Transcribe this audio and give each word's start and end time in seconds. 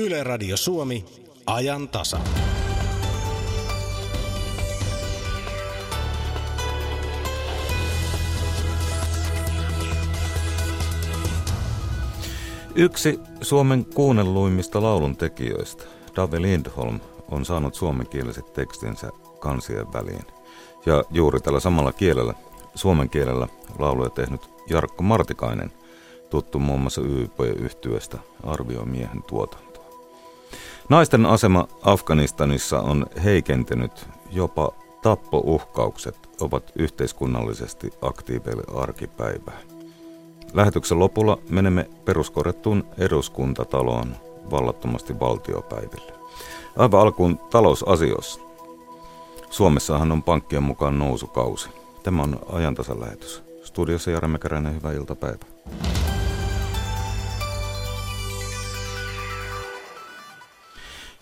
Yle 0.00 0.24
Radio 0.24 0.56
Suomi, 0.56 1.04
ajan 1.46 1.88
tasa. 1.88 2.20
Yksi 12.74 13.20
Suomen 13.40 13.84
kuunnelluimmista 13.84 14.82
laulun 14.82 15.16
tekijöistä, 15.16 15.84
Dave 16.16 16.42
Lindholm, 16.42 17.00
on 17.30 17.44
saanut 17.44 17.74
suomenkieliset 17.74 18.52
tekstinsä 18.52 19.10
kansien 19.40 19.92
väliin. 19.92 20.24
Ja 20.86 21.04
juuri 21.10 21.40
tällä 21.40 21.60
samalla 21.60 21.92
kielellä, 21.92 22.34
suomen 22.74 23.10
kielellä, 23.10 23.48
lauluja 23.78 24.10
tehnyt 24.10 24.50
Jarkko 24.70 25.02
Martikainen, 25.02 25.72
tuttu 26.30 26.58
muun 26.58 26.80
muassa 26.80 27.00
YP-yhtyöstä, 27.00 28.18
arvioi 28.44 28.86
miehen 28.86 29.22
tuotantoa. 29.22 29.67
Naisten 30.88 31.26
asema 31.26 31.68
Afganistanissa 31.82 32.80
on 32.80 33.06
heikentynyt, 33.24 34.08
jopa 34.30 34.72
tappouhkaukset 35.02 36.28
ovat 36.40 36.72
yhteiskunnallisesti 36.76 37.90
aktiiveille 38.02 38.62
arkipäivää. 38.80 39.58
Lähetyksen 40.52 40.98
lopulla 40.98 41.38
menemme 41.50 41.90
peruskorjattuun 42.04 42.86
eduskuntataloon 42.98 44.16
vallattomasti 44.50 45.20
valtiopäiville. 45.20 46.12
Aivan 46.76 47.00
alkuun 47.00 47.38
talousasioissa. 47.38 48.40
Suomessahan 49.50 50.12
on 50.12 50.22
pankkien 50.22 50.62
mukaan 50.62 50.98
nousukausi. 50.98 51.68
Tämä 52.02 52.22
on 52.22 52.40
ajantasan 52.52 53.00
lähetys. 53.00 53.42
Studiossa 53.62 54.10
Jari 54.10 54.28
Mäkäräinen, 54.28 54.74
hyvää 54.74 54.92
iltapäivää. 54.92 55.48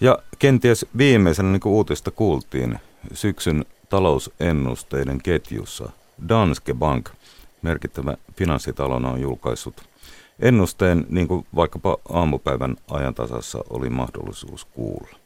Ja 0.00 0.18
kenties 0.38 0.86
viimeisenä, 0.97 1.50
niin 1.52 1.61
kuin 1.61 1.72
uutista 1.72 2.11
kuultiin, 2.11 2.78
syksyn 3.12 3.64
talousennusteiden 3.89 5.22
ketjussa 5.22 5.91
Danske 6.28 6.75
Bank, 6.75 7.11
merkittävä 7.62 8.17
finanssitalona, 8.36 9.11
on 9.11 9.20
julkaissut 9.20 9.74
ennusteen, 10.39 11.06
niin 11.08 11.28
kuin 11.28 11.47
vaikkapa 11.55 11.97
aamupäivän 12.08 12.77
ajantasassa 12.91 13.64
oli 13.70 13.91
mahdollisuus 13.91 14.64
kuulla. 14.64 15.17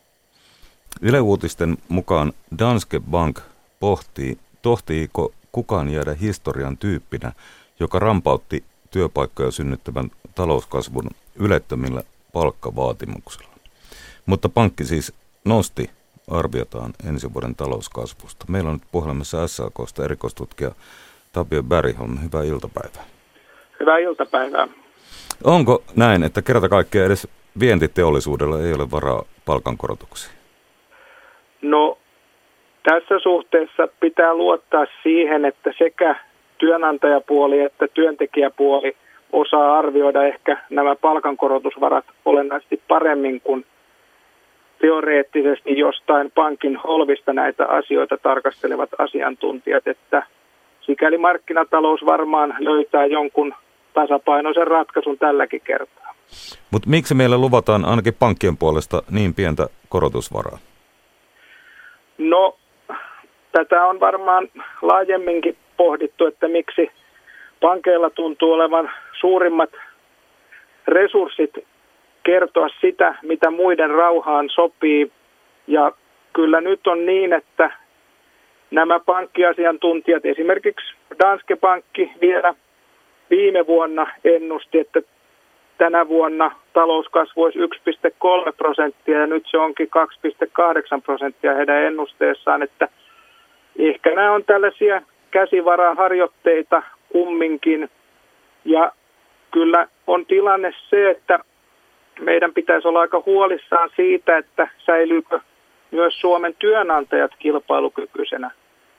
Yle 1.00 1.20
Uutisten 1.20 1.78
mukaan 1.88 2.32
Danske 2.58 3.00
Bank 3.00 3.40
pohtii, 3.80 4.38
tohtiiko 4.62 5.32
kukaan 5.52 5.88
jäädä 5.88 6.14
historian 6.14 6.78
tyyppinä, 6.78 7.32
joka 7.80 7.98
rampautti 7.98 8.64
työpaikkoja 8.90 9.50
synnyttävän 9.50 10.10
talouskasvun 10.34 11.10
ylettömillä 11.34 12.02
palkkavaatimuksilla. 12.32 13.49
Mutta 14.30 14.48
pankki 14.48 14.84
siis 14.84 15.14
nosti 15.44 15.90
arviotaan 16.30 16.92
ensi 17.08 17.34
vuoden 17.34 17.54
talouskasvusta. 17.54 18.44
Meillä 18.48 18.70
on 18.70 18.74
nyt 18.74 18.92
puhelimessa 18.92 19.48
SAKsta 19.48 20.04
erikoistutkija 20.04 20.70
Tapio 21.32 21.62
Bergholm. 21.62 22.18
Hyvää 22.24 22.42
iltapäivää. 22.42 23.02
Hyvää 23.80 23.98
iltapäivää. 23.98 24.68
Onko 25.44 25.82
näin, 25.96 26.22
että 26.22 26.42
kerta 26.42 26.68
kaikkiaan 26.68 27.06
edes 27.06 27.28
vientiteollisuudella 27.60 28.60
ei 28.60 28.72
ole 28.72 28.90
varaa 28.90 29.22
palkankorotuksiin? 29.44 30.34
No 31.62 31.98
tässä 32.82 33.18
suhteessa 33.22 33.88
pitää 34.00 34.34
luottaa 34.34 34.86
siihen, 35.02 35.44
että 35.44 35.72
sekä 35.78 36.16
työnantajapuoli 36.58 37.60
että 37.60 37.88
työntekijäpuoli 37.94 38.96
osaa 39.32 39.78
arvioida 39.78 40.22
ehkä 40.22 40.56
nämä 40.70 40.96
palkankorotusvarat 40.96 42.04
olennaisesti 42.24 42.82
paremmin 42.88 43.40
kuin 43.40 43.66
teoreettisesti 44.80 45.78
jostain 45.78 46.30
pankin 46.30 46.76
holvista 46.76 47.32
näitä 47.32 47.66
asioita 47.66 48.16
tarkastelevat 48.22 48.90
asiantuntijat, 48.98 49.86
että 49.86 50.22
sikäli 50.80 51.18
markkinatalous 51.18 52.06
varmaan 52.06 52.54
löytää 52.58 53.06
jonkun 53.06 53.54
tasapainoisen 53.94 54.66
ratkaisun 54.66 55.18
tälläkin 55.18 55.60
kertaa. 55.60 56.14
Mutta 56.70 56.88
miksi 56.90 57.14
meillä 57.14 57.38
luvataan 57.38 57.84
ainakin 57.84 58.14
pankkien 58.18 58.56
puolesta 58.56 59.02
niin 59.10 59.34
pientä 59.34 59.66
korotusvaraa? 59.88 60.58
No, 62.18 62.56
tätä 63.52 63.86
on 63.86 64.00
varmaan 64.00 64.48
laajemminkin 64.82 65.56
pohdittu, 65.76 66.26
että 66.26 66.48
miksi 66.48 66.90
pankeilla 67.60 68.10
tuntuu 68.10 68.52
olevan 68.52 68.90
suurimmat 69.20 69.70
resurssit 70.88 71.50
kertoa 72.22 72.68
sitä, 72.80 73.14
mitä 73.22 73.50
muiden 73.50 73.90
rauhaan 73.90 74.50
sopii. 74.50 75.12
Ja 75.66 75.92
kyllä 76.32 76.60
nyt 76.60 76.86
on 76.86 77.06
niin, 77.06 77.32
että 77.32 77.70
nämä 78.70 79.00
pankkiasiantuntijat, 79.00 80.26
esimerkiksi 80.26 80.94
Danske 81.18 81.56
Pankki 81.56 82.12
vielä 82.20 82.54
viime 83.30 83.66
vuonna 83.66 84.06
ennusti, 84.24 84.78
että 84.78 85.02
tänä 85.78 86.08
vuonna 86.08 86.50
talouskasvu 86.72 87.42
olisi 87.42 87.58
1,3 87.58 88.52
prosenttia 88.56 89.18
ja 89.18 89.26
nyt 89.26 89.44
se 89.50 89.58
onkin 89.58 89.88
2,8 90.96 91.02
prosenttia 91.04 91.54
heidän 91.54 91.82
ennusteessaan, 91.82 92.62
että 92.62 92.88
ehkä 93.78 94.14
nämä 94.14 94.32
on 94.32 94.44
tällaisia 94.44 95.02
käsivaraharjoitteita 95.30 96.82
kumminkin 97.08 97.90
ja 98.64 98.92
kyllä 99.50 99.88
on 100.06 100.26
tilanne 100.26 100.72
se, 100.90 101.10
että 101.10 101.38
meidän 102.20 102.54
pitäisi 102.54 102.88
olla 102.88 103.00
aika 103.00 103.22
huolissaan 103.26 103.90
siitä, 103.96 104.38
että 104.38 104.68
säilyykö 104.86 105.40
myös 105.90 106.20
Suomen 106.20 106.54
työnantajat 106.58 107.30
kilpailukykyisenä. 107.38 108.50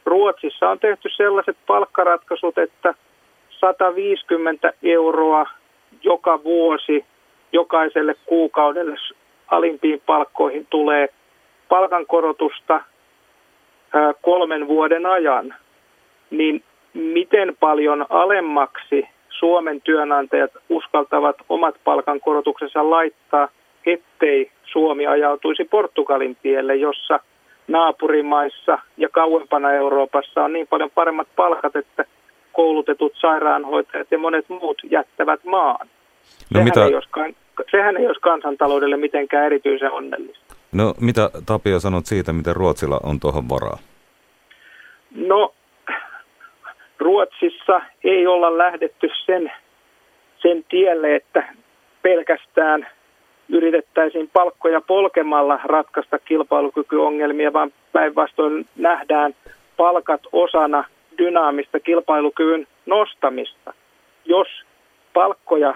Ruotsissa 0.05 0.69
on 0.69 0.79
tehty 0.79 1.09
sellaiset 1.09 1.57
palkkaratkaisut, 1.67 2.57
että 2.57 2.93
150 3.49 4.73
euroa 4.83 5.45
joka 6.03 6.43
vuosi 6.43 7.05
jokaiselle 7.53 8.15
kuukaudelle 8.25 8.95
alimpiin 9.47 10.01
palkkoihin 10.05 10.67
tulee 10.69 11.09
palkankorotusta 11.69 12.81
kolmen 14.21 14.67
vuoden 14.67 15.05
ajan, 15.05 15.55
niin 16.29 16.63
miten 16.93 17.57
paljon 17.59 18.05
alemmaksi 18.09 19.07
Suomen 19.31 19.81
työnantajat 19.81 20.51
uskaltavat 20.69 21.35
omat 21.49 21.75
palkankorotuksensa 21.83 22.89
laittaa, 22.89 23.47
ettei 23.85 24.51
Suomi 24.63 25.07
ajautuisi 25.07 25.63
Portugalin 25.63 26.37
tielle, 26.41 26.75
jossa 26.75 27.19
naapurimaissa 27.67 28.79
ja 28.97 29.09
kauempana 29.09 29.71
Euroopassa 29.71 30.43
on 30.43 30.53
niin 30.53 30.67
paljon 30.67 30.89
paremmat 30.95 31.27
palkat, 31.35 31.75
että 31.75 32.05
koulutetut 32.53 33.13
sairaanhoitajat 33.15 34.07
ja 34.11 34.17
monet 34.17 34.49
muut 34.49 34.81
jättävät 34.91 35.43
maan. 35.43 35.87
No 35.87 36.53
sehän, 36.53 36.63
mitä... 36.63 36.85
ei 36.85 36.95
olisi, 36.95 37.09
sehän 37.71 37.97
ei 37.97 38.07
olisi 38.07 38.21
kansantaloudelle 38.21 38.97
mitenkään 38.97 39.45
erityisen 39.45 39.91
onnellista. 39.91 40.55
No 40.71 40.93
mitä 40.99 41.29
Tapio 41.45 41.79
sanot 41.79 42.05
siitä, 42.05 42.33
miten 42.33 42.55
Ruotsilla 42.55 42.99
on 43.03 43.19
tuohon 43.19 43.49
varaa? 43.49 43.77
No 45.15 45.53
Ruotsissa 47.01 47.81
ei 48.03 48.27
olla 48.27 48.57
lähdetty 48.57 49.09
sen, 49.25 49.51
sen 50.37 50.63
tielle, 50.69 51.15
että 51.15 51.43
pelkästään 52.01 52.87
yritettäisiin 53.49 54.29
palkkoja 54.33 54.81
polkemalla 54.81 55.59
ratkaista 55.63 56.19
kilpailukykyongelmia, 56.19 57.53
vaan 57.53 57.73
päinvastoin 57.91 58.65
nähdään 58.75 59.35
palkat 59.77 60.21
osana 60.31 60.83
dynaamista 61.17 61.79
kilpailukyvyn 61.79 62.67
nostamista. 62.85 63.73
Jos 64.25 64.47
palkkoja 65.13 65.73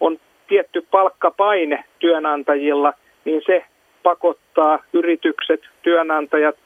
on 0.00 0.18
tietty 0.48 0.86
palkkapaine 0.90 1.84
työnantajilla, 1.98 2.92
niin 3.24 3.42
se 3.46 3.64
pakottaa 4.02 4.78
yritykset, 4.92 5.60
työnantajat 5.82 6.56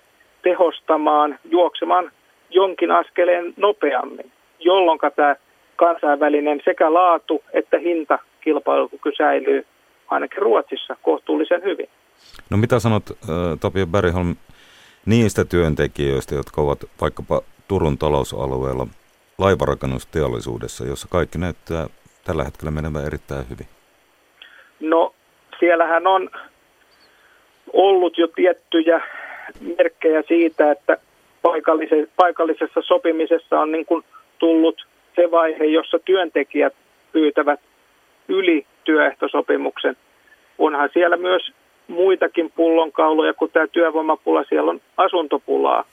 tehostamaan, 0.42 1.38
juoksemaan 1.50 2.10
jonkin 2.50 2.90
askeleen 2.90 3.54
nopeammin, 3.56 4.32
jolloin 4.58 4.98
tämä 5.16 5.36
kansainvälinen 5.76 6.60
sekä 6.64 6.94
laatu 6.94 7.44
että 7.52 7.78
hinta 7.78 8.18
kilpailukyky 8.40 9.12
säilyy 9.18 9.66
ainakin 10.08 10.42
Ruotsissa 10.42 10.96
kohtuullisen 11.02 11.62
hyvin. 11.62 11.88
No 12.50 12.56
mitä 12.56 12.78
sanot 12.78 13.02
Tapio 13.60 13.86
Bergholm 13.86 14.36
niistä 15.06 15.44
työntekijöistä, 15.44 16.34
jotka 16.34 16.62
ovat 16.62 16.78
vaikkapa 17.00 17.40
Turun 17.68 17.98
talousalueella 17.98 18.86
laivarakennusteollisuudessa, 19.38 20.84
jossa 20.84 21.08
kaikki 21.10 21.38
näyttää 21.38 21.86
tällä 22.24 22.44
hetkellä 22.44 22.70
menevän 22.70 23.06
erittäin 23.06 23.44
hyvin? 23.50 23.66
No 24.80 25.14
siellähän 25.60 26.06
on 26.06 26.30
ollut 27.72 28.18
jo 28.18 28.26
tiettyjä 28.26 29.00
merkkejä 29.78 30.22
siitä, 30.28 30.72
että 30.72 30.96
paikallisessa 32.16 32.82
sopimisessa 32.82 33.60
on 33.60 33.72
niin 33.72 33.86
kuin 33.86 34.04
tullut 34.38 34.86
se 35.16 35.30
vaihe, 35.30 35.64
jossa 35.64 35.98
työntekijät 35.98 36.74
pyytävät 37.12 37.60
yli 38.28 38.66
työehtosopimuksen 38.84 39.96
onhan 40.60 40.90
siellä 40.92 41.16
myös 41.16 41.52
muitakin 41.88 42.52
pullonkauloja 42.56 43.34
kuin 43.34 43.50
tämä 43.50 43.66
työvoimapula, 43.66 44.44
siellä 44.48 44.70
on 44.70 44.80
asuntopulaa. 44.96 45.84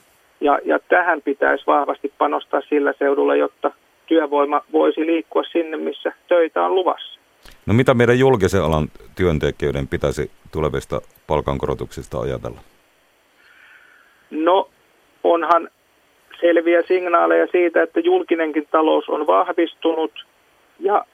Ja, 0.41 0.59
ja 0.65 0.79
tähän 0.79 1.21
pitäisi 1.21 1.63
vahvasti 1.67 2.13
panostaa 2.17 2.61
sillä 2.69 2.93
seudulla, 2.99 3.35
jotta 3.35 3.71
työvoima 4.05 4.61
voisi 4.71 5.05
liikkua 5.05 5.43
sinne, 5.43 5.77
missä 5.77 6.11
töitä 6.27 6.65
on 6.65 6.75
luvassa. 6.75 7.19
No 7.65 7.73
mitä 7.73 7.93
meidän 7.93 8.19
julkisen 8.19 8.63
alan 8.63 8.87
työntekijöiden 9.15 9.87
pitäisi 9.87 10.31
tulevista 10.51 11.01
palkankorotuksista 11.27 12.19
ajatella? 12.19 12.59
No 14.31 14.69
onhan 15.33 15.69
selviä 16.41 16.81
signaaleja 16.81 17.47
siitä, 17.47 17.81
että 17.81 17.99
julkinenkin 17.99 18.67
talous 18.71 19.09
on 19.09 19.27
vahvistunut 19.27 20.25
ja 20.79 21.05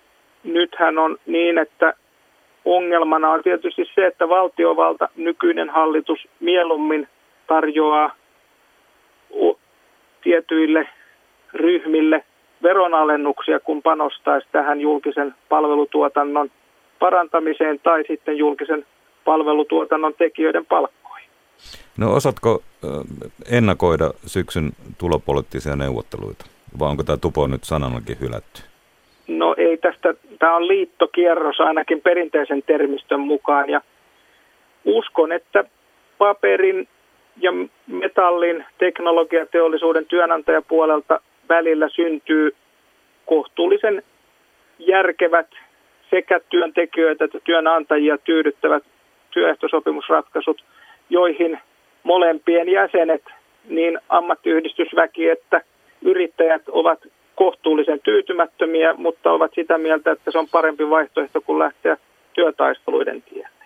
nythän 0.44 0.98
on 0.98 1.18
niin, 1.26 1.58
että 1.58 1.94
ongelmana 2.66 3.30
on 3.30 3.44
tietysti 3.44 3.86
se, 3.96 4.06
että 4.06 4.30
valtiovalta, 4.30 5.10
nykyinen 5.16 5.70
hallitus 5.70 6.28
mieluummin 6.40 7.08
tarjoaa 7.48 8.16
tietyille 10.24 10.88
ryhmille 11.54 12.24
veronalennuksia, 12.64 13.60
kun 13.60 13.82
panostaisi 13.82 14.48
tähän 14.52 14.82
julkisen 14.82 15.36
palvelutuotannon 15.50 16.52
parantamiseen 17.00 17.80
tai 17.80 18.04
sitten 18.08 18.38
julkisen 18.38 18.86
palvelutuotannon 19.26 20.14
tekijöiden 20.14 20.66
palkkoihin. 20.66 21.03
No 21.98 22.14
osatko 22.14 22.64
ennakoida 23.52 24.12
syksyn 24.26 24.72
tulopoliittisia 24.98 25.76
neuvotteluita, 25.76 26.46
vai 26.80 26.90
onko 26.90 27.04
tämä 27.04 27.18
tupo 27.18 27.48
nyt 27.48 27.64
sanallakin 27.64 28.20
hylätty? 28.20 28.62
No 29.28 29.56
ei 29.58 29.78
tästä, 29.78 30.14
tämä 30.40 30.56
on 30.56 30.68
liittokierros 30.68 31.60
ainakin 31.60 32.02
perinteisen 32.02 32.64
termistön 32.64 33.20
mukaan 33.20 33.70
ja 33.70 33.82
uskon, 34.86 35.32
että 35.32 35.64
paperin 36.18 36.88
ja 37.38 37.52
metallin 37.88 38.66
teknologiateollisuuden 38.78 40.06
työnantajapuolelta 40.06 41.20
välillä 41.50 41.90
syntyy 41.90 42.56
kohtuullisen 43.26 44.04
järkevät 44.80 45.48
sekä 46.10 46.40
työntekijöitä 46.50 47.26
että 47.26 47.40
työnantajia 47.44 48.18
tyydyttävät 48.18 48.84
työehtosopimusratkaisut, 49.32 50.64
joihin 51.10 51.60
molempien 52.04 52.70
jäsenet, 52.70 53.24
niin 53.70 54.00
ammattiyhdistysväki 54.10 55.30
että 55.30 55.62
yrittäjät 56.02 56.62
ovat 56.70 57.00
kohtuullisen 57.36 58.00
tyytymättömiä, 58.04 58.94
mutta 58.94 59.32
ovat 59.32 59.52
sitä 59.56 59.78
mieltä, 59.78 60.12
että 60.12 60.32
se 60.32 60.38
on 60.38 60.48
parempi 60.52 60.90
vaihtoehto 60.90 61.42
kuin 61.42 61.60
lähteä 61.60 61.98
työtaisteluiden 62.34 63.22
tielle. 63.22 63.66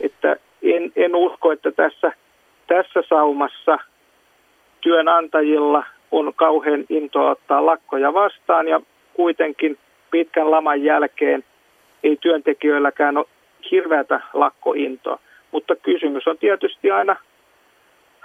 Että 0.00 0.36
en, 0.62 0.92
en 0.96 1.14
usko, 1.14 1.52
että 1.52 1.72
tässä, 1.72 2.12
tässä 2.66 3.02
saumassa 3.08 3.78
työnantajilla 4.80 5.84
on 6.10 6.32
kauhean 6.36 6.84
intoa 6.88 7.30
ottaa 7.30 7.66
lakkoja 7.66 8.14
vastaan 8.14 8.68
ja 8.68 8.80
kuitenkin 9.14 9.78
pitkän 10.10 10.50
laman 10.50 10.82
jälkeen 10.82 11.44
ei 12.04 12.16
työntekijöilläkään 12.20 13.16
ole 13.16 13.26
hirveätä 13.70 14.20
lakkointoa. 14.32 15.18
Mutta 15.52 15.76
kysymys 15.76 16.26
on 16.26 16.38
tietysti 16.38 16.90
aina, 16.90 17.16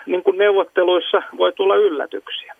niin 0.07 0.23
kuin 0.23 0.37
neuvotteluissa 0.37 1.21
voi 1.37 1.53
tulla 1.53 1.75
yllätyksiä. 1.75 2.55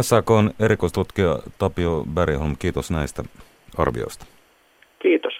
SAK 0.00 0.30
on 0.30 0.50
erikoistutkija 0.60 1.38
Tapio 1.58 2.04
Bergholm, 2.14 2.56
kiitos 2.58 2.90
näistä 2.90 3.24
arvioista. 3.78 4.26
Kiitos. 5.02 5.32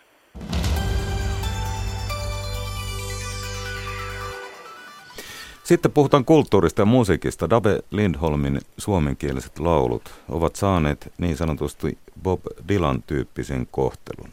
Sitten 5.70 5.92
puhutaan 5.92 6.24
kulttuurista 6.24 6.82
ja 6.82 6.86
musiikista. 6.86 7.50
Dave 7.50 7.80
Lindholmin 7.90 8.60
suomenkieliset 8.78 9.58
laulut 9.58 10.02
ovat 10.28 10.56
saaneet 10.56 11.12
niin 11.18 11.36
sanotusti 11.36 11.98
Bob 12.22 12.40
Dylan-tyyppisen 12.68 13.66
kohtelun. 13.70 14.30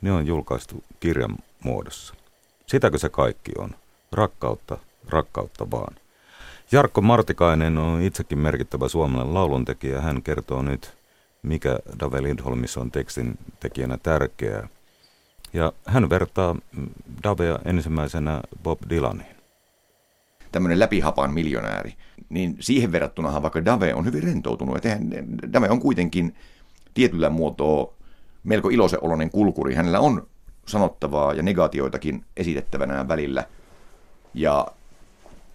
Ne 0.00 0.12
on 0.12 0.26
julkaistu 0.26 0.84
kirjan 1.00 1.36
muodossa. 1.64 2.14
Sitäkö 2.66 2.98
se 2.98 3.08
kaikki 3.08 3.52
on? 3.58 3.70
Rakkautta, 4.12 4.78
rakkautta 5.08 5.70
vaan. 5.70 5.94
Jarkko 6.72 7.00
Martikainen 7.00 7.78
on 7.78 8.02
itsekin 8.02 8.38
merkittävä 8.38 8.88
suomalainen 8.88 9.34
lauluntekijä. 9.34 10.00
Hän 10.00 10.22
kertoo 10.22 10.62
nyt, 10.62 10.96
mikä 11.42 11.78
Dave 12.00 12.22
Lindholmissa 12.22 12.80
on 12.80 12.90
tekstin 12.90 13.38
tekijänä 13.60 13.98
tärkeää. 14.02 14.68
Ja 15.52 15.72
hän 15.86 16.10
vertaa 16.10 16.56
Davea 17.24 17.58
ensimmäisenä 17.64 18.40
Bob 18.62 18.78
Dylaniin. 18.90 19.36
Tämmöinen 20.52 20.78
läpihapan 20.78 21.34
miljonääri. 21.34 21.94
Niin 22.28 22.56
siihen 22.60 22.92
verrattunahan 22.92 23.42
vaikka 23.42 23.64
Dave 23.64 23.94
on 23.94 24.04
hyvin 24.04 24.22
rentoutunut. 24.22 24.76
Että 24.76 24.98
Dave 25.52 25.68
on 25.68 25.80
kuitenkin 25.80 26.34
tietyllä 26.94 27.30
muotoa 27.30 27.94
melko 28.44 28.68
iloisen 28.68 28.98
oloinen 29.02 29.30
kulkuri. 29.30 29.74
Hänellä 29.74 30.00
on 30.00 30.26
sanottavaa 30.66 31.34
ja 31.34 31.42
negaatioitakin 31.42 32.24
esitettävänä 32.36 33.08
välillä. 33.08 33.44
Ja 34.34 34.66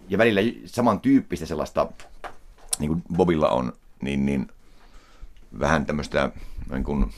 ja 0.10 0.18
välillä 0.18 0.42
samantyyppistä 0.66 1.46
sellaista, 1.46 1.88
niin 2.80 2.88
kuin 2.88 3.04
Bobilla 3.16 3.50
on, 3.50 3.74
niin, 4.02 4.26
niin 4.26 4.48
vähän 5.60 5.86
tämmöistä 5.86 6.32
niin 6.72 6.84
kuin 6.84 7.12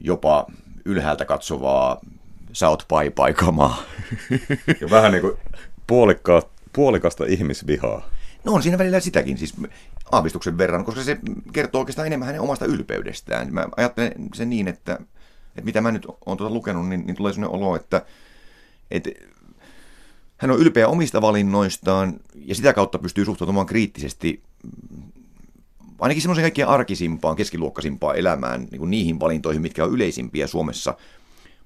jopa 0.00 0.46
ylhäältä 0.84 1.24
katsovaa 1.24 2.00
South 2.52 2.86
Pie-paikamaa. 2.88 3.82
Ja 4.80 4.90
vähän 4.90 5.12
niin 5.12 5.22
kuin 5.22 5.34
puolikka, 5.86 6.42
puolikasta 6.72 7.24
ihmisvihaa. 7.24 8.10
No 8.44 8.52
on 8.52 8.62
siinä 8.62 8.78
välillä 8.78 9.00
sitäkin, 9.00 9.38
siis 9.38 9.54
aavistuksen 10.12 10.58
verran, 10.58 10.84
koska 10.84 11.02
se 11.02 11.18
kertoo 11.52 11.78
oikeastaan 11.78 12.06
enemmän 12.06 12.26
hänen 12.26 12.40
omasta 12.40 12.64
ylpeydestään. 12.64 13.54
Mä 13.54 13.66
ajattelen 13.76 14.12
sen 14.34 14.50
niin, 14.50 14.68
että, 14.68 14.92
että 15.48 15.64
mitä 15.64 15.80
mä 15.80 15.92
nyt 15.92 16.06
oon 16.26 16.36
tuota 16.36 16.54
lukenut, 16.54 16.88
niin, 16.88 17.06
niin 17.06 17.16
tulee 17.16 17.32
sellainen 17.32 17.60
olo, 17.60 17.76
että, 17.76 18.02
että 18.90 19.10
hän 20.36 20.50
on 20.50 20.58
ylpeä 20.58 20.88
omista 20.88 21.20
valinnoistaan 21.20 22.20
ja 22.34 22.54
sitä 22.54 22.72
kautta 22.72 22.98
pystyy 22.98 23.24
suhtautumaan 23.24 23.66
kriittisesti 23.66 24.42
ainakin 25.98 26.22
semmoisen 26.22 26.42
kaikkien 26.42 26.68
arkisimpaan, 26.68 27.36
keskiluokkaisimpaan 27.36 28.16
elämään, 28.16 28.68
niin 28.70 28.78
kuin 28.78 28.90
niihin 28.90 29.20
valintoihin, 29.20 29.62
mitkä 29.62 29.84
on 29.84 29.92
yleisimpiä 29.92 30.46
Suomessa. 30.46 30.94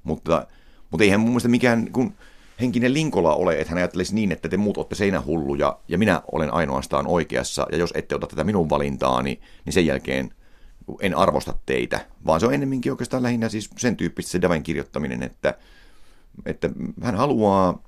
Mutta, 0.03 0.47
mutta 0.91 1.05
eihän 1.05 1.21
mun 1.21 1.29
mielestä 1.29 1.49
mikään 1.49 1.93
kun 1.93 2.15
henkinen 2.61 2.95
linkola 2.95 3.35
ole, 3.35 3.59
että 3.59 3.71
hän 3.71 3.79
ajattelisi 3.79 4.15
niin, 4.15 4.33
että 4.33 4.49
te 4.49 4.57
muut 4.57 4.77
olette 4.77 4.95
seinähulluja 4.95 5.79
ja 5.89 5.99
minä 5.99 6.23
olen 6.33 6.55
ainoastaan 6.55 7.07
oikeassa, 7.07 7.67
ja 7.73 7.79
jos 7.79 7.93
ette 7.95 8.15
ota 8.15 8.27
tätä 8.27 8.45
minun 8.45 8.71
valintaani, 8.71 9.41
niin 9.65 9.73
sen 9.73 9.87
jälkeen 9.87 10.35
en 11.01 11.17
arvosta 11.17 11.55
teitä, 11.67 12.07
vaan 12.27 12.41
se 12.41 12.47
on 12.47 12.55
ennemminkin 12.55 12.93
oikeastaan 12.93 13.23
lähinnä 13.23 13.49
siis 13.49 13.71
sen 13.79 13.97
tyyppistä 13.97 14.31
se 14.31 14.43
Daven 14.43 14.63
kirjoittaminen, 14.63 15.23
että, 15.23 15.55
että 16.47 16.71
hän 17.03 17.15
haluaa 17.15 17.83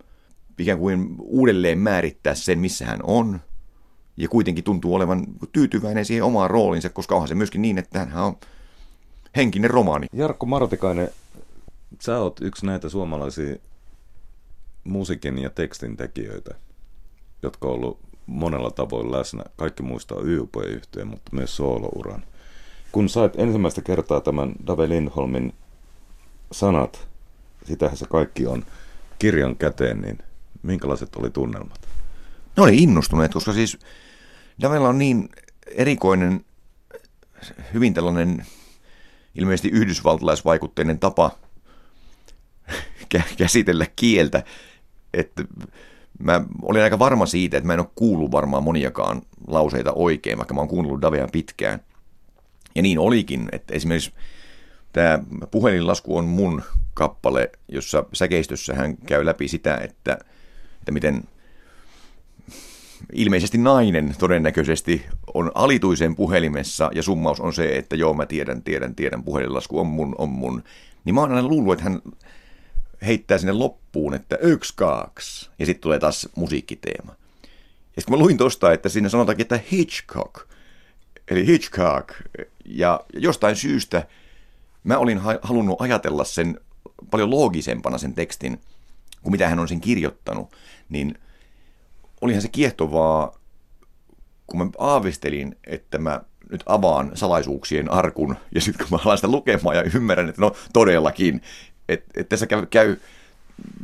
ikään 0.58 0.78
kuin 0.78 1.16
uudelleen 1.18 1.78
määrittää 1.78 2.34
sen, 2.34 2.58
missä 2.58 2.86
hän 2.86 3.00
on, 3.02 3.40
ja 4.16 4.28
kuitenkin 4.28 4.64
tuntuu 4.64 4.94
olevan 4.94 5.26
tyytyväinen 5.52 6.04
siihen 6.04 6.24
omaan 6.24 6.50
roolinsa, 6.50 6.90
koska 6.90 7.14
onhan 7.14 7.28
se 7.28 7.34
myöskin 7.34 7.62
niin, 7.62 7.78
että 7.78 7.98
hän 7.98 8.24
on 8.24 8.36
henkinen 9.36 9.70
romaani. 9.70 10.06
Jarkko 10.12 10.46
Martikainen, 10.46 11.10
sä 12.00 12.18
oot 12.18 12.40
yksi 12.40 12.66
näitä 12.66 12.88
suomalaisia 12.88 13.56
musiikin 14.84 15.38
ja 15.38 15.50
tekstin 15.50 15.96
tekijöitä, 15.96 16.54
jotka 17.42 17.68
on 17.68 17.74
ollut 17.74 17.98
monella 18.26 18.70
tavoin 18.70 19.12
läsnä. 19.12 19.44
Kaikki 19.56 19.82
muistaa 19.82 20.20
YUP-yhteen, 20.24 21.06
mutta 21.06 21.36
myös 21.36 21.56
soolouran. 21.56 22.24
Kun 22.92 23.08
sait 23.08 23.32
ensimmäistä 23.36 23.82
kertaa 23.82 24.20
tämän 24.20 24.52
Dave 24.66 24.88
Lindholmin 24.88 25.54
sanat, 26.52 27.08
sitähän 27.64 27.96
se 27.96 28.06
kaikki 28.06 28.46
on, 28.46 28.64
kirjan 29.18 29.56
käteen, 29.56 30.00
niin 30.00 30.18
minkälaiset 30.62 31.16
oli 31.16 31.30
tunnelmat? 31.30 31.88
Ne 32.56 32.62
oli 32.62 32.76
innostuneet, 32.76 33.32
koska 33.32 33.52
siis 33.52 33.78
Davella 34.62 34.88
on 34.88 34.98
niin 34.98 35.28
erikoinen, 35.66 36.44
hyvin 37.74 37.94
tällainen 37.94 38.46
ilmeisesti 39.34 39.68
yhdysvaltalaisvaikutteinen 39.68 40.98
tapa 40.98 41.30
käsitellä 43.38 43.86
kieltä, 43.96 44.42
että 45.14 45.44
mä 46.18 46.44
olin 46.62 46.82
aika 46.82 46.98
varma 46.98 47.26
siitä, 47.26 47.56
että 47.56 47.66
mä 47.66 47.74
en 47.74 47.80
ole 47.80 47.88
kuullut 47.94 48.30
varmaan 48.30 48.62
moniakaan 48.62 49.22
lauseita 49.46 49.92
oikein, 49.92 50.38
vaikka 50.38 50.54
mä 50.54 50.60
oon 50.60 50.68
kuunnellut 50.68 51.02
Davea 51.02 51.28
pitkään. 51.32 51.80
Ja 52.74 52.82
niin 52.82 52.98
olikin, 52.98 53.48
että 53.52 53.74
esimerkiksi 53.74 54.12
tämä 54.92 55.18
puhelinlasku 55.50 56.16
on 56.16 56.24
mun 56.24 56.62
kappale, 56.94 57.50
jossa 57.68 58.04
säkeistössä 58.12 58.74
hän 58.74 58.96
käy 58.96 59.26
läpi 59.26 59.48
sitä, 59.48 59.76
että– 59.76 60.18
että 60.82 60.92
miten 60.92 61.22
ilmeisesti 63.12 63.58
nainen 63.58 64.14
todennäköisesti 64.18 65.06
on 65.34 65.52
alituisen 65.54 66.16
puhelimessa 66.16 66.90
ja 66.94 67.02
summaus 67.02 67.40
on 67.40 67.52
se, 67.52 67.76
että 67.76 67.96
joo 67.96 68.14
mä 68.14 68.26
tiedän, 68.26 68.62
tiedän, 68.62 68.94
tiedän, 68.94 69.22
puhelinlasku 69.22 69.80
on 69.80 69.86
mun, 69.86 70.14
on 70.18 70.28
mun. 70.28 70.62
Niin 71.04 71.14
mä 71.14 71.20
oon 71.20 71.32
aina 71.32 71.48
luullut, 71.48 71.72
että 71.72 71.84
hän 71.84 72.02
heittää 73.06 73.38
sinne 73.38 73.52
loppuun, 73.52 74.14
että 74.14 74.36
yksi, 74.36 74.72
kaksi, 74.76 75.50
ja 75.58 75.66
sitten 75.66 75.82
tulee 75.82 75.98
taas 75.98 76.28
musiikkiteema. 76.36 77.14
Ja 77.96 78.02
sitten 78.02 78.18
mä 78.18 78.24
luin 78.24 78.36
tuosta, 78.36 78.72
että 78.72 78.88
siinä 78.88 79.08
sanotaankin, 79.08 79.44
että 79.44 79.60
Hitchcock, 79.72 80.48
eli 81.28 81.46
Hitchcock, 81.46 82.08
ja 82.64 83.00
jostain 83.14 83.56
syystä 83.56 84.06
mä 84.84 84.98
olin 84.98 85.20
halunnut 85.42 85.80
ajatella 85.80 86.24
sen 86.24 86.60
paljon 87.10 87.30
loogisempana 87.30 87.98
sen 87.98 88.14
tekstin, 88.14 88.60
kuin 89.22 89.32
mitä 89.32 89.48
hän 89.48 89.58
on 89.58 89.68
sen 89.68 89.80
kirjoittanut, 89.80 90.56
niin 90.88 91.18
olihan 92.20 92.42
se 92.42 92.48
kiehtovaa, 92.48 93.38
kun 94.46 94.58
mä 94.58 94.66
aavistelin, 94.78 95.56
että 95.66 95.98
mä 95.98 96.20
nyt 96.50 96.62
avaan 96.66 97.10
salaisuuksien 97.14 97.90
arkun, 97.90 98.36
ja 98.54 98.60
sitten 98.60 98.86
kun 98.86 98.98
mä 98.98 99.02
alan 99.04 99.18
sitä 99.18 99.28
lukemaan 99.28 99.76
ja 99.76 99.84
ymmärrän, 99.94 100.28
että 100.28 100.42
no 100.42 100.52
todellakin, 100.72 101.42
että, 101.88 102.10
että 102.16 102.28
tässä 102.28 102.46
käy, 102.46 102.66
käy 102.66 102.96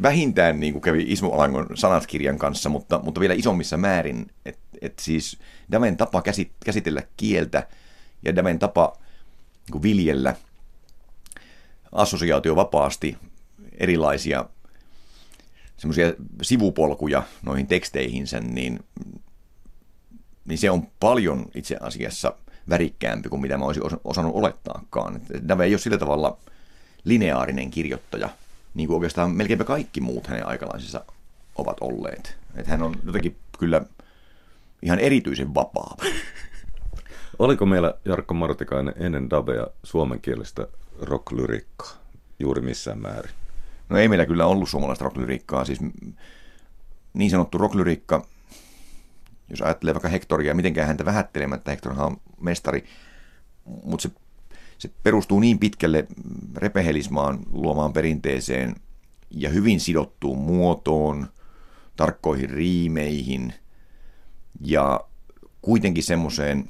vähintään 0.03 0.61
niin 0.61 0.73
kuin 0.73 0.83
kävi 0.83 1.05
Ismo 1.09 1.33
Alangon 1.33 1.67
sanaskirjan 1.75 2.39
kanssa, 2.39 2.69
mutta, 2.69 3.01
mutta 3.03 3.21
vielä 3.21 3.35
isommissa 3.35 3.77
määrin, 3.77 4.27
että, 4.47 4.61
että 4.81 5.03
siis 5.03 5.39
Daven 5.73 5.97
tapa 5.97 6.23
käsitellä 6.65 7.03
kieltä 7.17 7.67
ja 8.23 8.37
Daven 8.37 8.59
tapa 8.59 8.97
niin 9.73 9.83
viljellä 9.83 10.37
assosiaatio 11.93 12.57
vapaasti 12.57 13.17
erilaisia 13.79 14.45
semmoisia 15.79 16.13
sivupolkuja 16.43 17.23
noihin 17.43 17.67
teksteihinsä, 17.67 18.41
niin, 18.41 18.81
niin 20.45 20.59
se 20.59 20.71
on 20.71 20.89
paljon 21.01 21.47
itse 21.55 21.77
asiassa 21.81 22.35
värikkäämpi 22.69 23.29
kuin 23.29 23.43
mitä 23.43 23.59
mä 23.59 23.65
olisin 23.65 23.83
osannut 24.05 24.35
olettaakaan. 24.35 25.21
Dave 25.49 25.65
ei 25.65 25.73
ole 25.73 25.79
sillä 25.79 25.99
tavalla 25.99 26.39
lineaarinen 27.05 27.71
kirjoittaja, 27.71 28.29
niin 28.75 28.87
kuin 28.87 28.95
oikeastaan 28.95 29.31
melkeinpä 29.31 29.65
kaikki 29.65 30.01
muut 30.01 30.27
hänen 30.27 30.47
aikalaisensa 30.47 31.05
ovat 31.57 31.77
olleet. 31.81 32.37
Että 32.55 32.71
hän 32.71 32.83
on 32.83 32.95
jotenkin 33.07 33.37
kyllä 33.59 33.83
ihan 34.83 34.99
erityisen 34.99 35.55
vapaa. 35.55 35.97
Oliko 37.39 37.67
meillä 37.67 37.95
Jarkko 38.05 38.35
Martikainen 38.35 38.95
ennen 38.97 39.31
Davea 39.31 39.67
suomenkielistä 39.83 40.67
rocklyriikkaa 41.01 41.93
juuri 42.39 42.63
missään 42.63 42.99
määrin? 42.99 43.38
No 43.89 43.99
ei 43.99 44.09
meillä 44.09 44.27
kyllä 44.27 44.47
ollut 44.47 44.69
suomalaista 44.69 45.05
rocklyriikkaa. 45.05 45.65
Siis 45.65 45.79
niin 47.15 47.31
sanottu 47.31 47.59
rocklyriikka, 47.59 48.27
jos 49.51 49.63
ajattelee 49.63 49.95
vaikka 49.95 50.09
Hektoria, 50.09 50.55
mitenkään 50.55 50.87
häntä 50.87 51.05
vähättelemättä, 51.05 51.71
Hektorhan 51.71 52.07
on 52.07 52.17
mestari, 52.41 52.85
mutta 53.65 54.03
se, 54.03 54.11
se 54.79 54.91
perustuu 55.03 55.41
niin 55.41 55.59
pitkälle 55.59 56.07
repehelismaan 56.57 57.39
luomaan 57.53 57.93
perinteeseen 57.93 58.75
ja 59.31 59.49
hyvin 59.49 59.81
sidottuun 59.81 60.39
muotoon, 60.39 61.27
tarkkoihin 61.97 62.51
riimeihin 62.51 63.55
ja 64.61 65.01
kuitenkin 65.63 66.05
semmoiseen 66.05 66.69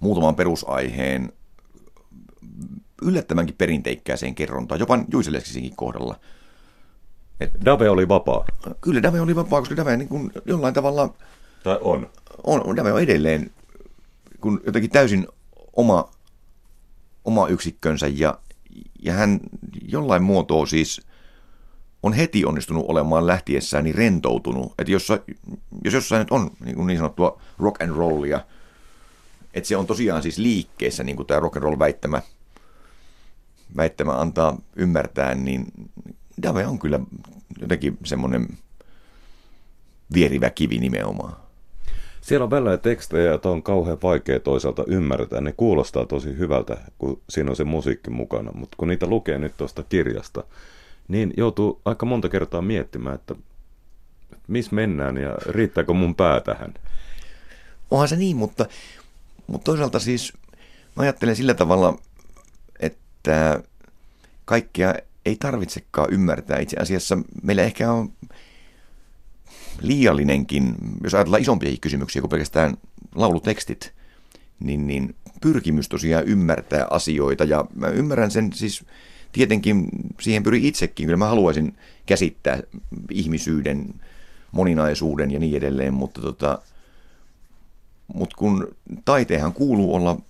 muutaman 0.00 0.36
perusaiheen 0.36 1.32
yllättävänkin 3.02 3.56
perinteikkääseen 3.56 4.34
kerrontaan, 4.34 4.80
jopa 4.80 5.04
Juiseleskisikin 5.12 5.76
kohdalla. 5.76 6.20
Et, 7.40 7.50
Dave 7.64 7.90
oli 7.90 8.08
vapaa. 8.08 8.44
Kyllä 8.80 9.02
Dave 9.02 9.20
oli 9.20 9.36
vapaa, 9.36 9.60
koska 9.60 9.76
Dave 9.76 9.96
niin 9.96 10.08
kuin 10.08 10.32
jollain 10.44 10.74
tavalla... 10.74 11.14
Tai 11.62 11.78
on. 11.80 12.10
On, 12.44 12.76
Dave 12.76 12.92
on 12.92 13.02
edelleen 13.02 13.50
kun 14.40 14.60
jotenkin 14.66 14.90
täysin 14.90 15.28
oma, 15.76 16.10
oma 17.24 17.48
yksikkönsä 17.48 18.06
ja, 18.06 18.38
ja 19.02 19.12
hän 19.12 19.40
jollain 19.88 20.22
muotoa 20.22 20.66
siis 20.66 21.00
on 22.02 22.12
heti 22.12 22.44
onnistunut 22.44 22.84
olemaan 22.88 23.26
lähtiessään 23.26 23.84
niin 23.84 23.94
rentoutunut, 23.94 24.72
että 24.78 24.92
jos, 24.92 25.08
jos 25.84 25.94
jossain 25.94 26.18
nyt 26.20 26.30
on 26.30 26.50
niin, 26.64 26.76
kuin 26.76 26.86
niin 26.86 26.98
sanottua 26.98 27.40
rock 27.58 27.82
and 27.82 27.90
rollia, 27.90 28.40
että 29.54 29.68
se 29.68 29.76
on 29.76 29.86
tosiaan 29.86 30.22
siis 30.22 30.38
liikkeessä, 30.38 31.04
niin 31.04 31.16
kuin 31.16 31.26
tämä 31.26 31.40
rock 31.40 31.56
and 31.56 31.62
roll 31.62 31.78
väittämä, 31.78 32.22
väittämä 33.76 34.12
antaa 34.12 34.58
ymmärtää, 34.76 35.34
niin 35.34 35.66
Dave 36.42 36.66
on 36.66 36.78
kyllä 36.78 37.00
jotenkin 37.60 37.98
semmoinen 38.04 38.48
vierivä 40.14 40.50
kivi 40.50 40.78
nimenomaan. 40.78 41.36
Siellä 42.20 42.44
on 42.44 42.50
välillä 42.50 42.76
tekstejä, 42.76 43.30
joita 43.30 43.50
on 43.50 43.62
kauhean 43.62 43.98
vaikea 44.02 44.40
toisaalta 44.40 44.84
ymmärtää. 44.86 45.40
Ne 45.40 45.52
kuulostaa 45.52 46.06
tosi 46.06 46.38
hyvältä, 46.38 46.76
kun 46.98 47.20
siinä 47.30 47.50
on 47.50 47.56
se 47.56 47.64
musiikki 47.64 48.10
mukana. 48.10 48.52
Mutta 48.54 48.76
kun 48.76 48.88
niitä 48.88 49.06
lukee 49.06 49.38
nyt 49.38 49.56
tuosta 49.56 49.82
kirjasta, 49.82 50.44
niin 51.08 51.34
joutuu 51.36 51.80
aika 51.84 52.06
monta 52.06 52.28
kertaa 52.28 52.62
miettimään, 52.62 53.14
että 53.14 53.34
missä 54.48 54.74
mennään 54.74 55.16
ja 55.16 55.36
riittääkö 55.48 55.92
mun 55.92 56.14
pää 56.14 56.40
tähän. 56.40 56.74
Onhan 57.90 58.08
se 58.08 58.16
niin, 58.16 58.36
mutta, 58.36 58.66
mutta 59.46 59.64
toisaalta 59.64 59.98
siis 59.98 60.32
mä 60.96 61.02
ajattelen 61.02 61.36
sillä 61.36 61.54
tavalla, 61.54 61.98
että 62.80 63.62
kaikkea 64.44 64.94
ei 65.26 65.36
tarvitsekaan 65.36 66.12
ymmärtää. 66.12 66.58
Itse 66.58 66.76
asiassa 66.76 67.18
meillä 67.42 67.62
ehkä 67.62 67.92
on 67.92 68.12
liiallinenkin, 69.80 70.74
jos 71.04 71.14
ajatellaan 71.14 71.42
isompia 71.42 71.76
kysymyksiä 71.80 72.22
kuin 72.22 72.30
pelkästään 72.30 72.76
laulutekstit, 73.14 73.92
niin, 74.60 74.86
niin 74.86 75.14
pyrkimys 75.40 75.88
tosiaan 75.88 76.24
ymmärtää 76.24 76.86
asioita. 76.90 77.44
Ja 77.44 77.64
mä 77.74 77.88
ymmärrän 77.88 78.30
sen 78.30 78.52
siis 78.52 78.84
tietenkin, 79.32 79.88
siihen 80.20 80.42
pyrin 80.42 80.64
itsekin, 80.64 81.06
kyllä 81.06 81.16
mä 81.16 81.28
haluaisin 81.28 81.76
käsittää 82.06 82.60
ihmisyyden, 83.10 83.94
moninaisuuden 84.52 85.30
ja 85.30 85.38
niin 85.38 85.56
edelleen, 85.56 85.94
mutta 85.94 86.20
tota, 86.20 86.58
mut 88.14 88.34
kun 88.34 88.76
taiteenhan 89.04 89.52
kuuluu 89.52 89.94
olla 89.94 90.20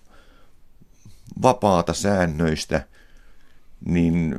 vapaata 1.43 1.93
säännöistä, 1.93 2.87
niin 3.85 4.37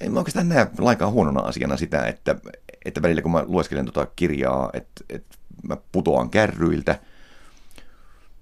en 0.00 0.12
mä 0.12 0.18
oikeastaan 0.18 0.48
näe 0.48 0.66
lainkaan 0.78 1.12
huonona 1.12 1.40
asiana 1.40 1.76
sitä, 1.76 2.06
että, 2.06 2.36
että 2.84 3.02
välillä 3.02 3.22
kun 3.22 3.32
mä 3.32 3.44
lueskelen 3.46 3.84
tuota 3.84 4.12
kirjaa, 4.16 4.70
että, 4.72 5.04
että 5.08 5.36
mä 5.62 5.76
putoan 5.92 6.30
kärryiltä, 6.30 7.00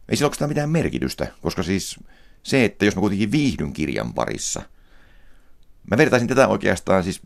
ei 0.09 0.17
sillä 0.17 0.27
oikeastaan 0.27 0.51
mitään 0.51 0.71
merkitystä, 0.71 1.27
koska 1.43 1.63
siis 1.63 2.01
se, 2.43 2.65
että 2.65 2.85
jos 2.85 2.97
mä 2.97 3.01
kuitenkin 3.01 3.33
viihdyn 3.33 3.73
kirjan 3.73 4.15
parissa, 4.15 4.63
mä 5.91 5.97
vertaisin 5.97 6.29
tätä 6.29 6.49
oikeastaan 6.49 7.05
siis 7.05 7.21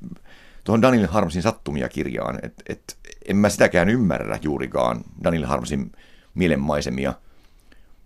tuohon 0.65 0.83
Daniel 0.83 1.07
Harmsin 1.07 1.43
sattumia 1.43 1.89
kirjaan, 1.89 2.39
että 2.43 2.63
et, 2.69 2.97
en 3.29 3.37
mä 3.37 3.49
sitäkään 3.49 3.89
ymmärrä 3.89 4.39
juurikaan 4.43 5.05
Daniel 5.25 5.47
Harmsin 5.47 5.93
mielenmaisemia, 6.35 7.15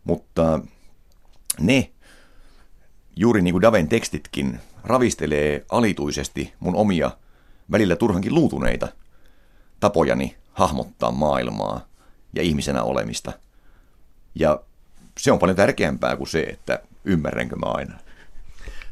mutta 0.04 0.60
ne, 1.60 1.90
juuri 3.16 3.42
niin 3.42 3.54
kuin 3.54 3.62
Daven 3.62 3.88
tekstitkin, 3.88 4.60
ravistelee 4.84 5.64
alituisesti 5.70 6.54
mun 6.60 6.76
omia 6.76 7.10
välillä 7.70 7.96
turhankin 7.96 8.34
luutuneita 8.34 8.88
tapojani 9.80 10.36
hahmottaa 10.52 11.12
maailmaa 11.12 11.86
ja 12.32 12.42
ihmisenä 12.42 12.82
olemista. 12.82 13.32
Ja 14.34 14.62
se 15.18 15.32
on 15.32 15.38
paljon 15.38 15.56
tärkeämpää 15.56 16.16
kuin 16.16 16.28
se, 16.28 16.40
että 16.40 16.82
ymmärränkö 17.04 17.56
mä 17.56 17.66
aina. 17.66 17.94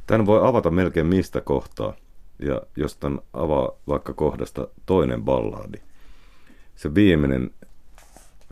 Tän 0.06 0.26
voi 0.26 0.48
avata 0.48 0.70
melkein 0.70 1.06
mistä 1.06 1.40
kohtaa. 1.40 1.94
Ja 2.38 2.62
jos 2.76 2.96
tämän 2.96 3.18
avaa 3.32 3.72
vaikka 3.88 4.12
kohdasta 4.12 4.68
toinen 4.86 5.22
balladi. 5.22 5.78
Se 6.76 6.94
viimeinen 6.94 7.50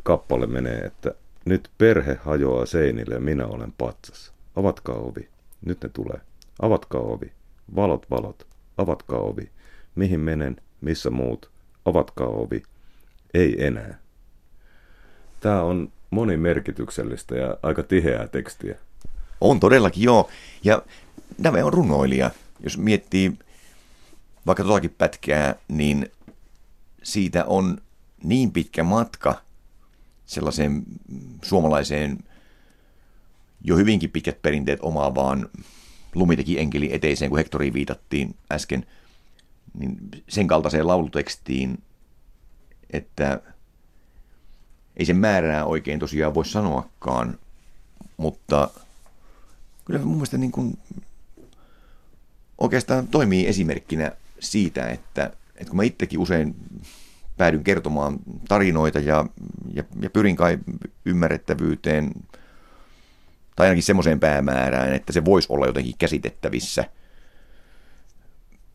kappale 0.03 0.47
menee, 0.47 0.79
että 0.79 1.15
nyt 1.45 1.71
perhe 1.79 2.19
hajoaa 2.25 2.67
seinille 2.67 3.15
ja 3.15 3.21
minä 3.21 3.47
olen 3.47 3.73
patsas. 3.79 4.33
Avatkaa 4.57 4.95
ovi. 4.95 5.32
Nyt 5.67 5.83
ne 5.83 5.89
tulee. 5.89 6.21
Avatkaa 6.63 7.01
ovi. 7.01 7.33
Valot, 7.77 8.11
valot. 8.11 8.47
Avatkaa 8.77 9.19
ovi. 9.19 9.51
Mihin 9.95 10.21
menen? 10.21 10.57
Missä 10.81 11.11
muut? 11.11 11.51
Avatkaa 11.85 12.27
ovi. 12.27 12.63
Ei 13.35 13.67
enää. 13.67 13.99
Tämä 15.41 15.63
on 15.63 15.93
monimerkityksellistä 16.11 17.35
ja 17.35 17.57
aika 17.63 17.83
tiheää 17.83 18.29
tekstiä. 18.29 18.75
On 19.41 19.61
todellakin, 19.61 20.03
joo. 20.03 20.31
Ja 20.65 20.83
Dave 21.45 21.65
on 21.65 21.73
runoilija. 21.73 22.31
Jos 22.61 22.79
miettii 22.79 23.39
vaikka 24.47 24.65
tuotakin 24.65 24.95
pätkää, 24.99 25.55
niin 25.69 26.11
siitä 27.03 27.45
on 27.45 27.79
niin 28.25 28.53
pitkä 28.53 28.85
matka 28.85 29.43
sellaiseen 30.27 30.83
suomalaiseen 31.43 32.19
jo 33.65 33.77
hyvinkin 33.77 34.11
pitkät 34.11 34.43
perinteet 34.43 34.79
omaavaan 34.83 35.49
lumiteki 36.15 36.59
enkeli 36.59 36.95
eteiseen, 36.95 37.31
kun 37.31 37.39
Hektoriin 37.39 37.73
viitattiin 37.73 38.35
äsken, 38.53 38.87
niin 39.79 39.99
sen 40.29 40.47
kaltaiseen 40.47 40.87
laulutekstiin, 40.87 41.83
että 42.91 43.41
ei 44.97 45.07
sen 45.07 45.17
määrää 45.17 45.65
oikein 45.65 46.01
tosiaan 46.01 46.35
voi 46.35 46.47
sanoakaan, 46.47 47.39
mutta 48.17 48.71
kyllä 49.85 50.01
mun 50.01 50.15
mielestä 50.15 50.39
niin 50.39 50.53
kuin 50.53 50.79
oikeastaan 52.59 53.09
toimii 53.09 53.47
esimerkkinä 53.47 54.13
siitä, 54.41 54.89
että, 54.89 55.25
että 55.55 55.71
kun 55.71 55.77
mä 55.77 55.83
itsekin 55.83 56.19
usein 56.19 56.55
päädyn 57.37 57.65
kertomaan 57.65 58.19
tarinoita 58.49 58.99
ja, 58.99 59.27
ja, 59.75 59.85
ja 60.01 60.11
pyrin 60.11 60.37
kai 60.37 60.59
ymmärrettävyyteen 61.05 62.13
tai 63.57 63.67
ainakin 63.67 63.83
semmoiseen 63.83 64.21
päämäärään, 64.21 64.95
että 64.95 65.13
se 65.13 65.25
voisi 65.25 65.49
olla 65.53 65.67
jotenkin 65.67 65.95
käsitettävissä 65.99 66.85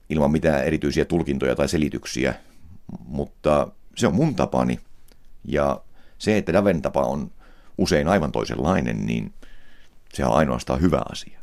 ilman 0.10 0.32
mitään 0.32 0.66
erityisiä 0.66 1.06
tulkintoja 1.06 1.56
tai 1.56 1.70
selityksiä, 1.70 2.34
mutta 3.06 3.68
se 3.96 4.08
on 4.08 4.16
mun 4.16 4.36
tapani 4.36 4.80
ja 5.46 5.82
se, 6.18 6.38
että 6.38 6.54
Daven 6.54 6.82
tapa 6.82 7.02
on 7.02 7.32
usein 7.78 8.08
aivan 8.08 8.32
toisenlainen, 8.32 9.06
niin 9.06 9.34
se 10.14 10.26
on 10.26 10.34
ainoastaan 10.34 10.82
hyvä 10.82 11.02
asia. 11.12 11.40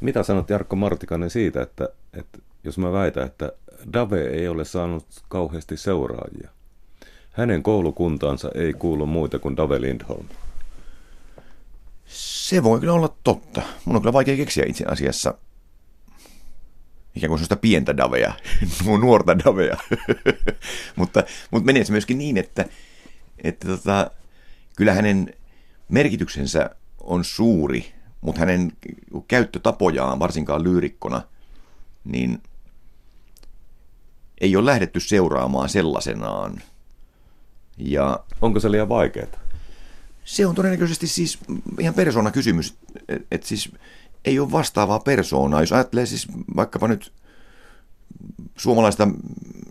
Mitä 0.00 0.22
sanot 0.22 0.50
Jarkko 0.50 0.76
Martikainen 0.76 1.30
siitä, 1.30 1.62
että, 1.62 1.88
että 2.12 2.38
jos 2.64 2.78
mä 2.78 2.92
väitän, 2.92 3.26
että 3.26 3.52
Dave 3.92 4.20
ei 4.20 4.48
ole 4.48 4.64
saanut 4.64 5.06
kauheasti 5.28 5.76
seuraajia. 5.76 6.50
Hänen 7.32 7.62
koulukuntaansa 7.62 8.50
ei 8.54 8.72
kuulu 8.72 9.06
muita 9.06 9.38
kuin 9.38 9.56
Dave 9.56 9.80
Lindholm. 9.80 10.26
Se 12.10 12.62
voi 12.62 12.80
kyllä 12.80 12.92
olla 12.92 13.16
totta. 13.24 13.62
Mun 13.84 13.96
on 13.96 14.02
kyllä 14.02 14.12
vaikea 14.12 14.36
keksiä 14.36 14.64
itse 14.68 14.84
asiassa 14.84 15.34
ikään 17.14 17.28
kuin 17.28 17.38
sellaista 17.38 17.56
pientä 17.56 17.96
davea, 17.96 18.34
nuorta 19.00 19.38
davea. 19.38 19.76
mutta, 20.96 21.24
mutta 21.50 21.66
menee 21.66 21.84
se 21.84 21.92
myöskin 21.92 22.18
niin, 22.18 22.38
että, 22.38 22.64
että 23.44 23.68
tota, 23.68 24.10
kyllä 24.76 24.94
hänen 24.94 25.34
merkityksensä 25.88 26.70
on 27.00 27.24
suuri, 27.24 27.94
mutta 28.20 28.40
hänen 28.40 28.72
käyttötapojaan, 29.28 30.18
varsinkaan 30.18 30.62
lyyrikkona, 30.62 31.22
niin 32.04 32.42
ei 34.40 34.56
ole 34.56 34.66
lähdetty 34.66 35.00
seuraamaan 35.00 35.68
sellaisenaan. 35.68 36.62
Ja 37.78 38.20
Onko 38.42 38.60
se 38.60 38.70
liian 38.70 38.88
vaikeaa? 38.88 39.49
Se 40.30 40.46
on 40.46 40.54
todennäköisesti 40.54 41.06
siis 41.06 41.38
ihan 41.80 41.94
persona 41.94 42.30
kysymys, 42.30 42.74
että 43.08 43.26
et 43.30 43.42
siis 43.42 43.72
ei 44.24 44.38
ole 44.38 44.52
vastaavaa 44.52 44.98
persoonaa. 44.98 45.60
Jos 45.60 45.72
ajattelee 45.72 46.06
siis 46.06 46.28
vaikkapa 46.56 46.88
nyt 46.88 47.12
suomalaista 48.56 49.08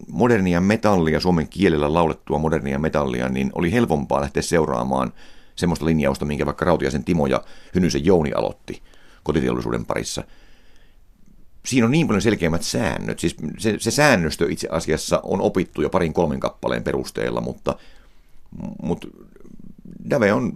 modernia 0.08 0.62
metallia, 0.62 1.20
suomen 1.20 1.48
kielellä 1.48 1.94
laulettua 1.94 2.38
modernia 2.38 2.80
metallia, 2.80 3.30
niin 3.30 3.52
oli 3.56 3.72
helpompaa 3.72 4.22
lähteä 4.22 4.42
seuraamaan 4.42 5.14
semmoista 5.56 5.86
linjausta, 5.86 6.26
minkä 6.26 6.46
vaikka 6.46 6.66
Rautiaisen 6.66 7.04
Timo 7.04 7.28
ja 7.28 7.44
Hynysen 7.76 8.06
Jouni 8.06 8.32
aloitti 8.34 8.82
kotiteollisuuden 9.24 9.86
parissa– 9.86 10.24
siinä 11.66 11.86
on 11.86 11.92
niin 11.92 12.08
paljon 12.08 12.22
selkeimmät 12.22 12.64
säännöt. 12.64 13.20
Siis 13.20 13.36
se, 13.58 13.76
se 13.80 13.92
säännöstö 13.92 14.48
itse 14.50 14.68
asiassa 14.72 15.20
on 15.24 15.42
opittu 15.42 15.82
jo 15.82 15.90
parin 15.90 16.14
kolmen 16.14 16.40
kappaleen 16.40 16.84
perusteella, 16.84 17.42
mutta, 17.42 17.76
mutta 18.82 19.08
Dave 20.10 20.34
on, 20.34 20.54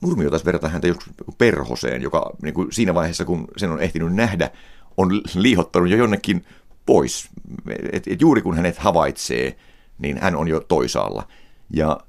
Nurmio 0.00 0.30
taas 0.30 0.44
verrata 0.44 0.68
häntä 0.68 0.86
joskus 0.86 1.12
perhoseen, 1.38 2.02
joka 2.02 2.30
niin 2.42 2.54
kuin 2.54 2.72
siinä 2.72 2.94
vaiheessa, 2.94 3.24
kun 3.24 3.48
sen 3.56 3.70
on 3.70 3.80
ehtinyt 3.80 4.14
nähdä, 4.14 4.50
on 4.96 5.20
liihottanut 5.34 5.88
jo 5.88 5.96
jonnekin 5.96 6.44
pois. 6.86 7.28
Et, 7.92 8.08
et 8.08 8.20
juuri 8.20 8.42
kun 8.42 8.56
hänet 8.56 8.78
havaitsee, 8.78 9.56
niin 9.98 10.18
hän 10.18 10.36
on 10.36 10.48
jo 10.48 10.60
toisaalla. 10.60 11.28
Ja, 11.70 12.00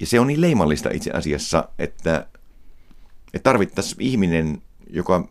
ja 0.00 0.06
se 0.06 0.20
on 0.20 0.26
niin 0.26 0.40
leimallista 0.40 0.90
itse 0.92 1.10
asiassa, 1.10 1.68
että, 1.78 2.26
että 3.34 3.42
tarvittaisiin 3.42 4.02
ihminen, 4.02 4.62
joka 4.90 5.28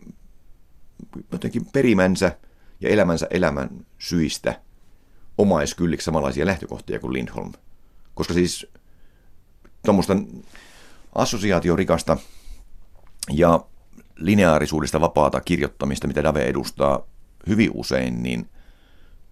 jotenkin 1.32 1.66
perimänsä 1.66 2.38
ja 2.82 2.90
elämänsä 2.90 3.28
elämän 3.30 3.70
syistä 3.98 4.62
omais 5.38 5.76
kylliksi 5.76 6.06
samanlaisia 6.06 6.46
lähtökohtia 6.46 7.00
kuin 7.00 7.14
Lindholm. 7.14 7.52
Koska 8.16 8.34
siis 8.34 8.68
tuommoista 9.86 10.16
assosiaatiorikasta 11.16 12.18
ja 13.32 13.66
lineaarisuudesta 14.16 15.02
vapaata 15.02 15.42
kirjoittamista, 15.42 16.08
mitä 16.08 16.24
Dave 16.24 16.44
edustaa 16.44 17.08
hyvin 17.48 17.72
usein, 17.74 18.24
niin, 18.24 18.50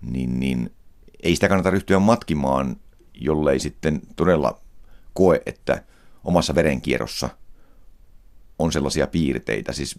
niin, 0.01 0.39
niin 0.39 0.71
ei 1.23 1.35
sitä 1.35 1.47
kannata 1.47 1.69
ryhtyä 1.69 1.99
matkimaan, 1.99 2.75
jollei 3.13 3.59
sitten 3.59 4.01
todella 4.15 4.59
koe, 5.13 5.41
että 5.45 5.83
omassa 6.23 6.55
verenkierrossa 6.55 7.29
on 8.59 8.71
sellaisia 8.71 9.07
piirteitä. 9.07 9.73
Siis 9.73 9.95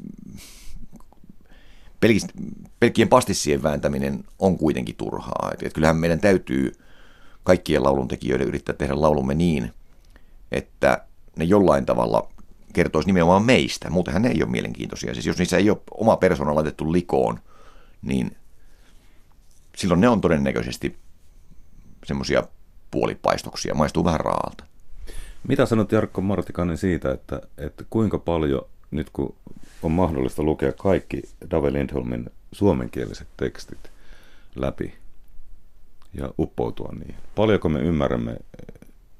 pelkkien 2.81 3.09
pastissien 3.09 3.63
vääntäminen 3.63 4.25
on 4.39 4.59
kuitenkin 4.59 4.97
turhaa. 4.97 5.51
Et, 5.55 5.63
et 5.63 5.73
kyllähän 5.73 5.97
meidän 5.97 6.21
täytyy 6.21 6.73
kaikkien 7.45 7.83
lauluntekijöiden 7.83 8.49
yrittää 8.49 8.75
tehdä 8.75 9.01
laulumme 9.01 9.35
niin, 9.35 9.73
että 10.53 11.05
ne 11.37 11.45
jollain 11.45 11.87
tavalla 11.87 12.29
kertoisi 12.73 13.09
nimenomaan 13.09 13.45
meistä. 13.45 13.91
Muutenhan 13.91 14.23
ne 14.23 14.29
ei 14.29 14.43
ole 14.43 14.51
mielenkiintoisia. 14.51 15.15
Siis 15.15 15.27
jos 15.27 15.39
niissä 15.39 15.57
ei 15.57 15.71
ole 15.71 15.79
oma 15.91 16.17
persona 16.17 16.55
laitettu 16.55 16.93
likoon, 16.93 17.41
niin 18.03 18.37
silloin 19.77 20.01
ne 20.01 20.09
on 20.09 20.21
todennäköisesti 20.21 20.99
semmoisia 22.05 22.43
puolipaistoksia, 22.91 23.75
maistuu 23.75 24.05
vähän 24.05 24.21
raalta. 24.21 24.65
Mitä 25.49 25.67
sanot 25.67 25.93
Jarkko 25.93 26.21
Martikainen 26.21 26.79
siitä, 26.79 27.13
että, 27.13 27.41
että 27.59 27.85
kuinka 27.91 28.19
paljon 28.19 28.63
nyt 28.91 29.11
kun 29.11 29.35
on 29.83 29.93
mahdollista 29.93 30.43
lukea 30.43 30.73
kaikki 30.73 31.23
Dave 31.51 31.73
Lindholmin 31.73 32.31
suomenkieliset 32.53 33.29
tekstit 33.37 33.91
läpi 34.57 34.95
ja 36.15 36.31
uppoutua 36.39 36.93
niihin. 36.99 37.17
Paljonko 37.35 37.69
me 37.69 37.81
ymmärrämme 37.81 38.37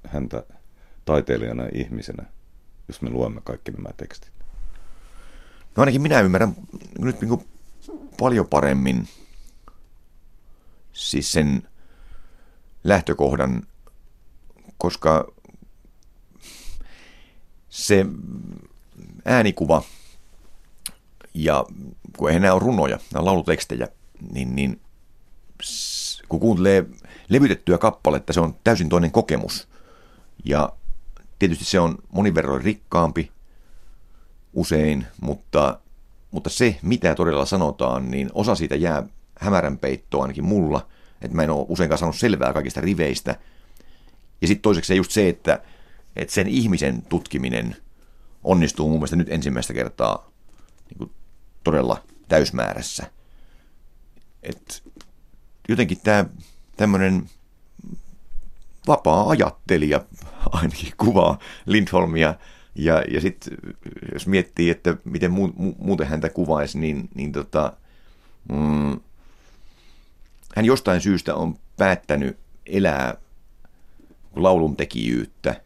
häntä 0.07 0.43
taiteilijana 1.09 1.63
ja 1.63 1.71
ihmisenä, 1.75 2.25
jos 2.89 3.03
me 3.03 3.11
luemme 3.11 3.41
kaikki 3.45 3.71
nämä 3.71 3.89
tekstit? 3.97 4.33
No 5.77 5.81
ainakin 5.81 6.03
minä 6.03 6.21
ymmärrän 6.21 6.57
nyt 6.99 7.21
niin 7.21 7.49
paljon 8.21 8.49
paremmin 8.49 9.09
siis 10.93 11.33
sen 11.33 11.69
lähtökohdan, 12.85 13.63
koska 14.79 15.33
se 17.69 18.07
äänikuva 19.25 19.83
ja 21.35 21.65
kun 22.17 22.29
eihän 22.29 22.43
nämä 22.43 22.55
ole 22.55 22.63
runoja, 22.63 22.99
nämä 23.13 23.21
on 23.21 23.25
laulutekstejä, 23.27 23.89
niin, 24.33 24.57
niin 24.57 24.81
kun 26.29 26.41
kuuntelee 26.41 26.87
levytettyä 27.29 27.79
kappaletta, 27.79 28.33
se 28.33 28.41
on 28.41 28.57
täysin 28.65 28.89
toinen 28.89 29.11
kokemus. 29.11 29.69
Ja 30.45 30.73
tietysti 31.39 31.65
se 31.65 31.81
on 31.81 31.99
monin 32.13 32.35
verroin 32.35 32.63
rikkaampi 32.63 33.33
usein, 34.53 35.07
mutta, 35.21 35.81
mutta 36.31 36.51
se, 36.51 36.79
mitä 36.83 37.15
todella 37.15 37.47
sanotaan, 37.47 38.11
niin 38.11 38.31
osa 38.35 38.55
siitä 38.55 38.77
jää 38.77 39.03
hämärän 39.39 39.79
peittoon 39.79 40.23
ainakin 40.23 40.45
mulla, 40.45 40.87
että 41.23 41.37
mä 41.37 41.43
en 41.43 41.51
ole 41.51 41.67
useinkaan 41.69 41.99
saanut 41.99 42.17
selvää 42.17 42.53
kaikista 42.53 42.81
riveistä. 42.81 43.37
Ja 44.41 44.49
sitten 44.49 44.63
toiseksi 44.63 44.97
just 44.97 45.11
se, 45.11 45.29
että, 45.29 45.63
että 46.17 46.35
sen 46.35 46.49
ihmisen 46.49 47.03
tutkiminen– 47.03 47.77
onnistuu 48.45 48.89
mun 48.89 48.99
mielestä 48.99 49.17
nyt 49.17 49.29
ensimmäistä 49.31 49.75
kertaa 49.75 50.31
niin 50.91 50.99
kuin 50.99 51.11
todella 51.65 52.05
täysmäärässä. 52.29 53.11
Et 54.43 54.83
jotenkin 55.69 56.01
tämä 56.01 56.25
tämmöinen 56.77 57.31
vapaa 58.87 59.29
ajattelija 59.29 60.05
ainakin 60.53 60.93
kuvaa 60.97 61.39
Lindholmia, 61.67 62.35
ja, 62.75 63.03
ja 63.11 63.21
sitten 63.21 63.59
jos 64.13 64.27
miettii, 64.27 64.71
että 64.71 64.97
miten 65.05 65.31
mu, 65.31 65.51
mu, 65.57 65.75
muuten 65.79 66.07
häntä 66.07 66.29
kuvaisi, 66.29 66.79
niin, 66.79 67.09
niin 67.15 67.33
tota, 67.33 67.73
mm, 68.53 69.01
hän 70.57 70.65
jostain 70.65 71.01
syystä 71.01 71.35
on 71.35 71.59
päättänyt 71.77 72.39
elää 72.67 73.15
laulun 74.37 74.77
tekijyyttä. 74.77 75.61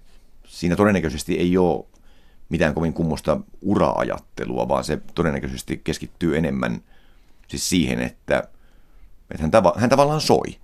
Siinä 0.47 0.77
todennäköisesti 0.77 1.39
ei 1.39 1.59
ole 1.59 1.85
mitään 2.49 2.75
kovin 2.75 2.93
kummosta 2.93 3.41
ura-ajattelua, 3.63 4.69
vaan 4.69 4.85
se 4.85 4.99
todennäköisesti 5.15 5.81
keskittyy 5.85 6.39
enemmän 6.39 6.83
siis 7.49 7.69
siihen, 7.69 8.01
että, 8.01 8.39
että 9.31 9.43
hän, 9.43 9.51
tava, 9.51 9.75
hän 9.77 9.91
tavallaan 9.91 10.21
soi. 10.21 10.59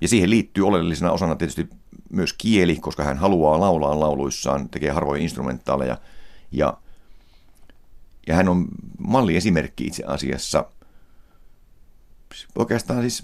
Ja 0.00 0.08
siihen 0.08 0.30
liittyy 0.30 0.66
oleellisena 0.66 1.12
osana 1.12 1.36
tietysti 1.36 1.68
myös 2.10 2.32
kieli, 2.32 2.76
koska 2.76 3.04
hän 3.04 3.18
haluaa 3.18 3.60
laulaa 3.60 4.00
lauluissaan, 4.00 4.68
tekee 4.68 4.90
harvoja 4.90 5.22
instrumentaaleja. 5.22 5.98
Ja, 6.52 6.78
ja 8.26 8.34
hän 8.34 8.48
on 8.48 8.68
malliesimerkki 8.98 9.86
itse 9.86 10.04
asiassa. 10.06 10.64
Oikeastaan 12.58 13.00
siis, 13.00 13.22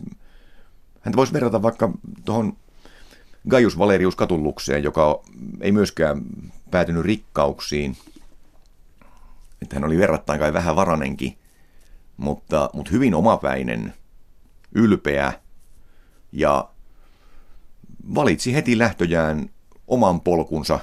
hän 1.01 1.17
voisi 1.17 1.33
verrata 1.33 1.63
vaikka 1.63 1.91
tuohon 2.25 2.57
Gaius 3.49 3.79
Valerius 3.79 4.17
Katullukseen, 4.17 4.83
joka 4.83 5.23
ei 5.61 5.73
myöskään 5.73 6.23
päätynyt 6.71 7.05
rikkauksiin. 7.05 7.97
Että 9.63 9.77
hän 9.77 9.85
oli 9.85 9.99
verrattain 9.99 10.41
kai 10.41 10.53
vähän 10.53 10.77
varanenkin, 10.77 11.39
mutta, 12.17 12.71
mutta 12.73 12.91
hyvin 12.91 13.15
omapäinen 13.15 13.95
ylpeä 14.75 15.33
ja 16.33 16.69
valitsi 18.15 18.55
heti 18.55 18.79
lähtöjään 18.79 19.49
oman 19.87 20.21
polkunsa. 20.21 20.81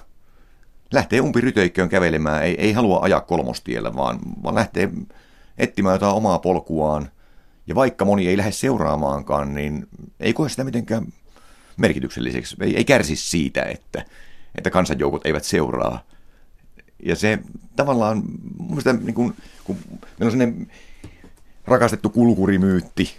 Lähtee 0.92 1.22
umpiryteikköön 1.22 1.90
kävelemään, 1.90 2.44
ei, 2.44 2.56
ei 2.62 2.74
halua 2.74 3.00
ajaa 3.02 3.22
kolmostiellä, 3.22 3.96
vaan, 3.96 4.20
vaan 4.44 4.56
lähtee 4.56 4.90
etsimään 5.58 5.96
jotain 5.96 6.16
omaa 6.16 6.40
polkuaan. 6.40 7.10
Ja 7.68 7.76
vaikka 7.76 8.06
moni 8.06 8.28
ei 8.28 8.38
lähde 8.38 8.52
seuraamaankaan, 8.52 9.54
niin 9.54 9.88
ei 10.20 10.34
koe 10.34 10.50
sitä 10.50 10.64
mitenkään 10.64 11.06
merkitykselliseksi. 11.78 12.56
Ei, 12.62 12.78
ei 12.78 12.86
kärsi 12.86 13.16
siitä, 13.16 13.64
että, 13.64 14.06
että 14.56 14.70
kansanjoukot 14.70 15.26
eivät 15.26 15.44
seuraa. 15.44 16.04
Ja 17.06 17.16
se 17.16 17.40
tavallaan, 17.76 18.24
mun 18.58 18.82
niin 19.04 19.14
kun, 19.14 19.36
kun 19.64 19.78
meillä 19.86 20.26
on 20.26 20.32
sellainen 20.32 20.72
rakastettu 21.66 22.10
kulkurimyytti, 22.10 23.10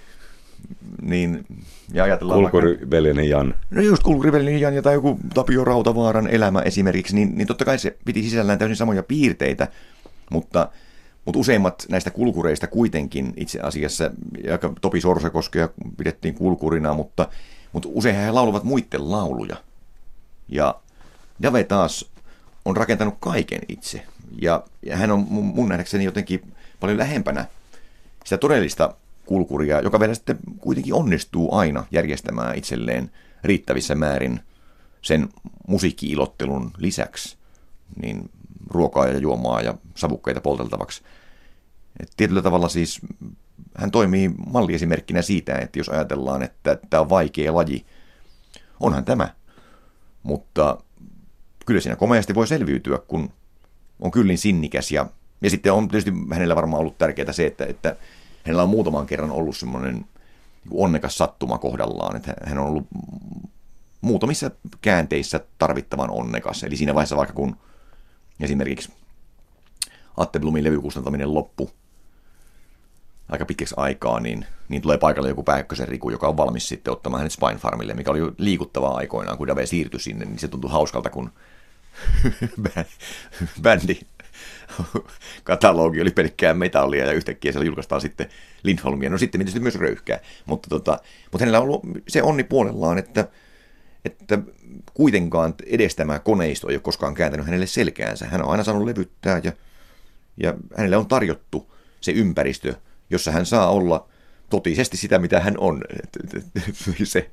niin 1.03 1.47
ja 1.93 2.05
ajatellaan 2.05 2.41
Kulkurivelinen 2.41 3.29
Jan. 3.29 3.55
No 3.71 3.83
just 3.83 4.03
Kulkurivelinen 4.03 4.61
Jan 4.61 4.75
ja 4.75 4.83
tai 4.83 4.95
joku 4.95 5.19
Tapio 5.35 5.65
Rautavaaran 5.65 6.27
elämä 6.27 6.61
esimerkiksi, 6.61 7.15
niin, 7.15 7.39
niin 7.39 7.47
totta 7.47 7.65
kai 7.65 7.79
se 7.79 7.97
piti 8.05 8.23
sisällään 8.23 8.59
täysin 8.59 8.77
samoja 8.77 9.03
piirteitä, 9.03 9.69
mutta, 10.31 10.69
mutta 11.25 11.39
useimmat 11.39 11.87
näistä 11.89 12.11
kulkureista 12.11 12.67
kuitenkin 12.67 13.33
itse 13.37 13.61
asiassa, 13.61 14.11
ja 14.45 14.59
Topi 14.81 15.01
Sorsakoskea 15.01 15.69
pidettiin 15.97 16.35
kulkurina, 16.35 16.95
mutta, 16.95 17.29
mutta 17.73 17.89
usein 17.93 18.17
he 18.17 18.31
lauluvat 18.31 18.65
muiden 18.65 19.11
lauluja. 19.11 19.57
Ja 20.49 20.75
Dave 21.43 21.65
taas 21.65 22.11
on 22.65 22.77
rakentanut 22.77 23.15
kaiken 23.21 23.61
itse. 23.69 24.03
Ja, 24.43 24.63
ja 24.83 24.97
hän 24.97 25.11
on 25.11 25.27
mun 25.29 25.69
nähdäkseni 25.69 26.05
jotenkin 26.05 26.53
paljon 26.81 26.99
lähempänä 26.99 27.47
sitä 28.25 28.39
todellista 28.39 28.95
kulkuria, 29.27 29.81
joka 29.81 30.01
vielä 30.01 30.15
sitten 30.15 30.39
kuitenkin 30.59 30.95
onnistuu 30.95 31.55
aina 31.55 31.87
järjestämään 31.91 32.57
itselleen 32.57 33.11
riittävissä 33.45 33.95
määrin 33.95 34.41
sen 35.03 35.29
musiikkiilottelun 35.69 36.71
lisäksi 36.77 37.37
niin 38.03 38.31
ruokaa 38.71 39.07
ja 39.07 39.19
juomaa 39.19 39.61
ja 39.61 39.75
savukkeita 39.95 40.41
polteltavaksi. 40.41 41.03
Et 42.01 42.11
tietyllä 42.17 42.43
tavalla 42.43 42.69
siis 42.69 43.01
hän 43.77 43.91
toimii 43.91 44.31
malliesimerkkinä 44.47 45.23
siitä, 45.23 45.55
että 45.55 45.79
jos 45.79 45.89
ajatellaan, 45.89 46.43
että 46.43 46.79
tämä 46.91 47.01
on 47.01 47.11
vaikea 47.11 47.55
laji, 47.55 47.87
onhan 48.81 49.05
tämä. 49.05 49.29
Mutta 50.23 50.79
kyllä 51.67 51.81
siinä 51.81 51.97
komeasti 51.97 52.35
voi 52.35 52.47
selviytyä, 52.47 52.99
kun 52.99 53.31
on 54.01 54.11
kyllin 54.11 54.39
sinnikäs 54.39 54.93
ja, 54.93 55.07
ja 55.41 55.51
sitten 55.51 55.73
on 55.73 55.89
tietysti 55.89 56.13
hänellä 56.33 56.57
varmaan 56.57 56.81
ollut 56.81 56.99
tärkeää 56.99 57.33
se, 57.33 57.47
että, 57.47 57.67
että 57.67 57.97
hänellä 58.45 58.63
on 58.63 58.69
muutaman 58.69 59.07
kerran 59.07 59.31
ollut 59.31 59.57
semmoinen 59.57 59.95
niin 59.95 60.07
onnekas 60.71 61.19
sattuma 61.19 61.59
kohdallaan, 61.59 62.17
että 62.17 62.35
hän 62.45 62.59
on 62.59 62.67
ollut 62.67 62.87
muutamissa 64.01 64.51
käänteissä 64.81 65.41
tarvittavan 65.59 66.11
onnekas. 66.11 66.65
Eli 66.65 66.77
siinä 66.77 66.95
vaiheessa 66.95 67.17
vaikka 67.17 67.35
kun 67.35 67.57
esimerkiksi 68.41 68.93
Atte 70.17 70.39
Blumin 70.39 70.65
levykustantaminen 70.65 71.35
loppu 71.35 71.71
aika 73.29 73.45
pitkäksi 73.45 73.75
aikaa, 73.79 74.21
niin, 74.21 74.47
niin 74.69 74.83
tulee 74.83 74.99
paikalle 74.99 75.29
joku 75.29 75.43
Pääkkösen 75.43 75.89
Riku, 75.89 76.11
joka 76.11 76.29
on 76.29 76.37
valmis 76.37 76.69
sitten 76.69 76.93
ottamaan 76.93 77.19
hänet 77.19 77.33
Spine 77.33 77.57
Farmille, 77.57 77.95
mikä 77.95 78.11
oli 78.11 78.21
liikuttavaa 78.39 78.97
aikoinaan, 78.97 79.39
kun 79.39 79.47
Dave 79.47 79.67
siirtyi 79.67 80.01
sinne, 80.01 80.25
niin 80.25 80.39
se 80.39 80.49
tuntui 80.49 80.71
hauskalta, 80.71 81.11
kun 81.11 81.33
bändi 83.63 84.01
katalogi 85.45 86.01
oli 86.01 86.11
pelkkää 86.11 86.55
metallia 86.55 87.07
ja 87.07 87.13
yhtäkkiä 87.13 87.53
siellä 87.53 87.67
julkaistaan 87.67 88.01
sitten 88.01 88.29
Lindholmia. 88.63 89.11
No 89.11 89.19
sitten 89.19 89.39
tietysti 89.39 89.61
myös 89.61 89.75
röyhkää, 89.75 90.21
mutta, 90.47 90.69
tota, 90.69 90.99
mutta 91.33 91.39
hänellä 91.45 91.59
on 91.59 91.65
ollut 91.65 91.83
se 92.09 92.23
onni 92.23 92.45
puolellaan, 92.45 92.99
että, 92.99 93.29
että 94.05 94.39
kuitenkaan 94.95 95.55
edes 95.67 95.97
tämä 95.97 96.19
koneisto 96.19 96.69
ei 96.69 96.77
ole 96.77 96.83
koskaan 96.83 97.15
kääntänyt 97.15 97.47
hänelle 97.47 97.67
selkäänsä. 97.67 98.27
Hän 98.27 98.43
on 98.43 98.51
aina 98.51 98.65
saanut 98.65 98.85
levyttää 98.85 99.41
ja, 99.45 99.53
ja 100.37 100.55
hänelle 100.77 100.97
on 100.97 101.07
tarjottu 101.07 101.75
se 102.01 102.13
ympäristö, 102.13 102.75
jossa 103.11 103.31
hän 103.31 103.47
saa 103.47 103.71
olla 103.71 104.09
totisesti 104.51 104.97
sitä, 104.97 105.19
mitä 105.19 105.41
hän 105.41 105.55
on. 105.59 105.83
Se 107.05 107.31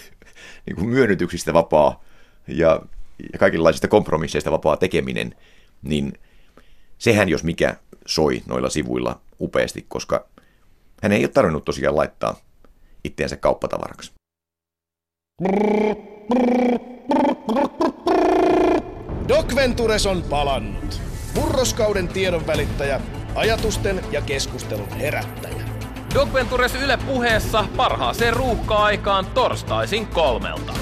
niin 0.66 0.76
kuin 0.76 0.88
myönnytyksistä 0.88 1.52
vapaa 1.52 2.04
ja, 2.48 2.82
ja 3.32 3.38
kaikenlaisista 3.38 3.88
kompromisseista 3.88 4.50
vapaa 4.50 4.76
tekeminen, 4.76 5.34
niin– 5.82 6.12
sehän 6.98 7.28
jos 7.28 7.44
mikä 7.44 7.76
soi 8.06 8.42
noilla 8.46 8.70
sivuilla 8.70 9.20
upeasti, 9.40 9.86
koska 9.88 10.28
hän 11.02 11.12
ei 11.12 11.24
ole 11.24 11.28
tarvinnut 11.28 11.64
tosiaan 11.64 11.96
laittaa 11.96 12.36
itteensä 13.04 13.36
kauppatavaraksi. 13.36 14.12
Doc 19.28 19.54
Ventures 19.54 20.06
on 20.06 20.22
palannut. 20.22 21.00
Murroskauden 21.34 22.08
tiedon 22.08 22.46
välittäjä, 22.46 23.00
ajatusten 23.34 24.00
ja 24.12 24.20
keskustelun 24.20 24.88
herättäjä. 24.88 25.62
Doc 26.14 26.32
Ventures 26.32 26.74
Yle 26.74 26.98
puheessa 27.06 27.64
parhaaseen 27.76 28.36
ruuhka-aikaan 28.36 29.26
torstaisin 29.26 30.06
kolmelta. 30.06 30.72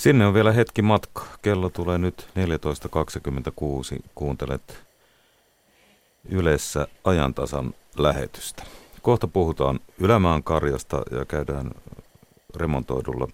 Sinne 0.00 0.26
on 0.26 0.34
vielä 0.34 0.52
hetki 0.52 0.82
matka. 0.82 1.26
Kello 1.42 1.70
tulee 1.70 1.98
nyt 1.98 2.28
14.26. 3.96 4.00
Kuuntelet 4.14 4.84
Ylessä 6.28 6.88
ajantasan 7.04 7.74
lähetystä. 7.98 8.62
Kohta 9.02 9.28
puhutaan 9.28 9.80
Ylämaan 9.98 10.42
karjasta 10.42 11.02
ja 11.10 11.24
käydään 11.24 11.70
remontoidulla 12.56 13.28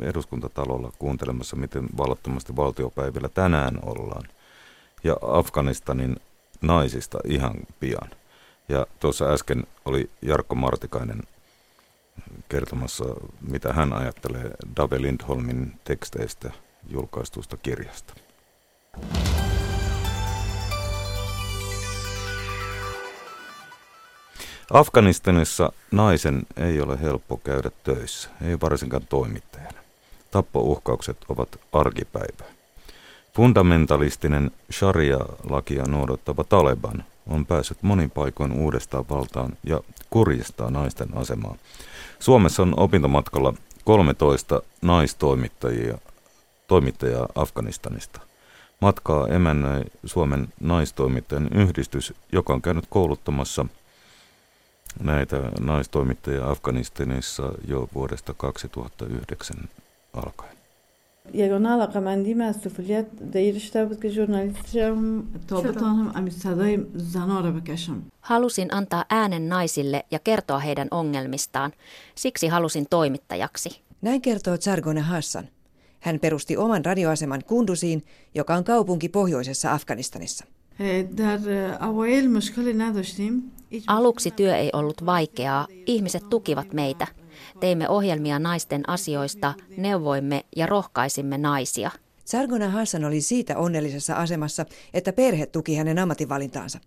eduskuntatalolla 0.00 0.92
kuuntelemassa, 0.98 1.56
miten 1.56 1.88
vallattomasti 1.96 2.56
valtiopäivillä 2.56 3.28
tänään 3.28 3.78
ollaan. 3.82 4.28
Ja 5.04 5.16
Afganistanin 5.22 6.16
naisista 6.60 7.18
ihan 7.24 7.54
pian. 7.80 8.10
Ja 8.68 8.86
tuossa 9.00 9.24
äsken 9.24 9.64
oli 9.84 10.10
Jarkko 10.22 10.54
Martikainen 10.54 11.22
kertomassa, 12.48 13.04
mitä 13.40 13.72
hän 13.72 13.92
ajattelee 13.92 14.50
Dave 14.76 15.02
Lindholmin 15.02 15.72
teksteistä 15.84 16.50
julkaistusta 16.88 17.56
kirjasta. 17.56 18.14
Afganistanissa 24.72 25.72
naisen 25.90 26.42
ei 26.56 26.80
ole 26.80 27.00
helppo 27.00 27.36
käydä 27.36 27.70
töissä, 27.84 28.30
ei 28.42 28.60
varsinkaan 28.60 29.06
toimittajana. 29.08 29.78
Tappouhkaukset 30.30 31.16
ovat 31.28 31.60
arkipäivää. 31.72 32.46
Fundamentalistinen 33.36 34.50
sharia-lakia 34.72 35.84
noudattava 35.86 36.44
Taleban 36.44 37.04
on 37.28 37.46
päässyt 37.46 37.82
monin 37.82 38.10
paikoin 38.10 38.52
uudestaan 38.52 39.04
valtaan 39.10 39.52
ja 39.64 39.80
kurjistaa 40.10 40.70
naisten 40.70 41.08
asemaa 41.16 41.56
Suomessa 42.18 42.62
on 42.62 42.74
opintomatkalla 42.76 43.54
13 43.84 44.62
naistoimittajia 44.82 45.98
toimittajaa 46.66 47.28
Afganistanista. 47.34 48.20
Matkaa 48.80 49.28
emännöi 49.28 49.84
Suomen 50.04 50.48
naistoimittajan 50.60 51.48
yhdistys, 51.54 52.14
joka 52.32 52.52
on 52.52 52.62
käynyt 52.62 52.84
kouluttamassa 52.90 53.66
näitä 55.00 55.36
naistoimittajia 55.60 56.50
Afganistanissa 56.50 57.52
jo 57.68 57.88
vuodesta 57.94 58.34
2009 58.34 59.56
alkaen. 60.12 60.57
یگانه 61.33 61.69
علاقه 61.69 61.99
مندی 61.99 62.33
مسئولیت 62.33 63.07
دایرشته 63.33 63.85
بود 63.85 64.01
که 64.01 64.09
جورنالیست 64.09 64.67
شم 64.73 65.23
تا 65.47 65.61
بتانم 65.61 66.11
امی 66.15 66.31
صدای 66.31 66.85
زنا 66.95 67.39
را 67.41 67.51
بکشم 67.51 68.03
Halusin 68.21 68.73
antaa 68.73 69.05
äänen 69.09 69.49
naisille 69.49 70.03
ja 70.11 70.19
kertoa 70.19 70.59
heidän 70.59 70.87
ongelmistaan. 70.91 71.71
Siksi 72.15 72.47
halusin 72.47 72.85
toimittajaksi. 72.89 73.81
Näin 74.01 74.21
kertoo 74.21 74.57
Tsargone 74.57 75.01
Hassan. 75.01 75.47
Hän 75.99 76.19
perusti 76.19 76.57
oman 76.57 76.85
radioaseman 76.85 77.43
Kundusiin, 77.43 78.03
joka 78.35 78.55
on 78.55 78.63
kaupunki 78.63 79.09
pohjoisessa 79.09 79.73
Afganistanissa. 79.73 80.45
Aluksi 83.87 84.31
työ 84.31 84.55
ei 84.55 84.69
ollut 84.73 85.05
vaikeaa. 85.05 85.67
Ihmiset 85.85 86.29
tukivat 86.29 86.73
meitä. 86.73 87.07
Teimme 87.60 87.88
ohjelmia 87.88 88.38
naisten 88.38 88.88
asioista, 88.88 89.54
neuvoimme 89.76 90.44
ja 90.56 90.66
rohkaisimme 90.66 91.38
naisia. 91.38 91.90
Sargona 92.24 92.68
Hassan 92.68 93.04
oli 93.04 93.20
siitä 93.20 93.58
onnellisessa 93.58 94.14
asemassa, 94.14 94.66
että 94.94 95.12
perhe 95.12 95.46
tuki 95.46 95.76
hänen 95.76 95.98
ammatinvalintaansa. 95.98 96.78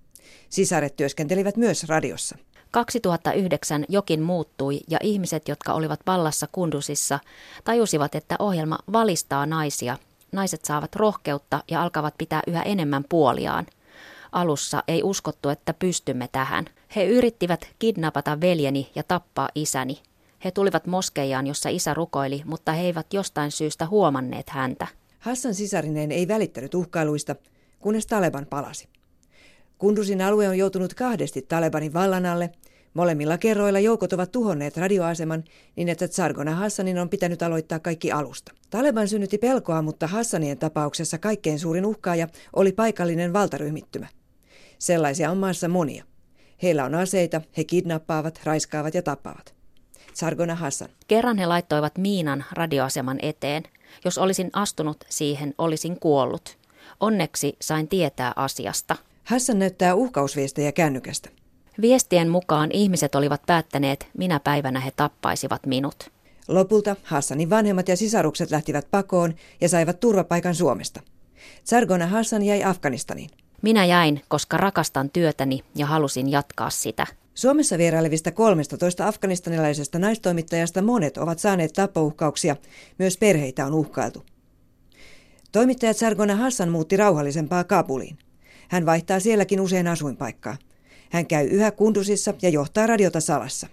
Sisaret 0.50 0.96
työskentelivät 0.96 1.58
myös 1.58 1.84
radiossa. 1.84 2.38
2009 2.72 3.86
jokin 3.90 4.22
muuttui 4.22 4.80
ja 4.90 4.98
ihmiset, 5.04 5.48
jotka 5.48 5.74
olivat 5.74 6.00
vallassa 6.08 6.48
Kundusissa, 6.52 7.20
tajusivat, 7.64 8.16
että 8.16 8.36
ohjelma 8.40 8.78
valistaa 8.94 9.46
naisia. 9.46 9.98
Naiset 10.32 10.66
saavat 10.66 10.96
rohkeutta 10.96 11.64
ja 11.72 11.84
alkavat 11.84 12.14
pitää 12.18 12.42
yhä 12.48 12.62
enemmän 12.64 13.06
puoliaan. 13.10 13.66
Alussa 14.32 14.84
ei 14.88 15.04
uskottu, 15.04 15.50
että 15.50 15.74
pystymme 15.74 16.30
tähän. 16.32 16.66
He 16.96 17.06
yrittivät 17.06 17.70
kidnapata 17.80 18.42
veljeni 18.42 18.92
ja 18.96 19.04
tappaa 19.04 19.50
isäni. 19.56 20.02
He 20.46 20.52
tulivat 20.52 20.88
moskeijaan, 20.88 21.48
jossa 21.48 21.70
isä 21.70 21.94
rukoili, 21.94 22.42
mutta 22.46 22.72
he 22.72 22.82
eivät 22.82 23.14
jostain 23.14 23.52
syystä 23.52 23.88
huomanneet 23.88 24.50
häntä. 24.50 24.88
Hassan 25.20 25.56
sisarineen 25.56 26.12
ei 26.12 26.28
välittänyt 26.28 26.74
uhkailuista, 26.74 27.36
kunnes 27.80 28.08
Taleban 28.08 28.46
palasi. 28.46 28.88
Kundusin 29.78 30.22
alue 30.22 30.50
on 30.50 30.58
joutunut 30.58 30.94
kahdesti 30.94 31.42
Talebanin 31.42 31.94
vallan 31.94 32.26
alle. 32.26 32.50
Molemmilla 32.94 33.38
kerroilla 33.38 33.80
joukot 33.80 34.14
ovat 34.14 34.32
tuhonneet 34.32 34.78
radioaseman 34.78 35.44
niin, 35.76 35.90
että 35.90 36.08
Tsargona 36.08 36.56
Hassanin 36.56 37.00
on 37.00 37.10
pitänyt 37.10 37.42
aloittaa 37.42 37.80
kaikki 37.80 38.12
alusta. 38.12 38.52
Taleban 38.70 39.08
synnytti 39.08 39.38
pelkoa, 39.38 39.82
mutta 39.82 40.08
Hassanien 40.08 40.58
tapauksessa 40.58 41.18
kaikkein 41.18 41.60
suurin 41.60 41.86
uhkaaja 41.86 42.28
oli 42.54 42.72
paikallinen 42.72 43.34
valtaryhmittymä. 43.34 44.08
Sellaisia 44.80 45.32
on 45.32 45.38
maassa 45.38 45.68
monia. 45.68 46.04
Heillä 46.64 46.86
on 46.86 46.96
aseita, 46.96 47.42
he 47.58 47.64
kidnappaavat, 47.64 48.42
raiskaavat 48.44 48.94
ja 48.94 49.02
tappavat. 49.02 49.61
Sargona 50.14 50.56
Hassan. 50.56 50.90
Kerran 51.08 51.38
he 51.38 51.46
laittoivat 51.46 51.98
miinan 51.98 52.46
radioaseman 52.52 53.18
eteen. 53.22 53.64
Jos 54.06 54.18
olisin 54.18 54.50
astunut 54.54 54.98
siihen, 55.10 55.56
olisin 55.58 56.00
kuollut. 56.00 56.58
Onneksi 57.00 57.56
sain 57.62 57.88
tietää 57.88 58.34
asiasta. 58.36 58.96
Hassan 59.24 59.60
näyttää 59.60 59.96
uhkausviestejä 59.96 60.72
kännykästä. 60.72 61.30
Viestien 61.82 62.30
mukaan 62.30 62.70
ihmiset 62.74 63.16
olivat 63.16 63.42
päättäneet, 63.46 64.08
minä 64.18 64.40
päivänä 64.40 64.80
he 64.80 64.92
tappaisivat 64.92 65.66
minut. 65.66 66.12
Lopulta 66.48 66.96
Hassanin 67.04 67.50
vanhemmat 67.50 67.88
ja 67.88 67.98
sisarukset 67.98 68.52
lähtivät 68.52 68.88
pakoon 68.92 69.34
ja 69.62 69.70
saivat 69.70 70.00
turvapaikan 70.00 70.56
Suomesta. 70.56 71.02
Sargona 71.64 72.08
Hassan 72.08 72.44
jäi 72.44 72.64
Afganistaniin. 72.64 73.30
Minä 73.62 73.86
jäin, 73.86 74.22
koska 74.28 74.58
rakastan 74.58 75.10
työtäni 75.10 75.64
ja 75.76 75.86
halusin 75.86 76.32
jatkaa 76.32 76.70
sitä. 76.70 77.08
Suomessa 77.34 77.78
vierailevista 77.78 78.32
13 78.32 79.08
afganistanilaisesta 79.08 80.00
naistoimittajasta 80.00 80.82
monet 80.82 81.18
ovat 81.18 81.40
saaneet 81.40 81.74
tappouhkauksia. 81.74 82.56
Myös 83.00 83.18
perheitä 83.18 83.66
on 83.66 83.74
uhkailtu. 83.74 84.24
Toimittaja 85.52 85.94
Sargona 85.94 86.36
Hassan 86.36 86.70
muutti 86.70 86.98
rauhallisempaa 86.98 87.64
Kabuliin. 87.64 88.18
Hän 88.70 88.86
vaihtaa 88.86 89.20
sielläkin 89.20 89.62
usein 89.62 89.88
asuinpaikkaa. 89.88 90.58
Hän 91.10 91.26
käy 91.28 91.48
yhä 91.48 91.72
Kundusissa 91.72 92.34
ja 92.42 92.50
johtaa 92.50 92.88
radiota 92.88 93.20
salassa. 93.20 93.68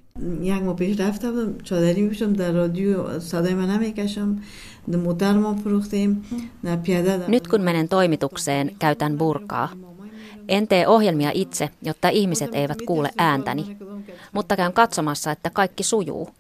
Nyt 7.29 7.49
kun 7.49 7.61
menen 7.61 7.88
toimitukseen, 7.88 8.77
käytän 8.79 9.18
burkaa. 9.18 9.68
En 10.48 10.68
tee 10.68 10.88
ohjelmia 10.88 11.30
itse, 11.34 11.70
jotta 11.82 12.08
ihmiset 12.08 12.54
eivät 12.54 12.82
kuule 12.87 13.11
ääntäni, 13.18 13.76
mutta 14.32 14.56
käyn 14.56 14.72
katsomassa, 14.72 15.30
että 15.30 15.50
kaikki 15.50 15.82
sujuu. 15.82 16.30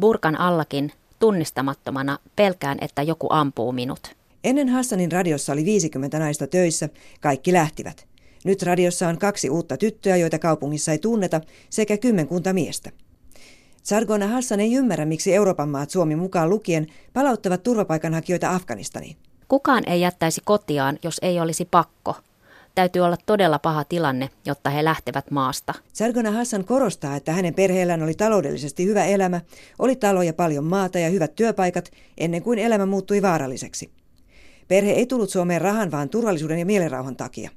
Burkan 0.00 0.40
allakin, 0.40 0.92
tunnistamattomana, 1.18 2.18
pelkään, 2.36 2.78
että 2.80 3.02
joku 3.02 3.26
ampuu 3.30 3.72
minut. 3.72 4.16
Ennen 4.44 4.68
Hassanin 4.68 5.12
radiossa 5.12 5.52
oli 5.52 5.64
50 5.64 6.18
naista 6.18 6.46
töissä, 6.46 6.88
kaikki 7.20 7.52
lähtivät. 7.52 8.06
Nyt 8.44 8.62
radiossa 8.62 9.08
on 9.08 9.18
kaksi 9.18 9.50
uutta 9.50 9.76
tyttöä, 9.76 10.16
joita 10.16 10.38
kaupungissa 10.38 10.92
ei 10.92 10.98
tunneta, 10.98 11.40
sekä 11.70 11.96
kymmenkunta 11.96 12.52
miestä. 12.52 12.90
Sargona 13.82 14.26
Hassan 14.26 14.60
ei 14.60 14.74
ymmärrä, 14.74 15.04
miksi 15.04 15.34
Euroopan 15.34 15.68
maat 15.68 15.90
Suomi 15.90 16.16
mukaan 16.16 16.50
lukien 16.50 16.86
palauttavat 17.12 17.62
turvapaikanhakijoita 17.62 18.50
Afganistaniin. 18.50 19.16
Kukaan 19.48 19.82
ei 19.86 20.00
jättäisi 20.00 20.40
kotiaan, 20.44 20.98
jos 21.02 21.18
ei 21.22 21.40
olisi 21.40 21.64
pakko. 21.64 22.16
Täytyy 22.74 23.02
olla 23.02 23.16
todella 23.26 23.58
paha 23.58 23.84
tilanne, 23.84 24.30
jotta 24.44 24.70
he 24.70 24.84
lähtevät 24.84 25.30
maasta. 25.30 25.74
Sargona 25.92 26.30
Hassan 26.30 26.64
korostaa, 26.64 27.16
että 27.16 27.32
hänen 27.32 27.54
perheellään 27.54 28.02
oli 28.02 28.14
taloudellisesti 28.14 28.86
hyvä 28.86 29.04
elämä, 29.04 29.40
oli 29.78 29.96
talo 29.96 30.22
ja 30.22 30.32
paljon 30.32 30.64
maata 30.64 30.98
ja 30.98 31.10
hyvät 31.10 31.36
työpaikat 31.36 31.90
ennen 32.18 32.42
kuin 32.42 32.58
elämä 32.58 32.86
muuttui 32.86 33.22
vaaralliseksi. 33.22 33.90
Perhe 34.68 34.90
ei 34.90 35.06
tullut 35.06 35.30
Suomeen 35.30 35.60
rahan, 35.60 35.90
vaan 35.90 36.08
turvallisuuden 36.08 36.58
ja 36.58 36.66
mielenrauhan 36.66 37.16
takia. 37.16 37.50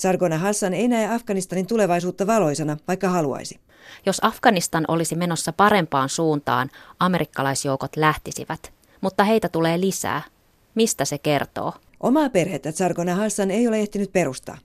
Sargona 0.00 0.38
Hassan 0.38 0.74
ei 0.74 0.88
näe 0.88 1.14
Afganistanin 1.14 1.66
tulevaisuutta 1.66 2.26
valoisana, 2.26 2.76
vaikka 2.88 3.08
haluaisi. 3.08 3.60
Jos 4.06 4.18
Afganistan 4.22 4.84
olisi 4.88 5.16
menossa 5.16 5.52
parempaan 5.52 6.08
suuntaan, 6.08 6.70
amerikkalaisjoukot 7.00 7.96
lähtisivät. 7.96 8.72
Mutta 9.00 9.24
heitä 9.24 9.48
tulee 9.48 9.80
lisää. 9.80 10.22
Mistä 10.74 11.04
se 11.04 11.18
kertoo? 11.18 11.72
Omaa 12.00 12.30
perhettä 12.30 12.72
Sargona 12.72 13.14
Hassan 13.14 13.50
ei 13.50 13.68
ole 13.68 13.80
ehtinyt 13.80 14.12
perustaa. 14.12 14.58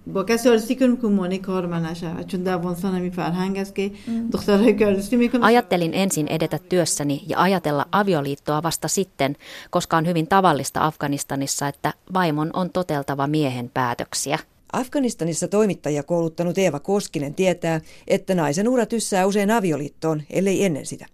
Ajattelin 5.41 5.93
ensin 5.93 6.27
edetä 6.27 6.59
työssäni 6.69 7.23
ja 7.27 7.41
ajatella 7.41 7.85
avioliittoa 7.91 8.63
vasta 8.63 8.87
sitten, 8.87 9.35
koska 9.69 9.97
on 9.97 10.07
hyvin 10.07 10.27
tavallista 10.27 10.85
Afganistanissa, 10.85 11.67
että 11.67 11.93
vaimon 12.13 12.49
on 12.53 12.69
toteltava 12.69 13.27
miehen 13.27 13.69
päätöksiä. 13.73 14.39
Afganistanissa 14.73 15.47
toimittajia 15.47 16.03
kouluttanut 16.03 16.57
Eeva 16.57 16.79
Koskinen 16.79 17.33
tietää, 17.33 17.81
että 18.07 18.35
naisen 18.35 18.67
ura 18.67 18.85
tyssää 18.85 19.25
usein 19.25 19.51
avioliittoon, 19.51 20.21
ellei 20.29 20.65
ennen 20.65 20.85
sitä. 20.85 21.05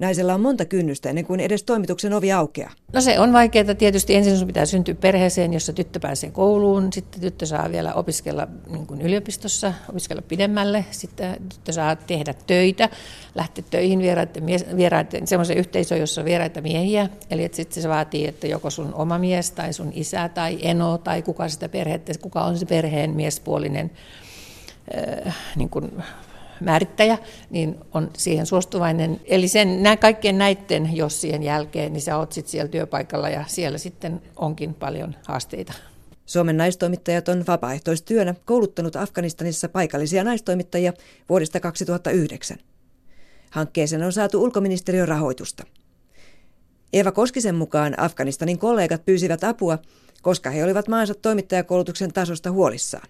Naisella 0.00 0.34
on 0.34 0.40
monta 0.40 0.64
kynnystä 0.64 1.08
ennen 1.08 1.26
kuin 1.26 1.40
edes 1.40 1.62
toimituksen 1.62 2.12
ovi 2.12 2.32
aukeaa. 2.32 2.70
No 2.92 3.00
se 3.00 3.20
on 3.20 3.32
vaikeaa 3.32 3.74
tietysti. 3.74 4.14
Ensin 4.14 4.38
sun 4.38 4.46
pitää 4.46 4.66
syntyä 4.66 4.94
perheeseen, 4.94 5.52
jossa 5.52 5.72
tyttö 5.72 6.00
pääsee 6.00 6.30
kouluun. 6.30 6.92
Sitten 6.92 7.20
tyttö 7.20 7.46
saa 7.46 7.70
vielä 7.70 7.94
opiskella 7.94 8.48
niin 8.70 8.86
kuin 8.86 9.00
yliopistossa, 9.00 9.72
opiskella 9.88 10.22
pidemmälle. 10.22 10.84
Sitten 10.90 11.36
tyttö 11.48 11.72
saa 11.72 11.96
tehdä 11.96 12.34
töitä, 12.46 12.88
lähteä 13.34 13.64
töihin 13.70 13.98
vieraiden, 13.98 14.46
vieraiden 14.76 15.26
semmoisen 15.26 15.56
yhteisöön, 15.56 16.00
jossa 16.00 16.20
on 16.20 16.24
vieraita 16.24 16.60
miehiä. 16.60 17.08
Eli 17.30 17.44
että 17.44 17.56
sitten 17.56 17.82
se 17.82 17.88
vaatii, 17.88 18.26
että 18.26 18.46
joko 18.46 18.70
sun 18.70 18.94
oma 18.94 19.18
mies 19.18 19.50
tai 19.50 19.72
sun 19.72 19.92
isä 19.94 20.28
tai 20.28 20.58
eno 20.62 20.98
tai 20.98 21.22
kuka 21.22 21.48
sitä 21.48 21.68
perhettä, 21.68 22.12
kuka 22.20 22.44
on 22.44 22.58
se 22.58 22.66
perheen 22.66 23.10
miespuolinen 23.10 23.90
niin 25.56 25.68
kuin 25.68 25.92
määrittäjä, 26.60 27.18
niin 27.50 27.78
on 27.94 28.10
siihen 28.16 28.46
suostuvainen. 28.46 29.20
Eli 29.24 29.48
sen, 29.48 29.82
nämä 29.82 29.96
kaikkien 29.96 30.38
näiden 30.38 30.96
jossien 30.96 31.42
jälkeen, 31.42 31.92
niin 31.92 32.02
sä 32.02 32.16
oot 32.16 32.32
sitten 32.32 32.50
siellä 32.50 32.68
työpaikalla 32.68 33.28
ja 33.28 33.44
siellä 33.48 33.78
sitten 33.78 34.22
onkin 34.36 34.74
paljon 34.74 35.14
haasteita. 35.26 35.72
Suomen 36.26 36.56
naistoimittajat 36.56 37.28
on 37.28 37.44
vapaaehtoistyönä 37.46 38.34
kouluttanut 38.44 38.96
Afganistanissa 38.96 39.68
paikallisia 39.68 40.24
naistoimittajia 40.24 40.92
vuodesta 41.28 41.60
2009. 41.60 42.56
Hankkeeseen 43.50 44.02
on 44.02 44.12
saatu 44.12 44.42
ulkoministeriön 44.42 45.08
rahoitusta. 45.08 45.64
Eeva 46.92 47.12
Koskisen 47.12 47.54
mukaan 47.54 48.00
Afganistanin 48.00 48.58
kollegat 48.58 49.04
pyysivät 49.04 49.44
apua, 49.44 49.78
koska 50.22 50.50
he 50.50 50.64
olivat 50.64 50.88
maansa 50.88 51.14
toimittajakoulutuksen 51.14 52.12
tasosta 52.12 52.50
huolissaan. 52.50 53.08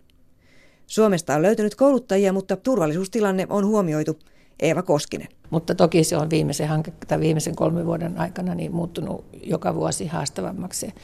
Suomesta 0.91 1.35
on 1.35 1.43
löytynyt 1.43 1.75
kouluttajia, 1.75 2.33
mutta 2.33 2.57
turvallisuustilanne 2.57 3.47
on 3.51 3.67
huomioitu. 3.67 4.19
Eeva 4.61 4.83
Koskinen. 4.83 5.29
Mutta 5.51 5.75
toki 5.75 6.05
se 6.05 6.17
on 6.17 6.31
viimeisen, 6.31 6.69
hanke, 6.69 6.93
tai 7.09 7.21
viimeisen 7.21 7.57
kolmen 7.57 7.87
vuoden 7.87 8.19
aikana 8.19 8.55
niin 8.55 8.75
muuttunut 8.75 9.25
joka 9.43 9.75
vuosi 9.75 10.07
haastavammaksi. 10.07 10.95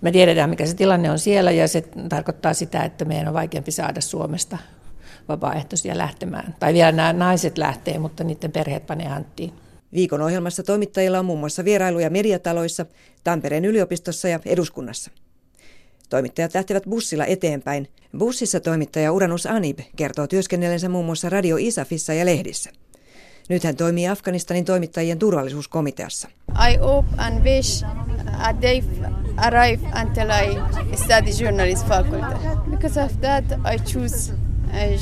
Me 0.00 0.12
tiedetään, 0.12 0.50
mikä 0.50 0.66
se 0.66 0.74
tilanne 0.74 1.10
on 1.10 1.18
siellä, 1.18 1.50
ja 1.50 1.68
se 1.68 1.80
tarkoittaa 2.08 2.54
sitä, 2.54 2.84
että 2.84 3.04
meidän 3.04 3.28
on 3.28 3.34
vaikeampi 3.34 3.70
saada 3.70 4.00
Suomesta 4.00 4.58
vapaaehtoisia 5.28 5.98
lähtemään. 5.98 6.54
Tai 6.60 6.74
vielä 6.74 6.92
nämä 6.92 7.12
naiset 7.12 7.58
lähtee, 7.58 7.98
mutta 7.98 8.24
niiden 8.24 8.52
perheet 8.52 8.86
panee 8.86 9.08
hanttiin. 9.08 9.52
Viikon 9.92 10.22
ohjelmassa 10.22 10.62
toimittajilla 10.62 11.18
on 11.18 11.24
muun 11.24 11.40
muassa 11.40 11.64
vierailuja 11.64 12.10
mediataloissa, 12.10 12.86
Tampereen 13.24 13.64
yliopistossa 13.64 14.28
ja 14.28 14.40
eduskunnassa. 14.46 15.10
Toimittajat 16.10 16.54
lähtevät 16.54 16.84
bussilla 16.84 17.24
eteenpäin. 17.24 17.88
Bussissa 18.18 18.60
toimittaja 18.60 19.12
Uranus 19.12 19.46
Anib 19.46 19.78
kertoo 19.96 20.26
työskennellensä 20.26 20.88
muun 20.88 21.04
muassa 21.04 21.28
Radio 21.28 21.56
Isafissa 21.58 22.14
ja 22.14 22.26
lehdissä. 22.26 22.70
Nyt 23.48 23.64
hän 23.64 23.76
toimii 23.76 24.08
Afganistanin 24.08 24.64
toimittajien 24.64 25.18
turvallisuuskomiteassa. 25.18 26.28
I 26.72 26.76
hope 26.76 27.08
and 27.16 27.44
wish 27.44 27.84
a 28.38 28.62
day 28.62 28.82
arrive 29.36 29.82
until 30.02 30.30
I 30.30 30.58
study 30.96 31.30
journalism 31.44 31.86
faculty. 31.86 32.48
Because 32.70 33.02
of 33.02 33.12
that 33.20 33.44
I 33.74 33.78
choose 33.92 34.32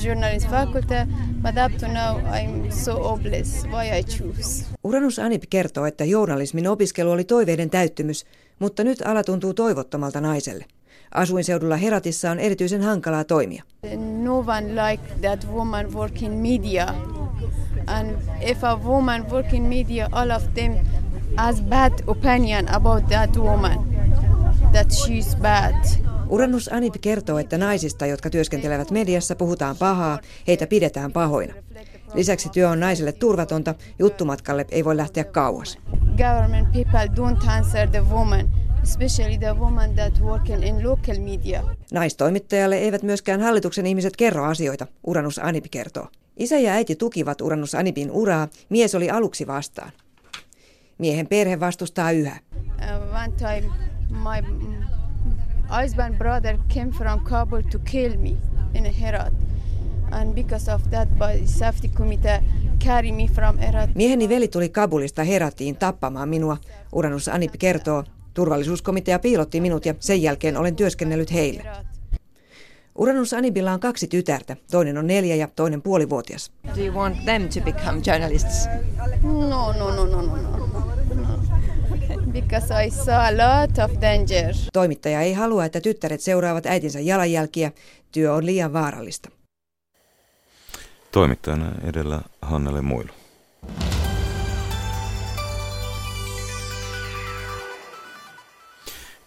journalism 0.05 0.49
faculty, 0.49 0.95
but 1.43 1.55
up 1.67 1.79
to 1.79 1.89
now 1.89 2.21
I'm 2.21 2.71
so 2.71 2.93
hopeless. 2.93 3.65
Why 3.65 3.99
I 3.99 4.03
choose? 4.03 4.65
Uranus 4.85 5.19
Anib 5.19 5.43
kertoo, 5.51 5.87
että 5.87 6.05
journalismin 6.05 6.69
opiskelu 6.69 7.11
oli 7.11 7.25
toiveiden 7.25 7.71
täyttymys, 7.71 8.27
mutta 8.59 8.85
nyt 8.85 9.03
ala 9.03 9.25
tuntuu 9.25 9.55
toivottomalta 9.55 10.21
naiselle. 10.21 10.65
Asuinseudulla 11.15 11.77
Heratissa 11.77 12.31
on 12.31 12.39
erityisen 12.39 12.83
hankalaa 12.83 13.25
toimia. 13.25 13.63
No 14.23 14.39
one 14.39 14.91
like 14.91 15.03
that 15.21 15.49
woman 15.53 15.95
work 15.95 16.23
in 16.23 16.33
media. 16.33 16.95
And 17.87 18.11
if 18.41 18.65
a 18.65 18.77
woman 18.77 19.31
work 19.31 19.53
in 19.53 19.63
media, 19.63 20.09
all 20.13 20.31
of 20.31 20.43
them 20.55 20.75
has 21.37 21.63
bad 21.63 21.93
opinion 22.07 22.75
about 22.75 23.07
that 23.09 23.37
woman. 23.37 23.79
That 24.73 24.87
she's 24.93 25.37
bad. 25.37 25.75
Uranus 26.29 26.73
Anip 26.73 26.95
kertoo, 27.01 27.39
että 27.39 27.59
naisista, 27.59 28.07
jotka 28.07 28.31
työskentelevät 28.31 28.91
mediassa, 28.91 29.37
puhutaan 29.37 29.77
pahaa, 29.77 30.19
heitä 30.47 30.67
pidetään 30.67 31.13
pahoina. 31.13 31.55
Lisäksi 32.15 32.49
työ 32.49 32.69
on 32.69 32.81
naiselle 32.81 33.13
turvatonta, 33.13 33.75
juttumatkalle 33.99 34.67
ei 34.71 34.85
voi 34.85 34.97
lähteä 34.97 35.25
kauas. 35.25 35.79
Government 36.17 36.73
people 36.73 37.07
don't 37.07 37.49
answer 37.49 37.91
the 37.91 38.05
woman, 38.11 38.49
especially 38.83 39.39
the 39.39 39.55
woman 39.59 39.95
that 39.95 40.21
working 40.21 40.65
in 40.65 40.89
local 40.91 41.19
media. 41.19 41.63
Naistoimittajalle 41.93 42.77
eivät 42.77 43.03
myöskään 43.03 43.41
hallituksen 43.41 43.87
ihmiset 43.87 44.17
kerro 44.17 44.45
asioita, 44.45 44.87
Uranus 45.07 45.39
Anip 45.39 45.65
kertoo. 45.71 46.09
Isä 46.37 46.59
ja 46.59 46.73
äiti 46.73 46.97
tukivat 46.97 47.41
Uranus 47.41 47.75
Anipin 47.75 48.11
uraa, 48.11 48.49
mies 48.69 48.95
oli 48.95 49.11
aluksi 49.11 49.47
vastaan. 49.47 49.93
Miehen 50.99 51.27
perhe 51.27 51.61
vastustaa 51.61 52.11
yhä. 52.11 52.37
Uh, 52.55 53.17
one 53.17 53.33
time 53.39 53.75
my 54.09 54.43
husband 55.83 56.17
brother 56.19 56.59
came 56.75 56.91
from 56.91 57.21
Kabul 57.21 57.63
to 57.63 57.79
kill 57.79 58.17
me 58.17 58.37
in 58.75 58.85
Herat. 58.85 59.35
And 60.11 60.35
because 60.35 60.73
of 60.73 60.83
that, 60.91 61.09
by 61.09 61.47
safety 61.47 61.89
committee 61.89 62.43
carry 62.85 63.13
me 63.13 63.27
from 63.27 63.59
Herat. 63.59 63.91
Mieheni 63.95 64.29
veli 64.29 64.49
tuli 64.49 64.69
Kabulista 64.69 65.25
Heratiin 65.25 65.77
tappamaan 65.77 66.29
minua, 66.29 66.57
Uranus 66.93 67.29
Anip 67.29 67.53
kertoo. 67.59 68.05
Turvallisuuskomitea 68.35 69.19
piilotti 69.19 69.61
minut 69.61 69.87
ja 69.87 69.95
sen 70.01 70.23
jälkeen 70.23 70.57
olen 70.57 70.77
työskennellyt 70.77 71.33
heille. 71.33 71.63
Uranus 72.99 73.35
Anibilla 73.35 73.73
on 73.73 73.81
kaksi 73.81 74.07
tytärtä. 74.07 74.57
Toinen 74.71 74.99
on 74.99 75.07
neljä 75.07 75.35
ja 75.35 75.49
toinen 75.57 75.83
puolivuotias. 75.83 76.53
Do 76.77 76.83
you 76.83 76.95
want 76.95 77.25
them 77.25 77.49
to 77.49 77.61
become 77.61 78.01
journalists? 78.07 78.69
No, 79.23 79.73
no, 79.73 79.73
no, 79.73 80.07
no, 80.07 80.23
no, 80.23 80.47
no. 80.47 80.83
Because 82.33 82.85
I 82.87 82.91
saw 82.91 83.15
a 83.15 83.33
lot 83.33 83.79
of 83.85 84.01
danger. 84.01 84.55
Toimittaja 84.73 85.21
ei 85.21 85.33
halua, 85.33 85.65
että 85.65 85.81
tyttäret 85.81 86.21
seuraavat 86.21 86.67
äitinsä 86.67 87.01
jalanjälkiä. 87.01 87.73
Työ 88.13 88.35
on 88.35 88.47
liian 88.47 88.73
vaarallista. 88.73 89.31
Toimittajana 91.13 91.73
edellä 91.85 92.21
Hannele 92.43 92.83
Muilu. 92.83 93.13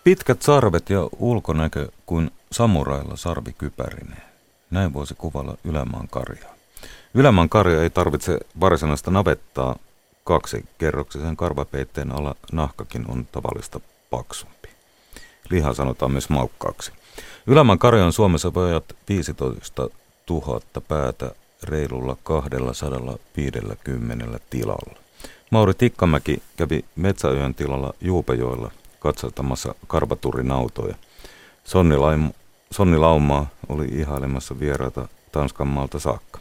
Pitkät 0.06 0.42
sarvet 0.42 0.90
ja 0.90 1.10
ulkonäkö 1.20 1.88
kuin 2.06 2.32
samurailla 2.52 3.16
sarvikypärineen. 3.16 4.22
Näin 4.72 4.94
voisi 4.94 5.16
kuvalla 5.18 5.58
Ylämaan 5.64 6.08
karjaa. 6.08 6.56
Ylämaan 7.14 7.50
karja 7.50 7.84
ei 7.84 7.90
tarvitse 7.90 8.40
varsinaista 8.60 9.12
navettaa. 9.12 9.76
Kaksi 10.24 10.66
kerroksisen 10.78 11.38
karvapeitteen 11.38 12.12
alla 12.12 12.36
nahkakin 12.52 13.12
on 13.12 13.28
tavallista 13.32 13.80
paksumpi. 14.10 14.70
Liha 15.50 15.74
sanotaan 15.74 16.12
myös 16.12 16.30
maukkaaksi. 16.30 16.92
Ylämaan 17.48 17.80
karja 17.80 18.06
on 18.06 18.14
Suomessa 18.14 18.54
vajat 18.54 18.96
15 19.10 19.90
000 20.30 20.62
päätä 20.88 21.32
reilulla 21.64 22.18
250 22.24 24.40
tilalla. 24.50 25.00
Mauri 25.52 25.74
Tikkamäki 25.74 26.42
kävi 26.58 26.86
Metsäyön 26.96 27.56
tilalla 27.56 27.94
Juupejoilla 28.02 28.72
katsottamassa 29.06 29.76
karvaturin 29.88 30.52
autoja. 30.52 30.96
Sonni, 31.64 31.98
Laim, 31.98 32.32
Sonni 32.72 32.98
Laumaa 32.98 33.48
oli 33.70 33.86
ihailemassa 33.86 34.60
vieraita 34.60 35.08
Tanskan 35.32 35.68
maalta 35.68 36.00
saakka. 36.00 36.40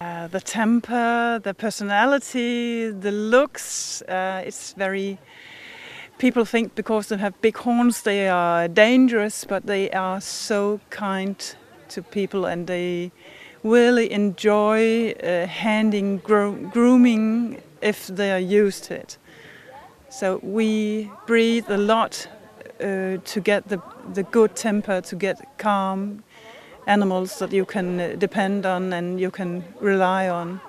Uh, 0.00 0.30
the 0.30 0.40
temper, 0.40 1.40
the 1.42 1.54
personality, 1.54 2.92
the 3.00 3.12
looks, 3.12 4.02
uh, 4.02 4.46
it's 4.46 4.74
very 4.78 5.18
people 6.18 6.44
think 6.44 6.74
because 6.74 7.08
they 7.08 7.16
have 7.16 7.40
big 7.40 7.56
horns 7.56 8.02
they 8.02 8.28
are 8.28 8.68
dangerous, 8.68 9.44
but 9.44 9.66
they 9.66 9.90
are 9.90 10.20
so 10.20 10.80
kind 10.90 11.56
to 11.88 12.02
people 12.02 12.44
and 12.44 12.66
they 12.66 13.10
really 13.62 14.12
enjoy 14.12 15.10
uh, 15.12 15.46
handing 15.46 16.18
gro- 16.18 16.52
grooming 16.72 17.62
if 17.82 18.06
they 18.08 18.32
are 18.32 18.62
used 18.64 18.84
to 18.84 18.94
it. 18.94 19.18
So 20.10 20.40
we 20.56 21.08
breathe 21.26 21.74
a 21.74 21.86
lot 21.86 22.28
uh, 22.80 23.22
to 23.34 23.40
get 23.40 23.68
the, 23.68 23.78
the 24.14 24.22
good 24.22 24.50
temper, 24.62 25.02
to 25.02 25.16
get 25.16 25.36
calm 25.62 26.22
animals 26.86 27.38
that 27.38 27.52
you 27.52 27.66
can 27.66 28.00
uh, 28.00 28.20
depend 28.20 28.64
on 28.64 28.92
and 28.92 29.20
you 29.20 29.30
can 29.30 29.64
rely 29.82 30.30
on. 30.30 30.60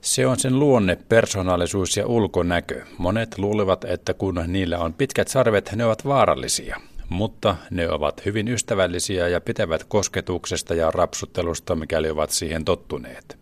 Se 0.00 0.26
on 0.26 0.38
sen 0.38 0.58
luonne, 0.58 0.96
persoonallisuus 1.08 1.96
ja 1.96 2.06
ulkonäkö. 2.06 2.84
Monet 2.98 3.38
luulevat, 3.38 3.84
että 3.84 4.14
kun 4.14 4.44
niillä 4.46 4.78
on 4.78 4.94
pitkät 4.94 5.28
sarvet, 5.28 5.72
ne 5.76 5.84
ovat 5.84 6.04
vaarallisia. 6.04 6.80
Mutta 7.08 7.56
ne 7.70 7.90
ovat 7.90 8.24
hyvin 8.24 8.48
ystävällisiä 8.48 9.28
ja 9.28 9.40
pitävät 9.40 9.84
kosketuksesta 9.84 10.74
ja 10.74 10.90
rapsuttelusta, 10.90 11.74
mikäli 11.74 12.10
ovat 12.10 12.30
siihen 12.30 12.64
tottuneet. 12.64 13.38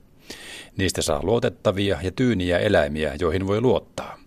Niistä 0.77 1.03
saa 1.03 1.21
luotettavia 1.23 1.99
ja 2.03 2.11
tyyniä 2.11 2.59
eläimiä, 2.59 3.15
joihin 3.21 3.47
voi 3.47 3.61
luottaa. 3.61 4.20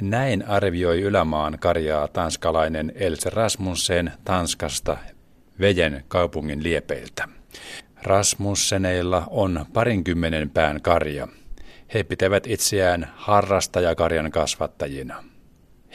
Näin 0.00 0.48
arvioi 0.48 1.00
ylämaan 1.00 1.58
karjaa 1.60 2.08
tanskalainen 2.08 2.92
Else 2.94 3.30
Rasmussen 3.30 4.12
Tanskasta 4.24 4.96
Vejen 5.60 6.04
kaupungin 6.08 6.62
liepeiltä. 6.62 7.28
Rasmusseneilla 8.02 9.26
on 9.30 9.66
parinkymmenen 9.72 10.50
pään 10.50 10.82
karja. 10.82 11.28
He 11.94 12.04
pitävät 12.04 12.46
itseään 12.46 13.12
harrastajakarjan 13.14 14.30
kasvattajina. 14.30 15.24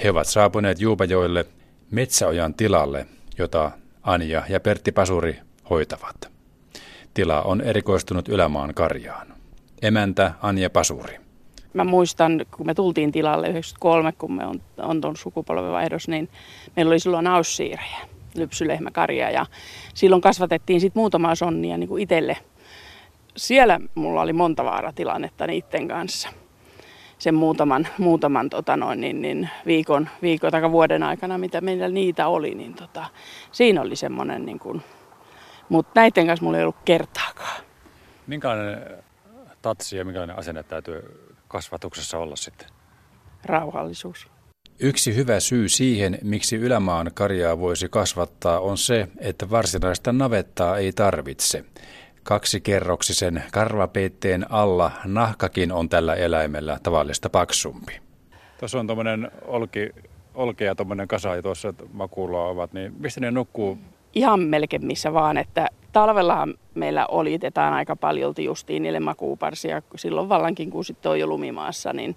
He 0.04 0.10
ovat 0.10 0.28
saapuneet 0.28 0.82
Juupajoille 0.82 1.46
Metsäojan 1.92 2.54
tilalle, 2.54 3.06
jota 3.38 3.72
Anja 4.04 4.44
ja 4.50 4.60
Pertti 4.60 4.92
Pasuri 4.92 5.40
hoitavat. 5.70 6.32
Tila 7.14 7.42
on 7.42 7.62
erikoistunut 7.62 8.30
ylämaan 8.30 8.74
karjaan. 8.74 9.28
Emäntä 9.82 10.34
Anja 10.42 10.70
Pasuri. 10.70 11.21
Mä 11.74 11.84
muistan, 11.84 12.46
kun 12.56 12.66
me 12.66 12.74
tultiin 12.74 13.12
tilalle 13.12 13.48
93, 13.48 14.12
kun 14.12 14.34
me 14.34 14.46
on, 14.46 14.62
on 14.78 15.02
tuon 15.02 15.18
sukupolvenvaihdos, 15.18 16.08
niin 16.08 16.30
meillä 16.76 16.90
oli 16.90 17.00
silloin 17.00 17.28
aussiirejä, 17.28 17.98
lypsylehmäkarja 18.36 19.30
ja 19.30 19.46
silloin 19.94 20.22
kasvatettiin 20.22 20.82
sitten 20.82 21.00
muutamaa 21.00 21.36
sonnia 21.36 21.78
niin 21.78 21.88
kuin 21.88 22.04
itselle. 22.04 22.38
Siellä 23.38 23.80
mulla 23.96 24.22
oli 24.22 24.34
monta 24.34 24.64
vaaratilannetta 24.64 25.48
niiden 25.48 25.88
kanssa 25.88 26.30
sen 27.22 27.36
muutaman, 27.36 27.88
muutaman 27.98 28.50
tota 28.50 28.78
noin, 28.78 29.02
niin, 29.02 29.22
niin 29.22 29.50
viikon, 29.66 30.10
viikon 30.22 30.52
tai 30.52 30.72
vuoden 30.72 31.04
aikana, 31.04 31.38
mitä 31.38 31.62
meillä 31.62 31.90
niitä 31.90 32.28
oli, 32.28 32.56
niin 32.56 32.74
tota, 32.74 33.06
siinä 33.52 33.82
oli 33.82 33.96
semmoinen, 33.96 34.46
niin 34.46 34.60
kuin, 34.60 34.82
mutta 35.70 35.92
näiden 35.96 36.28
kanssa 36.28 36.46
mulla 36.46 36.58
ei 36.58 36.64
ollut 36.64 36.82
kertaakaan. 36.86 37.62
Minkälainen 38.28 39.04
tatsi 39.62 39.98
ja 39.98 40.06
minkälainen 40.06 40.38
asenne 40.38 40.64
täytyy 40.64 41.31
kasvatuksessa 41.52 42.18
olla 42.18 42.36
sitten? 42.36 42.68
Rauhallisuus. 43.46 44.28
Yksi 44.80 45.16
hyvä 45.16 45.40
syy 45.40 45.70
siihen, 45.70 46.18
miksi 46.24 46.56
ylämaan 46.56 47.12
karjaa 47.14 47.60
voisi 47.60 47.90
kasvattaa, 47.90 48.60
on 48.60 48.78
se, 48.78 49.08
että 49.18 49.50
varsinaista 49.50 50.14
navettaa 50.14 50.78
ei 50.78 50.92
tarvitse. 50.94 51.66
Kaksikerroksisen 52.24 53.44
karvapeitteen 53.52 54.52
alla 54.52 54.92
nahkakin 55.06 55.72
on 55.72 55.90
tällä 55.90 56.16
eläimellä 56.16 56.80
tavallista 56.84 57.30
paksumpi. 57.30 58.02
Tuossa 58.60 58.80
on 58.80 58.88
tuommoinen 58.88 59.32
olki, 59.46 59.90
olki 60.34 60.64
ja 60.64 60.76
tuommoinen 60.76 61.08
kasa, 61.08 61.36
ja 61.36 61.42
tuossa 61.42 61.74
makuulla 61.94 62.46
ovat, 62.46 62.74
niin 62.74 62.94
mistä 63.00 63.20
ne 63.22 63.32
nukkuu? 63.32 63.78
Ihan 64.14 64.40
melkein 64.40 64.86
missä 64.86 65.14
vaan, 65.14 65.38
että 65.38 65.68
talvellahan 65.92 66.54
meillä 66.76 67.06
olitetaan 67.08 67.74
aika 67.74 67.96
paljon 67.96 68.34
justiin 68.38 68.84
niille 68.84 69.00
makuuparsia 69.00 69.82
silloin 69.96 70.30
vallankin, 70.30 70.70
kun 70.70 70.86
sitten 70.86 71.12
on 71.12 71.20
jo 71.20 71.28
lumimaassa. 71.28 71.94
Niin, 71.94 72.16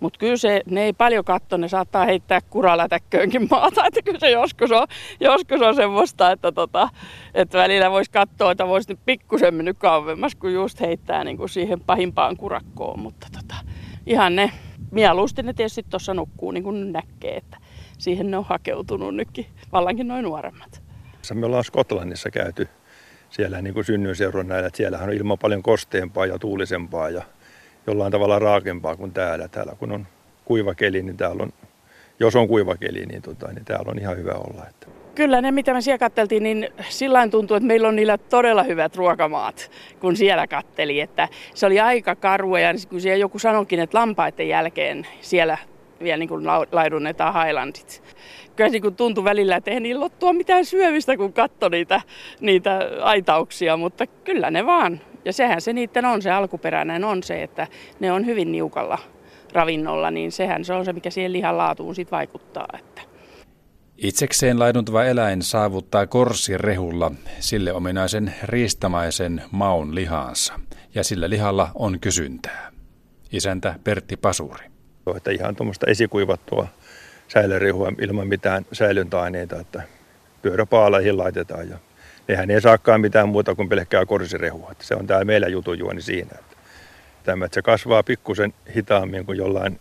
mutta 0.00 0.18
kyllä 0.18 0.36
se, 0.36 0.60
ne 0.66 0.82
ei 0.82 0.92
paljon 0.92 1.24
katso, 1.24 1.56
ne 1.56 1.68
saattaa 1.68 2.04
heittää 2.04 2.40
kuralätäkköönkin 2.40 3.48
maata, 3.50 3.86
että 3.86 4.02
kyllä 4.02 4.18
se 4.18 4.30
joskus 4.30 4.72
on, 4.72 4.86
joskus 5.20 5.62
on 5.62 5.74
semmoista, 5.74 6.30
että, 6.30 6.52
tota, 6.52 6.88
että 7.34 7.58
välillä 7.58 7.90
voisi 7.90 8.10
katsoa, 8.10 8.50
että 8.50 8.66
voisi 8.66 8.88
nyt 8.88 9.00
pikkusen 9.06 9.54
mennyt 9.54 9.78
kauemmas, 9.78 10.34
kun 10.34 10.52
just 10.52 10.80
heittää 10.80 11.24
niin 11.24 11.36
kuin 11.36 11.48
siihen 11.48 11.80
pahimpaan 11.80 12.36
kurakkoon, 12.36 12.98
mutta 12.98 13.26
tota, 13.32 13.54
ihan 14.06 14.36
ne, 14.36 14.50
mieluusti 14.90 15.42
ne 15.42 15.52
tietysti 15.52 15.86
tuossa 15.90 16.14
nukkuu 16.14 16.50
niin 16.50 16.64
kuin 16.64 16.92
näkee, 16.92 17.36
että 17.36 17.56
siihen 17.98 18.30
ne 18.30 18.36
on 18.36 18.44
hakeutunut 18.44 19.14
nytkin, 19.14 19.46
vallankin 19.72 20.08
noin 20.08 20.24
nuoremmat. 20.24 20.85
Me 21.34 21.46
ollaan 21.46 21.64
Skotlannissa 21.64 22.30
käyty 22.30 22.68
siellä 23.30 23.62
niin 23.62 23.74
kuin 23.74 23.84
näillä, 24.46 24.66
että 24.66 24.76
siellähän 24.76 25.08
on 25.08 25.14
ilma 25.14 25.36
paljon 25.36 25.62
kosteempaa 25.62 26.26
ja 26.26 26.38
tuulisempaa 26.38 27.10
ja 27.10 27.22
jollain 27.86 28.12
tavalla 28.12 28.38
raakempaa 28.38 28.96
kuin 28.96 29.12
täällä. 29.12 29.48
Täällä 29.48 29.72
kun 29.78 29.92
on 29.92 30.06
kuiva 30.44 30.74
keli, 30.74 31.02
niin 31.02 31.16
täällä 31.16 31.42
on, 31.42 31.52
jos 32.20 32.36
on 32.36 32.48
kuiva 32.48 32.76
keli, 32.76 33.06
niin, 33.06 33.22
tota, 33.22 33.52
niin 33.52 33.64
täällä 33.64 33.90
on 33.90 33.98
ihan 33.98 34.16
hyvä 34.16 34.32
olla. 34.32 34.66
Että. 34.68 34.86
Kyllä 35.14 35.40
ne, 35.40 35.50
mitä 35.50 35.74
me 35.74 35.80
siellä 35.80 35.98
katteltiin, 35.98 36.42
niin 36.42 36.68
sillä 36.88 37.28
tuntuu, 37.28 37.56
että 37.56 37.66
meillä 37.66 37.88
on 37.88 37.96
niillä 37.96 38.18
todella 38.18 38.62
hyvät 38.62 38.96
ruokamaat, 38.96 39.70
kun 40.00 40.16
siellä 40.16 40.46
katteli. 40.46 41.00
Että 41.00 41.28
se 41.54 41.66
oli 41.66 41.80
aika 41.80 42.14
karua 42.14 42.60
ja 42.60 42.74
kun 42.88 43.00
siellä 43.00 43.20
joku 43.20 43.38
sanoikin, 43.38 43.80
että 43.80 43.98
lampaiden 43.98 44.48
jälkeen 44.48 45.06
siellä 45.20 45.58
vielä 46.02 46.16
niin 46.16 46.28
kuin 46.28 46.46
laidunnetaan 46.72 47.34
Highlandit. 47.44 48.02
Kyllä 48.56 48.70
niin 48.70 48.82
kuin 48.82 48.96
tuntui 48.96 49.24
välillä, 49.24 49.56
että 49.56 49.70
ei 49.70 49.80
niin 49.80 50.00
lottua 50.00 50.32
mitään 50.32 50.64
syövistä, 50.64 51.16
kun 51.16 51.32
katso 51.32 51.68
niitä, 51.68 52.00
niitä 52.40 52.78
aitauksia, 53.02 53.76
mutta 53.76 54.06
kyllä 54.06 54.50
ne 54.50 54.66
vaan. 54.66 55.00
Ja 55.24 55.32
sehän 55.32 55.60
se 55.60 55.72
niiden 55.72 56.04
on, 56.04 56.22
se 56.22 56.30
alkuperäinen 56.30 57.04
on 57.04 57.22
se, 57.22 57.42
että 57.42 57.66
ne 58.00 58.12
on 58.12 58.26
hyvin 58.26 58.52
niukalla 58.52 58.98
ravinnolla, 59.52 60.10
niin 60.10 60.32
sehän 60.32 60.64
se 60.64 60.72
on 60.72 60.84
se, 60.84 60.92
mikä 60.92 61.10
siihen 61.10 61.32
lihan 61.32 61.58
laatuun 61.58 61.94
sit 61.94 62.10
vaikuttaa. 62.10 62.66
Että. 62.78 63.02
Itsekseen 63.96 64.58
laiduntava 64.58 65.04
eläin 65.04 65.42
saavuttaa 65.42 66.06
korsirehulla 66.06 67.12
sille 67.40 67.72
ominaisen 67.72 68.34
riistamaisen 68.42 69.42
maun 69.50 69.94
lihansa, 69.94 70.60
ja 70.94 71.04
sillä 71.04 71.30
lihalla 71.30 71.68
on 71.74 72.00
kysyntää. 72.00 72.72
Isäntä 73.32 73.74
Pertti 73.84 74.16
Pasuri. 74.16 74.75
Että 75.14 75.30
ihan 75.30 75.56
tuommoista 75.56 75.86
esikuivattua 75.86 76.68
säilörehua 77.28 77.92
ilman 78.00 78.28
mitään 78.28 78.66
säilyntäaineita, 78.72 79.60
että 79.60 79.82
pyöräpaaleihin 80.42 81.18
laitetaan 81.18 81.68
ja 81.68 81.78
nehän 82.28 82.50
ei 82.50 82.60
saakaan 82.60 83.00
mitään 83.00 83.28
muuta 83.28 83.54
kuin 83.54 83.68
pelkkää 83.68 84.06
korsirehua. 84.06 84.68
Että 84.72 84.84
se 84.84 84.94
on 84.94 85.06
tämä 85.06 85.24
meillä 85.24 85.48
jutujuoni 85.48 86.02
siinä. 86.02 86.30
Että 86.38 86.56
tämä, 87.24 87.44
että 87.44 87.54
se 87.54 87.62
kasvaa 87.62 88.02
pikkusen 88.02 88.54
hitaammin 88.76 89.26
kuin 89.26 89.38
jollain 89.38 89.80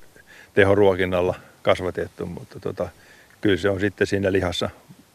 tehoruokinnalla 0.53 1.35
kasvatettu, 1.61 2.25
mutta 2.25 2.59
tota, 2.59 2.89
kyllä 3.41 3.57
se 3.57 3.69
on 3.69 3.79
sitten 3.79 4.07
siinä 4.07 4.31
lihassa 4.31 4.69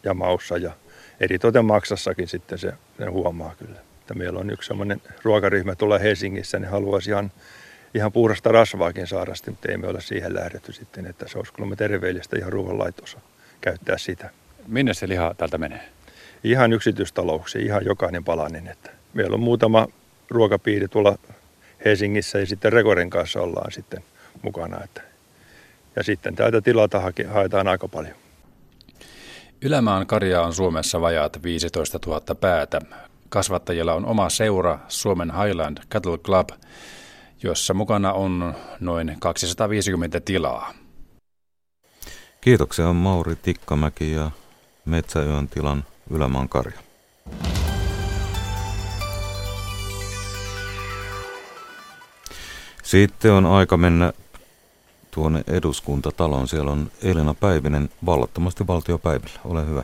ja 0.04 0.14
maussa 0.14 0.56
ja 0.56 0.72
eritoten 1.20 1.64
maksassakin 1.64 2.28
sitten 2.28 2.58
se, 2.58 2.72
se 2.98 3.06
huomaa 3.06 3.54
kyllä. 3.58 3.80
Että 4.00 4.14
meillä 4.14 4.40
on 4.40 4.50
yksi 4.50 4.66
sellainen 4.66 5.02
ruokaryhmä 5.22 5.74
tuolla 5.74 5.98
Helsingissä, 5.98 6.58
ne 6.58 6.66
haluaisi 6.66 7.10
ihan, 7.10 7.32
ihan 7.94 8.12
puhdasta 8.12 8.52
rasvaakin 8.52 9.06
saada, 9.06 9.32
mutta 9.46 9.70
ei 9.70 9.76
me 9.76 9.88
ole 9.88 10.00
siihen 10.00 10.34
lähdetty 10.34 10.72
sitten, 10.72 11.06
että 11.06 11.28
se 11.28 11.38
olisi 11.38 11.52
kuulemma 11.52 11.76
terveellistä 11.76 12.38
ihan 12.38 12.52
ruoanlaitossa 12.52 13.20
käyttää 13.60 13.98
sitä. 13.98 14.30
Minne 14.66 14.94
se 14.94 15.08
liha 15.08 15.34
täältä 15.34 15.58
menee? 15.58 15.88
Ihan 16.44 16.72
yksityistalouksiin, 16.72 17.66
ihan 17.66 17.84
jokainen 17.84 18.24
palanen. 18.24 18.66
Että 18.66 18.90
meillä 19.14 19.34
on 19.34 19.40
muutama 19.40 19.88
ruokapiiri 20.30 20.88
tuolla 20.88 21.18
Helsingissä 21.84 22.38
ja 22.38 22.46
sitten 22.46 22.72
Rekoren 22.72 23.10
kanssa 23.10 23.40
ollaan 23.40 23.72
sitten 23.72 24.04
mukana. 24.42 24.84
Että 24.84 25.02
ja 25.96 26.02
sitten 26.02 26.34
täältä 26.34 26.60
tilata 26.60 27.02
haetaan 27.28 27.68
aika 27.68 27.88
paljon. 27.88 28.14
Ylämaan 29.62 30.06
karjaa 30.06 30.46
on 30.46 30.54
Suomessa 30.54 31.00
vajaat 31.00 31.42
15 31.42 31.98
000 32.06 32.34
päätä. 32.34 32.80
Kasvattajilla 33.28 33.94
on 33.94 34.06
oma 34.06 34.28
seura 34.28 34.78
Suomen 34.88 35.32
Highland 35.34 35.78
Cattle 35.90 36.18
Club, 36.18 36.48
jossa 37.42 37.74
mukana 37.74 38.12
on 38.12 38.54
noin 38.80 39.16
250 39.20 40.20
tilaa. 40.20 40.72
Kiitoksia 42.40 42.92
Mauri 42.92 43.36
Tikkamäki 43.36 44.12
ja 44.12 44.30
Metsäyön 44.84 45.48
tilan 45.48 45.84
Ylämaan 46.10 46.48
karja. 46.48 46.78
Sitten 52.82 53.32
on 53.32 53.46
aika 53.46 53.76
mennä 53.76 54.12
tuonne 55.10 55.44
eduskuntataloon. 55.46 56.48
Siellä 56.48 56.70
on 56.70 56.90
Elina 57.02 57.34
Päivinen 57.34 57.90
vallattomasti 58.06 58.66
valtiopäivillä. 58.66 59.40
Ole 59.44 59.66
hyvä. 59.66 59.82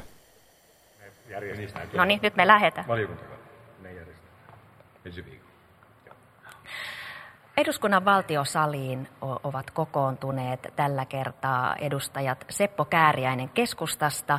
No 1.92 2.04
niin, 2.04 2.20
nyt 2.22 2.36
me 2.36 2.46
lähdetään. 2.46 2.86
Eduskunnan 7.56 8.04
valtiosaliin 8.04 9.08
ovat 9.20 9.70
kokoontuneet 9.70 10.72
tällä 10.76 11.04
kertaa 11.04 11.76
edustajat 11.76 12.44
Seppo 12.50 12.84
Kääriäinen 12.84 13.48
keskustasta, 13.48 14.38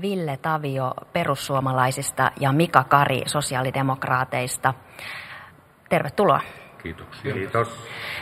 Ville 0.00 0.36
Tavio 0.36 0.94
perussuomalaisista 1.12 2.30
ja 2.40 2.52
Mika 2.52 2.84
Kari 2.84 3.22
sosiaalidemokraateista. 3.26 4.74
Tervetuloa. 5.88 6.40
Kiitoksia. 6.82 7.34
Kiitos. 7.34 7.68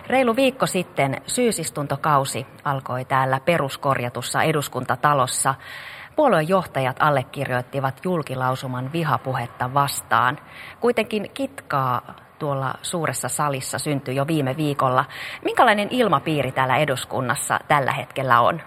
Reilu 0.06 0.36
viikko 0.36 0.66
sitten 0.66 1.22
syysistuntokausi 1.26 2.46
alkoi 2.64 3.04
täällä 3.04 3.40
peruskorjatussa 3.40 4.42
eduskuntatalossa. 4.42 5.54
Puoluejohtajat 6.16 6.96
allekirjoittivat 7.00 8.00
julkilausuman 8.04 8.92
vihapuhetta 8.92 9.74
vastaan. 9.74 10.38
Kuitenkin 10.80 11.30
kitkaa 11.34 12.25
tuolla 12.38 12.74
suuressa 12.82 13.28
salissa 13.28 13.78
syntyi 13.78 14.16
jo 14.16 14.26
viime 14.26 14.56
viikolla. 14.56 15.04
Minkälainen 15.44 15.88
ilmapiiri 15.90 16.52
täällä 16.52 16.76
eduskunnassa 16.76 17.60
tällä 17.68 17.92
hetkellä 17.92 18.40
on? 18.40 18.62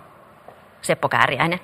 Seppo 0.82 1.10
Kääriäinen. 1.10 1.60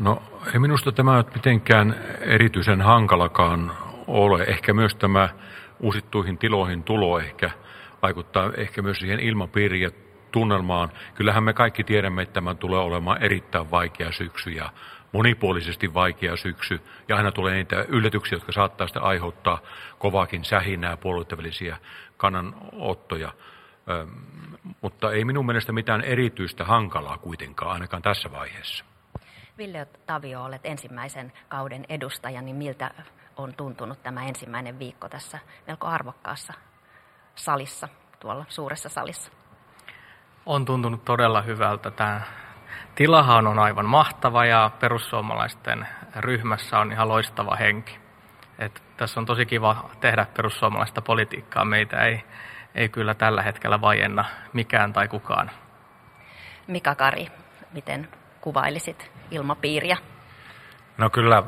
No 0.00 0.22
ei 0.54 0.58
minusta 0.58 0.92
tämä 0.92 1.16
nyt 1.16 1.34
mitenkään 1.34 1.94
erityisen 2.20 2.82
hankalakaan 2.82 3.72
ole. 4.06 4.42
Ehkä 4.42 4.72
myös 4.72 4.94
tämä 4.94 5.28
uusittuihin 5.80 6.38
tiloihin 6.38 6.82
tulo 6.82 7.18
ehkä 7.18 7.50
vaikuttaa 8.02 8.50
ehkä 8.56 8.82
myös 8.82 8.98
siihen 8.98 9.20
ilmapiiriin 9.20 9.82
ja 9.82 9.90
tunnelmaan. 10.32 10.88
Kyllähän 11.14 11.42
me 11.42 11.52
kaikki 11.52 11.84
tiedämme, 11.84 12.22
että 12.22 12.32
tämä 12.32 12.54
tulee 12.54 12.80
olemaan 12.80 13.22
erittäin 13.22 13.70
vaikea 13.70 14.12
syksy 14.12 14.50
ja 14.50 14.70
monipuolisesti 15.14 15.94
vaikea 15.94 16.36
syksy. 16.36 16.80
Ja 17.08 17.16
aina 17.16 17.32
tulee 17.32 17.54
niitä 17.54 17.84
yllätyksiä, 17.88 18.36
jotka 18.36 18.52
saattaa 18.52 18.86
sitä 18.86 19.00
aiheuttaa 19.00 19.58
kovaakin 19.98 20.44
sähinää, 20.44 20.96
puolueiden 20.96 21.76
kannanottoja. 22.16 23.32
Ö, 23.90 24.06
mutta 24.80 25.12
ei 25.12 25.24
minun 25.24 25.46
mielestä 25.46 25.72
mitään 25.72 26.00
erityistä 26.00 26.64
hankalaa 26.64 27.18
kuitenkaan, 27.18 27.72
ainakaan 27.72 28.02
tässä 28.02 28.32
vaiheessa. 28.32 28.84
Ville 29.58 29.86
Tavio, 30.06 30.44
olet 30.44 30.60
ensimmäisen 30.64 31.32
kauden 31.48 31.84
edustaja, 31.88 32.42
niin 32.42 32.56
miltä 32.56 32.90
on 33.36 33.54
tuntunut 33.54 34.02
tämä 34.02 34.24
ensimmäinen 34.24 34.78
viikko 34.78 35.08
tässä 35.08 35.38
melko 35.66 35.86
arvokkaassa 35.86 36.52
salissa, 37.34 37.88
tuolla 38.20 38.44
suuressa 38.48 38.88
salissa? 38.88 39.32
On 40.46 40.64
tuntunut 40.64 41.04
todella 41.04 41.42
hyvältä. 41.42 41.90
Tämä 41.90 42.20
tilahan 42.94 43.46
on 43.46 43.58
aivan 43.58 43.86
mahtava 43.86 44.44
ja 44.44 44.70
perussuomalaisten 44.80 45.88
ryhmässä 46.16 46.78
on 46.78 46.92
ihan 46.92 47.08
loistava 47.08 47.56
henki. 47.56 47.98
Et 48.58 48.82
tässä 48.96 49.20
on 49.20 49.26
tosi 49.26 49.46
kiva 49.46 49.90
tehdä 50.00 50.26
perussuomalaista 50.36 51.02
politiikkaa. 51.02 51.64
Meitä 51.64 52.04
ei, 52.04 52.24
ei 52.74 52.88
kyllä 52.88 53.14
tällä 53.14 53.42
hetkellä 53.42 53.80
vajenna 53.80 54.24
mikään 54.52 54.92
tai 54.92 55.08
kukaan. 55.08 55.50
Mika 56.66 56.94
Kari, 56.94 57.26
miten 57.72 58.08
kuvailisit 58.40 59.10
ilmapiiriä? 59.30 59.96
No 60.98 61.10
kyllä 61.10 61.42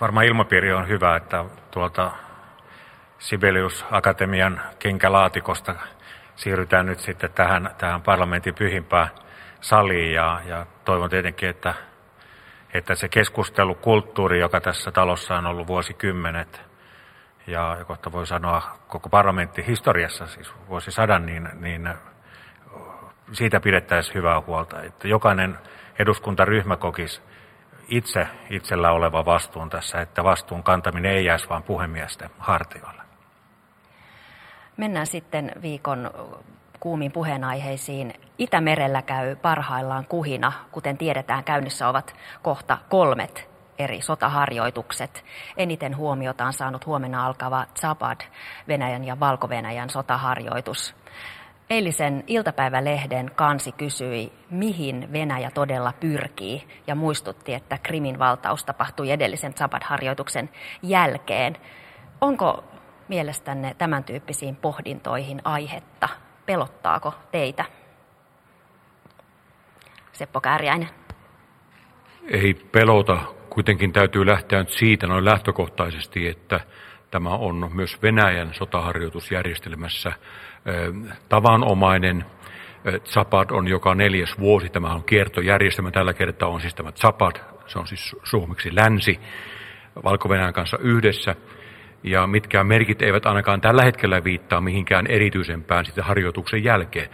varmaan 0.00 0.26
ilmapiiri 0.26 0.72
on 0.72 0.88
hyvä, 0.88 1.16
että 1.16 1.44
tuolta 1.70 2.10
Sibelius 3.18 3.86
Akatemian 3.90 4.60
kenkälaatikosta 4.78 5.74
siirrytään 6.36 6.86
nyt 6.86 6.98
sitten 6.98 7.30
tähän, 7.32 7.70
tähän 7.78 8.02
parlamentin 8.02 8.54
pyhimpään 8.54 9.08
saliin 9.60 10.12
ja, 10.12 10.40
ja 10.44 10.66
toivon 10.84 11.10
tietenkin, 11.10 11.48
että, 11.48 11.74
että 12.74 12.94
se 12.94 13.08
keskustelukulttuuri, 13.08 14.40
joka 14.40 14.60
tässä 14.60 14.92
talossa 14.92 15.34
on 15.34 15.46
ollut 15.46 15.66
vuosikymmenet 15.66 16.62
ja 17.46 17.76
kohta 17.86 18.12
voi 18.12 18.26
sanoa 18.26 18.78
koko 18.88 19.08
parlamentin 19.08 19.64
historiassa, 19.64 20.26
siis 20.26 20.52
vuosisadan, 20.68 21.26
niin, 21.26 21.48
niin 21.60 21.88
siitä 23.32 23.60
pidettäisiin 23.60 24.14
hyvää 24.14 24.40
huolta, 24.40 24.82
että 24.82 25.08
jokainen 25.08 25.58
eduskuntaryhmä 25.98 26.76
kokisi 26.76 27.20
itse 27.88 28.28
itsellä 28.50 28.90
oleva 28.90 29.24
vastuun 29.24 29.70
tässä, 29.70 30.00
että 30.00 30.24
vastuun 30.24 30.62
kantaminen 30.62 31.12
ei 31.12 31.24
jäisi 31.24 31.48
vain 31.48 31.62
puhemiesten 31.62 32.30
hartioille. 32.38 33.02
Mennään 34.76 35.06
sitten 35.06 35.52
viikon 35.62 36.10
kuumiin 36.80 37.12
puheenaiheisiin. 37.12 38.14
Itämerellä 38.38 39.02
käy 39.02 39.36
parhaillaan 39.36 40.06
kuhina. 40.06 40.52
Kuten 40.72 40.98
tiedetään, 40.98 41.44
käynnissä 41.44 41.88
ovat 41.88 42.14
kohta 42.42 42.78
kolmet 42.88 43.48
eri 43.78 44.00
sotaharjoitukset. 44.00 45.24
Eniten 45.56 45.96
huomiota 45.96 46.44
on 46.44 46.52
saanut 46.52 46.86
huomenna 46.86 47.26
alkava 47.26 47.66
Zabad, 47.80 48.20
Venäjän 48.68 49.04
ja 49.04 49.20
Valko-Venäjän 49.20 49.90
sotaharjoitus. 49.90 50.94
Eilisen 51.70 52.24
iltapäivälehden 52.26 53.30
kansi 53.34 53.72
kysyi, 53.72 54.32
mihin 54.50 55.12
Venäjä 55.12 55.50
todella 55.50 55.92
pyrkii, 56.00 56.68
ja 56.86 56.94
muistutti, 56.94 57.54
että 57.54 57.78
Krimin 57.78 58.18
valtaus 58.18 58.64
tapahtui 58.64 59.10
edellisen 59.10 59.54
Zabad-harjoituksen 59.54 60.50
jälkeen. 60.82 61.56
Onko 62.20 62.64
mielestänne 63.08 63.74
tämän 63.78 64.04
tyyppisiin 64.04 64.56
pohdintoihin 64.56 65.40
aihetta? 65.44 66.08
Pelottaako 66.48 67.14
teitä? 67.32 67.64
Seppo 70.12 70.40
Kääriäinen. 70.40 70.88
Ei 72.26 72.54
pelota. 72.54 73.18
Kuitenkin 73.50 73.92
täytyy 73.92 74.26
lähteä 74.26 74.58
nyt 74.58 74.70
siitä 74.70 75.06
noin 75.06 75.24
lähtökohtaisesti, 75.24 76.28
että 76.28 76.60
tämä 77.10 77.30
on 77.30 77.70
myös 77.74 78.02
Venäjän 78.02 78.54
sotaharjoitusjärjestelmässä 78.54 80.12
tavanomainen. 81.28 82.24
Zapad 83.04 83.50
on 83.50 83.68
joka 83.68 83.94
neljäs 83.94 84.38
vuosi. 84.38 84.68
Tämä 84.68 84.94
on 84.94 85.04
kiertojärjestelmä. 85.04 85.90
Tällä 85.90 86.12
kertaa 86.12 86.48
on 86.48 86.60
siis 86.60 86.74
tämä 86.74 86.92
Zapad, 86.92 87.36
se 87.66 87.78
on 87.78 87.86
siis 87.86 88.16
suomeksi 88.24 88.74
länsi, 88.74 89.20
valko 90.04 90.28
kanssa 90.54 90.78
yhdessä. 90.78 91.36
Ja 92.02 92.26
mitkään 92.26 92.66
merkit 92.66 93.02
eivät 93.02 93.26
ainakaan 93.26 93.60
tällä 93.60 93.82
hetkellä 93.82 94.24
viittaa 94.24 94.60
mihinkään 94.60 95.06
erityisempään 95.06 95.84
sitten 95.84 96.04
harjoituksen 96.04 96.64
jälkeen. 96.64 97.08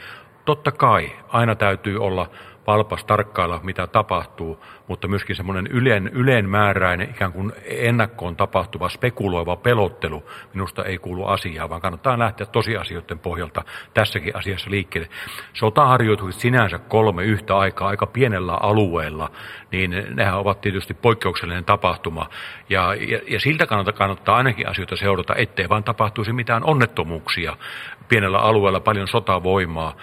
Totta 0.45 0.73
kai 0.73 1.13
aina 1.29 1.55
täytyy 1.55 1.99
olla 1.99 2.31
valpas 2.67 3.05
tarkkailla, 3.05 3.61
mitä 3.63 3.87
tapahtuu, 3.87 4.65
mutta 4.89 5.09
myöskin 5.09 5.37
semmoinen 5.37 5.67
yleen, 5.67 6.09
yleenmääräinen 6.09 7.11
ikään 7.11 7.33
kuin 7.33 7.53
ennakkoon 7.65 8.37
tapahtuva 8.37 8.89
spekuloiva 8.89 9.57
pelottelu 9.57 10.25
minusta 10.55 10.85
ei 10.85 10.99
kuulu 10.99 11.27
asiaan, 11.27 11.71
vaan 11.71 11.81
kannattaa 11.81 12.19
lähteä 12.19 12.47
tosiasioiden 12.47 13.19
pohjalta 13.19 13.65
tässäkin 13.95 14.37
asiassa 14.37 14.71
liikkeelle. 14.71 15.09
Sotaharjoitukset 15.53 16.41
sinänsä 16.41 16.79
kolme 16.79 17.25
yhtä 17.25 17.57
aikaa 17.57 17.89
aika 17.89 18.07
pienellä 18.07 18.55
alueella, 18.55 19.31
niin 19.73 20.07
nehän 20.15 20.39
ovat 20.39 20.61
tietysti 20.61 20.95
poikkeuksellinen 20.95 21.65
tapahtuma. 21.65 22.29
Ja, 22.69 22.95
ja, 22.95 23.21
ja 23.29 23.41
siltä 23.41 23.67
kannalta 23.67 23.93
kannattaa 23.93 24.37
ainakin 24.37 24.69
asioita 24.69 24.97
seurata, 24.97 25.35
ettei 25.35 25.69
vaan 25.69 25.85
tapahtuisi 25.85 26.33
mitään 26.33 26.65
onnettomuuksia. 26.65 27.57
Pienellä 28.09 28.39
alueella 28.39 28.81
paljon 28.81 29.09
sotavoimaa. 29.09 29.97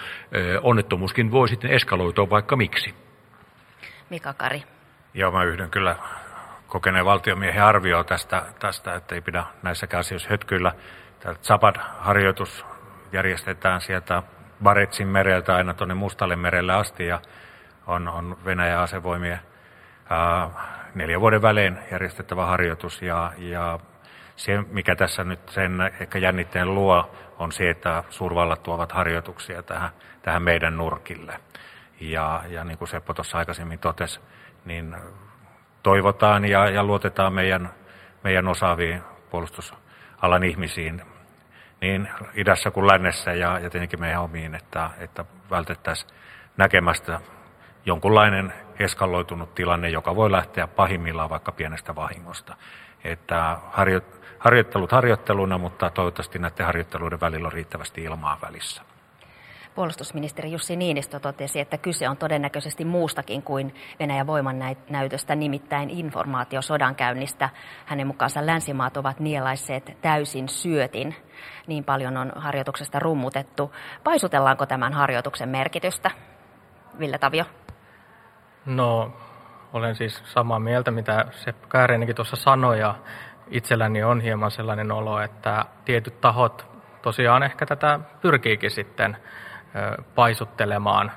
Onnettomuuskin 0.61 1.31
voi 1.31 1.47
sitten 1.47 1.71
eskaloitua 1.71 2.29
vaikka 2.29 2.55
miksi. 2.55 2.95
Mika 4.09 4.33
Kari. 4.33 4.63
Joo, 5.13 5.31
mä 5.31 5.43
yhdyn 5.43 5.69
kyllä 5.69 5.95
kokeneen 6.67 7.05
valtiomiehen 7.05 7.63
arvioon 7.63 8.05
tästä, 8.05 8.43
tästä, 8.59 8.95
että 8.95 9.15
ei 9.15 9.21
pidä 9.21 9.43
näissä 9.63 9.87
asioissa 9.97 10.29
hötkyillä. 10.29 10.71
Tämä 11.19 11.35
Zapad-harjoitus 11.43 12.65
järjestetään 13.11 13.81
sieltä 13.81 14.23
Baretsin 14.63 15.07
mereltä 15.07 15.55
aina 15.55 15.73
tuonne 15.73 15.93
Mustalle 15.93 16.35
merelle 16.35 16.73
asti 16.73 17.07
ja 17.07 17.19
on, 17.87 18.07
on 18.07 18.37
Venäjän 18.45 18.79
asevoimien 18.79 19.39
ää, 20.09 20.49
neljän 20.95 21.21
vuoden 21.21 21.41
välein 21.41 21.77
järjestettävä 21.91 22.45
harjoitus 22.45 23.01
ja, 23.01 23.31
ja 23.37 23.79
se, 24.41 24.61
mikä 24.71 24.95
tässä 24.95 25.23
nyt 25.23 25.49
sen 25.49 25.91
ehkä 25.99 26.19
jännitteen 26.19 26.75
luo, 26.75 27.15
on 27.39 27.51
se, 27.51 27.69
että 27.69 28.03
suurvallat 28.09 28.63
tuovat 28.63 28.91
harjoituksia 28.91 29.63
tähän, 29.63 29.89
tähän 30.21 30.43
meidän 30.43 30.77
nurkille. 30.77 31.39
Ja, 31.99 32.43
ja 32.47 32.63
niin 32.63 32.77
kuin 32.77 32.87
Seppo 32.87 33.13
tuossa 33.13 33.37
aikaisemmin 33.37 33.79
totesi, 33.79 34.19
niin 34.65 34.95
toivotaan 35.83 36.45
ja, 36.45 36.69
ja 36.69 36.83
luotetaan 36.83 37.33
meidän, 37.33 37.69
meidän 38.23 38.47
osaaviin 38.47 39.01
puolustusalan 39.29 40.43
ihmisiin 40.43 41.01
niin 41.81 42.09
idässä 42.33 42.71
kuin 42.71 42.87
lännessä 42.87 43.33
ja, 43.33 43.59
ja 43.59 43.69
tietenkin 43.69 43.99
meidän 43.99 44.21
omiin, 44.21 44.55
että, 44.55 44.89
että 44.97 45.25
vältettäisiin 45.51 46.11
näkemästä 46.57 47.19
jonkunlainen 47.85 48.53
eskaloitunut 48.79 49.55
tilanne, 49.55 49.89
joka 49.89 50.15
voi 50.15 50.31
lähteä 50.31 50.67
pahimmillaan 50.67 51.29
vaikka 51.29 51.51
pienestä 51.51 51.95
vahingosta. 51.95 52.55
Että 53.03 53.57
harjo, 53.71 54.01
harjoittelut 54.41 54.91
harjoitteluna, 54.91 55.57
mutta 55.57 55.89
toivottavasti 55.89 56.39
näiden 56.39 56.65
harjoitteluiden 56.65 57.21
välillä 57.21 57.45
on 57.45 57.51
riittävästi 57.51 58.03
ilmaa 58.03 58.37
välissä. 58.41 58.81
Puolustusministeri 59.75 60.51
Jussi 60.51 60.75
Niinistö 60.75 61.19
totesi, 61.19 61.59
että 61.59 61.77
kyse 61.77 62.09
on 62.09 62.17
todennäköisesti 62.17 62.85
muustakin 62.85 63.41
kuin 63.41 63.75
Venäjän 63.99 64.27
voimannäytöstä, 64.27 65.35
nimittäin 65.35 65.89
informaatiosodankäynnistä. 65.89 67.49
Hänen 67.85 68.07
mukaansa 68.07 68.45
länsimaat 68.45 68.97
ovat 68.97 69.19
nielaisseet 69.19 69.97
täysin 70.01 70.49
syötin. 70.49 71.15
Niin 71.67 71.83
paljon 71.83 72.17
on 72.17 72.31
harjoituksesta 72.35 72.99
rummutettu. 72.99 73.75
Paisutellaanko 74.03 74.65
tämän 74.65 74.93
harjoituksen 74.93 75.49
merkitystä? 75.49 76.11
Ville 76.99 77.17
Tavio. 77.17 77.45
No, 78.65 79.13
olen 79.73 79.95
siis 79.95 80.21
samaa 80.25 80.59
mieltä, 80.59 80.91
mitä 80.91 81.25
Sepp 81.31 81.69
Käärinenkin 81.69 82.15
tuossa 82.15 82.35
sanoi, 82.35 82.79
ja 82.79 82.95
itselläni 83.51 84.03
on 84.03 84.21
hieman 84.21 84.51
sellainen 84.51 84.91
olo, 84.91 85.21
että 85.21 85.65
tietyt 85.85 86.21
tahot 86.21 86.65
tosiaan 87.01 87.43
ehkä 87.43 87.65
tätä 87.65 87.99
pyrkiikin 88.21 88.71
sitten 88.71 89.17
paisuttelemaan. 90.15 91.11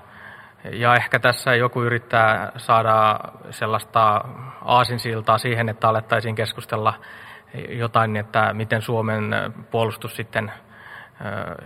Ja 0.73 0.95
ehkä 0.95 1.19
tässä 1.19 1.55
joku 1.55 1.83
yrittää 1.83 2.53
saada 2.57 3.21
sellaista 3.51 4.25
aasinsiltaa 4.65 5.39
siihen, 5.39 5.69
että 5.69 5.89
alettaisiin 5.89 6.35
keskustella 6.35 6.95
jotain, 7.69 8.17
että 8.17 8.53
miten 8.53 8.83
Suomen 8.83 9.55
puolustus 9.71 10.17
sitten 10.17 10.53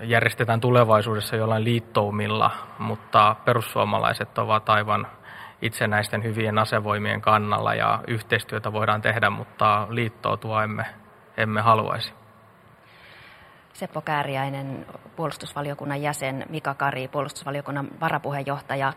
järjestetään 0.03 0.61
tulevaisuudessa 0.61 1.37
jollain 1.37 1.65
liittoumilla, 1.65 2.51
mutta 2.79 3.37
perussuomalaiset 3.45 4.39
ovat 4.39 4.69
aivan 4.69 5.07
itsenäisten 5.63 6.25
hyvien 6.25 6.59
asevoimien 6.59 7.21
kannalla 7.21 7.75
ja 7.75 8.01
yhteistyötä 8.07 8.73
voidaan 8.73 9.03
tehdä, 9.03 9.31
mutta 9.31 9.87
liittoutua 9.91 10.65
emme, 10.65 10.87
emme 11.37 11.61
haluaisi. 11.61 12.15
Seppo 13.73 14.01
Kääriäinen, 14.01 14.87
puolustusvaliokunnan 15.17 16.03
jäsen, 16.03 16.47
Mika 16.49 16.75
Kari, 16.75 17.09
puolustusvaliokunnan 17.09 17.89
varapuheenjohtaja, 18.01 18.93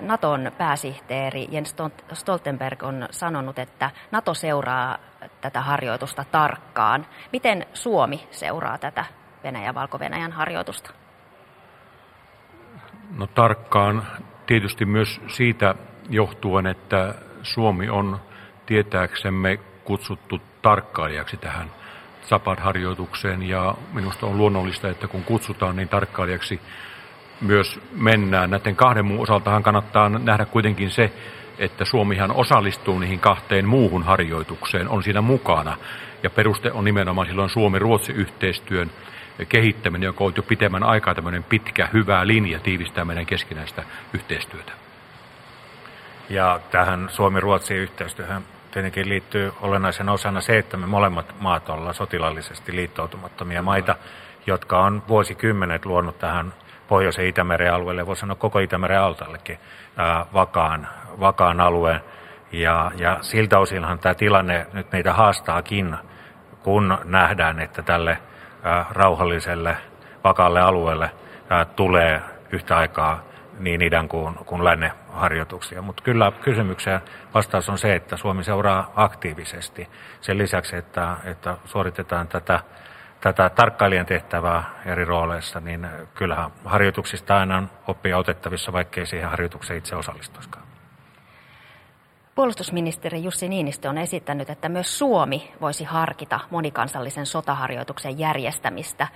Naton 0.00 0.52
pääsihteeri 0.58 1.48
Jens 1.50 1.76
Stoltenberg 2.12 2.82
on 2.82 3.06
sanonut, 3.10 3.58
että 3.58 3.90
Nato 4.10 4.34
seuraa 4.34 4.98
tätä 5.40 5.60
harjoitusta 5.60 6.24
tarkkaan. 6.32 7.06
Miten 7.32 7.66
Suomi 7.72 8.28
seuraa 8.30 8.78
tätä 8.78 9.04
Venäjän 9.44 9.74
valko-Venäjän 9.74 10.32
harjoitusta? 10.32 10.90
No 13.18 13.26
tarkkaan 13.26 14.06
tietysti 14.46 14.84
myös 14.84 15.20
siitä 15.26 15.74
johtuen, 16.10 16.66
että 16.66 17.14
Suomi 17.42 17.88
on 17.88 18.20
tietääksemme 18.66 19.58
kutsuttu 19.84 20.40
tarkkailijaksi 20.62 21.36
tähän 21.36 21.70
Zapad-harjoitukseen 22.28 23.42
ja 23.42 23.74
minusta 23.92 24.26
on 24.26 24.38
luonnollista, 24.38 24.88
että 24.88 25.08
kun 25.08 25.24
kutsutaan 25.24 25.76
niin 25.76 25.88
tarkkailijaksi 25.88 26.60
myös 27.40 27.80
mennään. 27.92 28.50
Näiden 28.50 28.76
kahden 28.76 29.04
muun 29.04 29.22
osaltahan 29.22 29.62
kannattaa 29.62 30.08
nähdä 30.08 30.44
kuitenkin 30.44 30.90
se, 30.90 31.12
että 31.58 31.84
Suomihan 31.84 32.32
osallistuu 32.32 32.98
niihin 32.98 33.20
kahteen 33.20 33.68
muuhun 33.68 34.02
harjoitukseen, 34.02 34.88
on 34.88 35.02
siinä 35.02 35.20
mukana. 35.20 35.76
Ja 36.22 36.30
peruste 36.30 36.72
on 36.72 36.84
nimenomaan 36.84 37.26
silloin 37.26 37.50
Suomi-Ruotsi-yhteistyön 37.50 38.90
kehittäminen, 39.48 40.06
joka 40.06 40.24
on 40.24 40.32
jo 40.36 40.42
pitemmän 40.42 40.82
aikaa 40.82 41.14
tämmöinen 41.14 41.44
pitkä, 41.44 41.88
hyvä 41.92 42.26
linja 42.26 42.60
tiivistää 42.60 43.04
meidän 43.04 43.26
keskinäistä 43.26 43.82
yhteistyötä. 44.12 44.87
Ja 46.28 46.60
tähän 46.70 47.08
Suomi-Ruotsi-yhteistyöhön 47.10 48.42
tietenkin 48.70 49.08
liittyy 49.08 49.52
olennaisen 49.60 50.08
osana 50.08 50.40
se, 50.40 50.58
että 50.58 50.76
me 50.76 50.86
molemmat 50.86 51.34
maat 51.40 51.68
ollaan 51.68 51.94
sotilaallisesti 51.94 52.76
liittoutumattomia 52.76 53.62
maita, 53.62 53.96
jotka 54.46 54.80
on 54.80 55.02
vuosikymmenet 55.08 55.86
luonut 55.86 56.18
tähän 56.18 56.54
Pohjoisen 56.88 57.26
Itämeren 57.26 57.74
alueelle, 57.74 58.06
voi 58.06 58.16
sanoa 58.16 58.36
koko 58.36 58.58
Itämeren 58.58 59.00
altallekin, 59.00 59.58
vakaan, 60.34 60.88
vakaan 61.20 61.60
alueen. 61.60 62.00
Ja, 62.52 62.90
ja 62.96 63.18
siltä 63.20 63.58
osinhan 63.58 63.98
tämä 63.98 64.14
tilanne 64.14 64.66
nyt 64.72 64.92
meitä 64.92 65.12
haastaakin, 65.12 65.96
kun 66.62 66.98
nähdään, 67.04 67.60
että 67.60 67.82
tälle 67.82 68.18
rauhalliselle, 68.90 69.76
vakaalle 70.24 70.60
alueelle 70.60 71.10
tulee 71.76 72.22
yhtä 72.50 72.76
aikaa 72.76 73.27
niin 73.58 73.82
idän 73.82 74.08
kuin, 74.08 74.34
kuin 74.34 74.64
lännen 74.64 74.92
harjoituksia. 75.12 75.82
Mutta 75.82 76.02
kyllä 76.02 76.32
kysymykseen 76.42 77.00
vastaus 77.34 77.68
on 77.68 77.78
se, 77.78 77.94
että 77.94 78.16
Suomi 78.16 78.44
seuraa 78.44 78.92
aktiivisesti 78.96 79.88
sen 80.20 80.38
lisäksi, 80.38 80.76
että, 80.76 81.16
että 81.24 81.56
suoritetaan 81.64 82.28
tätä, 82.28 82.60
tätä 83.20 83.48
tarkkailijan 83.50 84.06
tehtävää 84.06 84.64
eri 84.86 85.04
rooleissa, 85.04 85.60
niin 85.60 85.88
kyllähän 86.14 86.50
harjoituksista 86.64 87.38
aina 87.38 87.56
on 87.56 87.70
oppia 87.86 88.18
otettavissa, 88.18 88.72
vaikkei 88.72 89.06
siihen 89.06 89.30
harjoitukseen 89.30 89.78
itse 89.78 89.96
osallistuisikaan. 89.96 90.68
Puolustusministeri 92.34 93.22
Jussi 93.22 93.48
Niinistö 93.48 93.88
on 93.88 93.98
esittänyt, 93.98 94.50
että 94.50 94.68
myös 94.68 94.98
Suomi 94.98 95.52
voisi 95.60 95.84
harkita 95.84 96.40
monikansallisen 96.50 97.26
sotaharjoituksen 97.26 98.18
järjestämistä. 98.18 99.08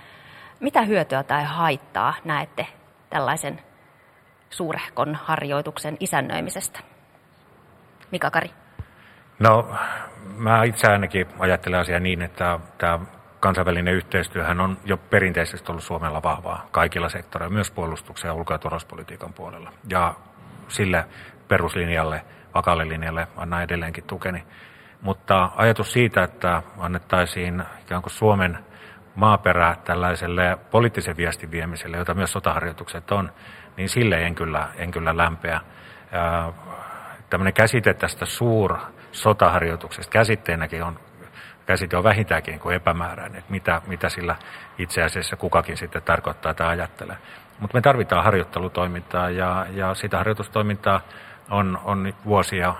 Mitä 0.59 0.81
hyötyä 0.81 1.23
tai 1.23 1.43
haittaa 1.43 2.13
näette 2.25 2.67
tällaisen 3.09 3.61
suurehkon 4.53 5.15
harjoituksen 5.15 5.97
isännöimisestä? 5.99 6.79
Mika 8.11 8.31
Kari. 8.31 8.49
No, 9.39 9.75
mä 10.37 10.63
itse 10.63 10.87
ainakin 10.87 11.27
ajattelen 11.39 11.79
asiaa 11.79 11.99
niin, 11.99 12.21
että 12.21 12.59
tämä 12.77 12.99
kansainvälinen 13.39 13.93
yhteistyöhän 13.93 14.59
on 14.59 14.77
jo 14.85 14.97
perinteisesti 14.97 15.71
ollut 15.71 15.83
Suomella 15.83 16.23
vahvaa 16.23 16.67
kaikilla 16.71 17.09
sektoreilla, 17.09 17.53
myös 17.53 17.71
puolustuksen 17.71 18.29
ja 18.29 18.33
ulko- 18.33 18.53
ja 18.53 18.59
turvallisuuspolitiikan 18.59 19.33
puolella. 19.33 19.71
Ja 19.89 20.13
sille 20.67 21.05
peruslinjalle, 21.47 22.21
vakaalle 22.55 22.87
linjalle 22.87 23.27
annan 23.37 23.63
edelleenkin 23.63 24.03
tukeni. 24.03 24.43
Mutta 25.01 25.49
ajatus 25.55 25.93
siitä, 25.93 26.23
että 26.23 26.63
annettaisiin 26.77 27.63
ikään 27.81 28.01
kuin 28.01 28.13
Suomen 28.13 28.57
maaperää 29.15 29.75
tällaiselle 29.83 30.57
poliittisen 30.71 31.17
viestin 31.17 31.51
viemiselle, 31.51 31.97
jota 31.97 32.13
myös 32.13 32.31
sotaharjoitukset 32.31 33.11
on, 33.11 33.31
niin 33.77 33.89
sille 33.89 34.25
en 34.25 34.35
kyllä, 34.35 34.69
en 34.75 34.91
kyllä 34.91 35.17
lämpeä. 35.17 35.61
Tämmöinen 37.29 37.53
käsite 37.53 37.93
tästä 37.93 38.25
suur 38.25 38.77
sotaharjoituksesta 39.11 40.11
käsitteenäkin 40.11 40.83
on, 40.83 40.99
käsite 41.65 41.97
on 41.97 42.03
vähintäänkin 42.03 42.59
kuin 42.59 42.75
epämääräinen, 42.75 43.39
että 43.39 43.51
mitä, 43.51 43.81
mitä 43.87 44.09
sillä 44.09 44.35
itse 44.77 45.03
asiassa 45.03 45.35
kukakin 45.35 45.77
sitten 45.77 46.03
tarkoittaa 46.03 46.53
tai 46.53 46.67
ajattelee. 46.67 47.17
Mutta 47.59 47.77
me 47.77 47.81
tarvitaan 47.81 48.23
harjoittelutoimintaa 48.23 49.29
ja, 49.29 49.65
ja 49.71 49.93
sitä 49.93 50.17
harjoitustoimintaa 50.17 51.01
on, 51.49 51.79
on 51.83 52.13
vuosia 52.25 52.75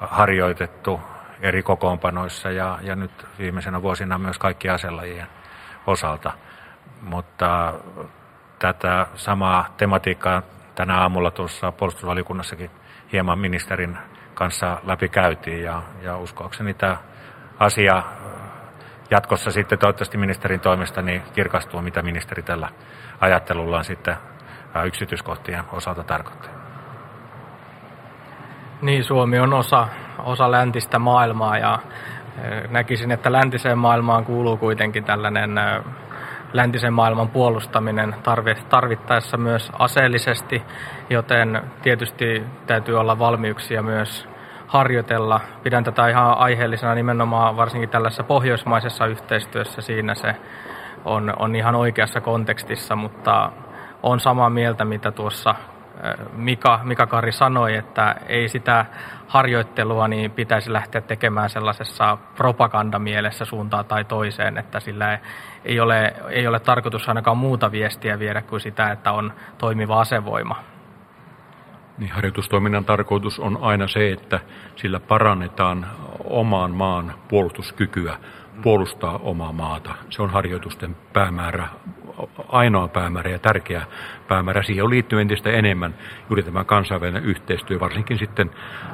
harjoitettu 0.00 1.00
eri 1.40 1.62
kokoonpanoissa 1.62 2.50
ja, 2.50 2.78
ja 2.82 2.96
nyt 2.96 3.26
viimeisenä 3.38 3.82
vuosina 3.82 4.18
myös 4.18 4.38
kaikki 4.38 4.68
aselajien 4.68 5.26
osalta. 5.86 6.32
Mutta 7.02 7.74
tätä 8.58 9.06
samaa 9.14 9.74
tematiikkaa 9.76 10.42
tänä 10.74 11.00
aamulla 11.00 11.30
tuossa 11.30 11.72
puolustusvaliokunnassakin 11.72 12.70
hieman 13.12 13.38
ministerin 13.38 13.98
kanssa 14.34 14.80
läpi 14.84 15.08
käytiin 15.08 15.62
ja, 15.62 15.82
ja 16.02 16.16
uskoakseni 16.16 16.74
tämä 16.74 16.96
asia 17.58 18.02
jatkossa 19.10 19.50
sitten 19.50 19.78
toivottavasti 19.78 20.18
ministerin 20.18 20.60
toimesta 20.60 21.02
niin 21.02 21.22
kirkastuu, 21.32 21.82
mitä 21.82 22.02
ministeri 22.02 22.42
tällä 22.42 22.68
ajattelullaan 23.20 23.84
sitten 23.84 24.16
yksityiskohtien 24.84 25.64
osalta 25.72 26.04
tarkoittaa. 26.04 26.50
Niin, 28.82 29.04
Suomi 29.04 29.38
on 29.38 29.54
osa, 29.54 29.88
osa 30.18 30.50
läntistä 30.50 30.98
maailmaa 30.98 31.58
ja 31.58 31.78
näkisin, 32.70 33.10
että 33.12 33.32
läntiseen 33.32 33.78
maailmaan 33.78 34.24
kuuluu 34.24 34.56
kuitenkin 34.56 35.04
tällainen 35.04 35.50
läntisen 36.56 36.92
maailman 36.92 37.28
puolustaminen 37.28 38.14
tarvittaessa 38.68 39.36
myös 39.36 39.72
aseellisesti, 39.78 40.62
joten 41.10 41.62
tietysti 41.82 42.44
täytyy 42.66 43.00
olla 43.00 43.18
valmiuksia 43.18 43.82
myös 43.82 44.28
harjoitella. 44.66 45.40
Pidän 45.62 45.84
tätä 45.84 46.08
ihan 46.08 46.38
aiheellisena 46.38 46.94
nimenomaan 46.94 47.56
varsinkin 47.56 47.88
tällaisessa 47.88 48.24
pohjoismaisessa 48.24 49.06
yhteistyössä. 49.06 49.82
Siinä 49.82 50.14
se 50.14 50.36
on, 51.04 51.32
on 51.38 51.56
ihan 51.56 51.74
oikeassa 51.74 52.20
kontekstissa, 52.20 52.96
mutta 52.96 53.52
on 54.02 54.20
samaa 54.20 54.50
mieltä, 54.50 54.84
mitä 54.84 55.10
tuossa 55.10 55.54
Mika, 56.32 56.80
Mika 56.82 57.06
Kari 57.06 57.32
sanoi, 57.32 57.74
että 57.74 58.14
ei 58.26 58.48
sitä 58.48 58.86
harjoittelua 59.26 60.08
niin 60.08 60.30
pitäisi 60.30 60.72
lähteä 60.72 61.00
tekemään 61.00 61.50
sellaisessa 61.50 62.18
propagandamielessä 62.34 63.44
suuntaan 63.44 63.84
tai 63.84 64.04
toiseen, 64.04 64.58
että 64.58 64.80
sillä 64.80 65.18
ei 65.64 65.80
ole, 65.80 66.14
ei 66.28 66.46
ole 66.46 66.60
tarkoitus 66.60 67.08
ainakaan 67.08 67.36
muuta 67.36 67.72
viestiä 67.72 68.18
viedä 68.18 68.42
kuin 68.42 68.60
sitä, 68.60 68.90
että 68.90 69.12
on 69.12 69.32
toimiva 69.58 70.00
asevoima. 70.00 70.56
Niin 71.98 72.10
harjoitustoiminnan 72.10 72.84
tarkoitus 72.84 73.40
on 73.40 73.58
aina 73.60 73.88
se, 73.88 74.12
että 74.12 74.40
sillä 74.76 75.00
parannetaan 75.00 75.86
omaan 76.24 76.70
maan 76.70 77.14
puolustuskykyä 77.28 78.16
puolustaa 78.62 79.20
omaa 79.22 79.52
maata. 79.52 79.94
Se 80.10 80.22
on 80.22 80.30
harjoitusten 80.30 80.96
päämäärä 81.12 81.68
ainoa 82.48 82.88
päämäärä 82.88 83.30
ja 83.30 83.38
tärkeä 83.38 83.86
päämäärä. 84.28 84.62
Siihen 84.62 84.90
liittyy 84.90 85.20
entistä 85.20 85.50
enemmän 85.50 85.94
juuri 86.30 86.42
tämä 86.42 86.64
kansainvälinen 86.64 87.24
yhteistyö, 87.24 87.80
varsinkin 87.80 88.18
sitten 88.18 88.50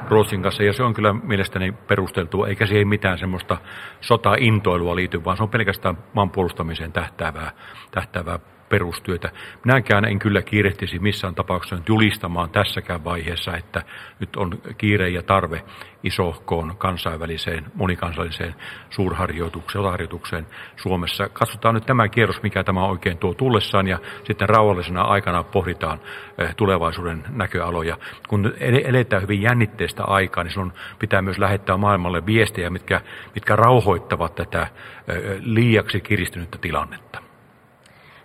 Ruotsin 0.08 0.42
kanssa. 0.42 0.62
Ja 0.62 0.72
se 0.72 0.82
on 0.82 0.94
kyllä 0.94 1.12
mielestäni 1.12 1.72
perusteltua, 1.72 2.48
eikä 2.48 2.66
siihen 2.66 2.88
mitään 2.88 3.18
semmoista 3.18 3.56
sota-intoilua 4.00 4.96
liity, 4.96 5.24
vaan 5.24 5.36
se 5.36 5.42
on 5.42 5.48
pelkästään 5.48 5.98
maan 6.14 6.30
puolustamiseen 6.30 6.92
tähtäävää, 6.92 7.50
tähtäävää 7.90 8.38
perustyötä. 8.72 9.30
Minäkään 9.64 10.04
en 10.04 10.18
kyllä 10.18 10.42
kiirehtisi 10.42 10.98
missään 10.98 11.34
tapauksessa 11.34 11.76
nyt 11.76 11.88
julistamaan 11.88 12.50
tässäkään 12.50 13.04
vaiheessa, 13.04 13.56
että 13.56 13.82
nyt 14.20 14.36
on 14.36 14.58
kiire 14.78 15.08
ja 15.08 15.22
tarve 15.22 15.64
isohkoon 16.02 16.76
kansainväliseen, 16.78 17.64
monikansalliseen 17.74 18.54
suurharjoitukseen, 18.90 19.84
harjoitukseen 19.84 20.46
Suomessa. 20.76 21.28
Katsotaan 21.28 21.74
nyt 21.74 21.86
tämä 21.86 22.08
kierros, 22.08 22.42
mikä 22.42 22.64
tämä 22.64 22.84
oikein 22.84 23.18
tuo 23.18 23.34
tullessaan 23.34 23.88
ja 23.88 23.98
sitten 24.24 24.48
rauhallisena 24.48 25.02
aikana 25.02 25.42
pohditaan 25.42 26.00
eh, 26.38 26.54
tulevaisuuden 26.56 27.24
näköaloja. 27.30 27.96
Kun 28.28 28.52
eletään 28.60 29.22
hyvin 29.22 29.42
jännitteistä 29.42 30.04
aikaa, 30.04 30.44
niin 30.44 30.52
silloin 30.52 30.72
pitää 30.98 31.22
myös 31.22 31.38
lähettää 31.38 31.76
maailmalle 31.76 32.26
viestejä, 32.26 32.70
mitkä, 32.70 33.00
mitkä 33.34 33.56
rauhoittavat 33.56 34.34
tätä 34.34 34.62
eh, 34.62 35.22
liiaksi 35.40 36.00
kiristynyttä 36.00 36.58
tilannetta. 36.58 37.31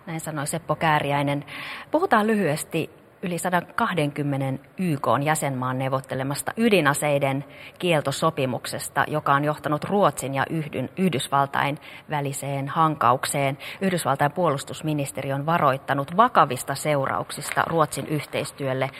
Näin 0.08 0.20
sanoi 0.20 0.46
Seppo 0.46 0.76
Kääriäinen. 0.76 1.44
Puhutaan 1.90 2.26
lyhyesti 2.26 2.90
yli 3.22 3.38
120 3.38 4.64
YK 4.78 5.06
jäsenmaan 5.24 5.78
neuvottelemasta 5.78 6.52
ydinaseiden 6.56 7.44
kieltosopimuksesta, 7.78 9.04
joka 9.08 9.34
on 9.34 9.44
johtanut 9.44 9.84
Ruotsin 9.84 10.34
ja 10.34 10.46
Yhdyn, 10.50 10.90
Yhdysvaltain 10.96 11.78
väliseen 12.10 12.68
hankaukseen. 12.68 13.58
Yhdysvaltain 13.80 14.32
puolustusministeri 14.32 15.32
on 15.32 15.46
varoittanut 15.46 16.16
vakavista 16.16 16.74
seurauksista 16.74 17.62
Ruotsin 17.66 18.06
yhteistyölle 18.06 18.90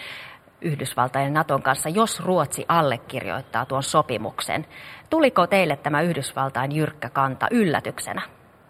Yhdysvaltain 0.60 1.24
ja 1.24 1.30
Naton 1.30 1.62
kanssa, 1.62 1.88
jos 1.88 2.20
Ruotsi 2.20 2.64
allekirjoittaa 2.68 3.66
tuon 3.66 3.82
sopimuksen. 3.82 4.66
Tuliko 5.10 5.46
teille 5.46 5.76
tämä 5.76 6.02
Yhdysvaltain 6.02 6.72
jyrkkä 6.72 7.10
kanta 7.10 7.46
yllätyksenä? 7.50 8.22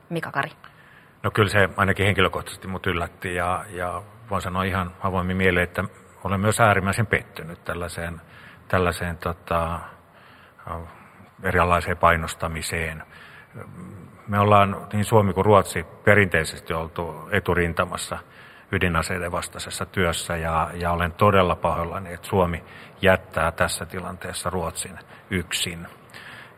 Mika 0.09 0.30
Kari. 0.30 0.51
No 1.22 1.30
kyllä 1.30 1.48
se 1.48 1.68
ainakin 1.76 2.06
henkilökohtaisesti 2.06 2.68
mut 2.68 2.86
yllätti 2.86 3.34
ja, 3.34 3.64
ja 3.70 4.02
voin 4.30 4.42
sanoa 4.42 4.62
ihan 4.62 4.94
avoimin 5.00 5.36
mieleen, 5.36 5.64
että 5.64 5.84
olen 6.24 6.40
myös 6.40 6.60
äärimmäisen 6.60 7.06
pettynyt 7.06 7.64
tällaiseen, 7.64 8.20
tällaiseen 8.68 9.16
tota, 9.16 9.80
erilaiseen 11.42 11.96
painostamiseen. 11.96 13.02
Me 14.28 14.38
ollaan 14.38 14.86
niin 14.92 15.04
Suomi 15.04 15.32
kuin 15.32 15.44
Ruotsi 15.44 15.86
perinteisesti 16.04 16.74
oltu 16.74 17.28
eturintamassa 17.30 18.18
ydinaseiden 18.72 19.32
vastaisessa 19.32 19.86
työssä 19.86 20.36
ja, 20.36 20.70
ja 20.74 20.90
olen 20.90 21.12
todella 21.12 21.56
pahoillani, 21.56 22.12
että 22.12 22.28
Suomi 22.28 22.64
jättää 23.02 23.52
tässä 23.52 23.86
tilanteessa 23.86 24.50
Ruotsin 24.50 24.98
yksin. 25.30 25.86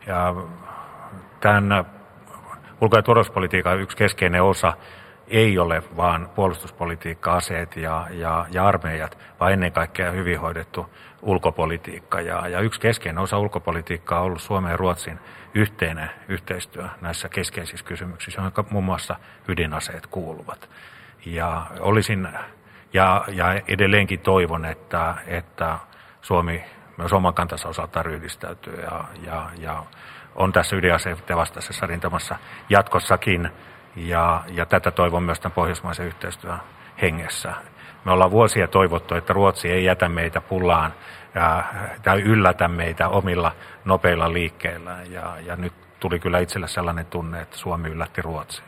Ja 0.07 0.35
tämän 1.39 1.85
ulko- 2.81 2.95
ja 2.95 3.03
turvallisuuspolitiikan 3.03 3.79
yksi 3.79 3.97
keskeinen 3.97 4.43
osa 4.43 4.73
ei 5.27 5.59
ole 5.59 5.83
vaan 5.97 6.29
puolustuspolitiikka, 6.35 7.33
aseet 7.33 7.75
ja, 7.75 8.07
ja, 8.09 8.45
ja 8.51 8.67
armeijat, 8.67 9.17
vaan 9.39 9.53
ennen 9.53 9.71
kaikkea 9.71 10.11
hyvin 10.11 10.39
hoidettu 10.39 10.85
ulkopolitiikka. 11.21 12.21
Ja, 12.21 12.47
ja 12.47 12.59
yksi 12.59 12.79
keskeinen 12.79 13.23
osa 13.23 13.37
ulkopolitiikkaa 13.37 14.19
on 14.19 14.25
ollut 14.25 14.41
Suomen 14.41 14.71
ja 14.71 14.77
Ruotsin 14.77 15.19
yhteinen 15.53 16.09
yhteistyö 16.27 16.87
näissä 17.01 17.29
keskeisissä 17.29 17.85
kysymyksissä, 17.85 18.41
joihin 18.41 18.65
muun 18.69 18.83
muassa 18.83 19.15
ydinaseet 19.47 20.07
kuuluvat. 20.07 20.69
Ja 21.25 21.67
olisin 21.79 22.27
ja, 22.93 23.23
ja 23.27 23.61
edelleenkin 23.67 24.19
toivon, 24.19 24.65
että, 24.65 25.15
että 25.27 25.79
Suomi 26.21 26.63
myös 26.97 27.13
oman 27.13 27.33
kantansa 27.33 27.69
osalta 27.69 28.03
ryhdistäytyy 28.03 28.81
ja, 28.81 29.03
ja, 29.25 29.49
ja 29.59 29.83
on 30.35 30.53
tässä 30.53 30.75
ydinaseiden 30.75 31.37
vastaisessa 31.37 31.85
rintamassa 31.85 32.35
jatkossakin. 32.69 33.49
Ja, 33.95 34.43
ja 34.47 34.65
tätä 34.65 34.91
toivon 34.91 35.23
myös 35.23 35.39
tämän 35.39 35.55
pohjoismaisen 35.55 36.05
yhteistyön 36.05 36.59
hengessä. 37.01 37.53
Me 38.05 38.11
ollaan 38.11 38.31
vuosia 38.31 38.67
toivottu, 38.67 39.15
että 39.15 39.33
Ruotsi 39.33 39.71
ei 39.71 39.85
jätä 39.85 40.09
meitä 40.09 40.41
pullaan 40.41 40.93
ja, 41.35 41.63
tai 42.03 42.21
yllätä 42.21 42.67
meitä 42.67 43.09
omilla 43.09 43.51
nopeilla 43.85 44.33
liikkeillä. 44.33 44.97
Ja, 45.09 45.33
ja 45.45 45.55
nyt 45.55 45.73
tuli 45.99 46.19
kyllä 46.19 46.39
itselle 46.39 46.67
sellainen 46.67 47.05
tunne, 47.05 47.41
että 47.41 47.57
Suomi 47.57 47.89
yllätti 47.89 48.21
Ruotsin. 48.21 48.65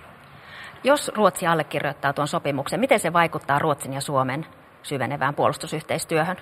Jos 0.84 1.12
Ruotsi 1.16 1.48
allekirjoittaa 1.48 2.14
tuon 2.14 2.28
sopimuksen, 2.28 2.80
miten 2.80 3.00
se 3.00 3.14
vaikuttaa 3.14 3.60
Ruotsin 3.60 3.94
ja 3.94 4.02
Suomen 4.02 4.46
syvenevään 4.84 5.36
puolustusyhteistyöhön? 5.36 6.38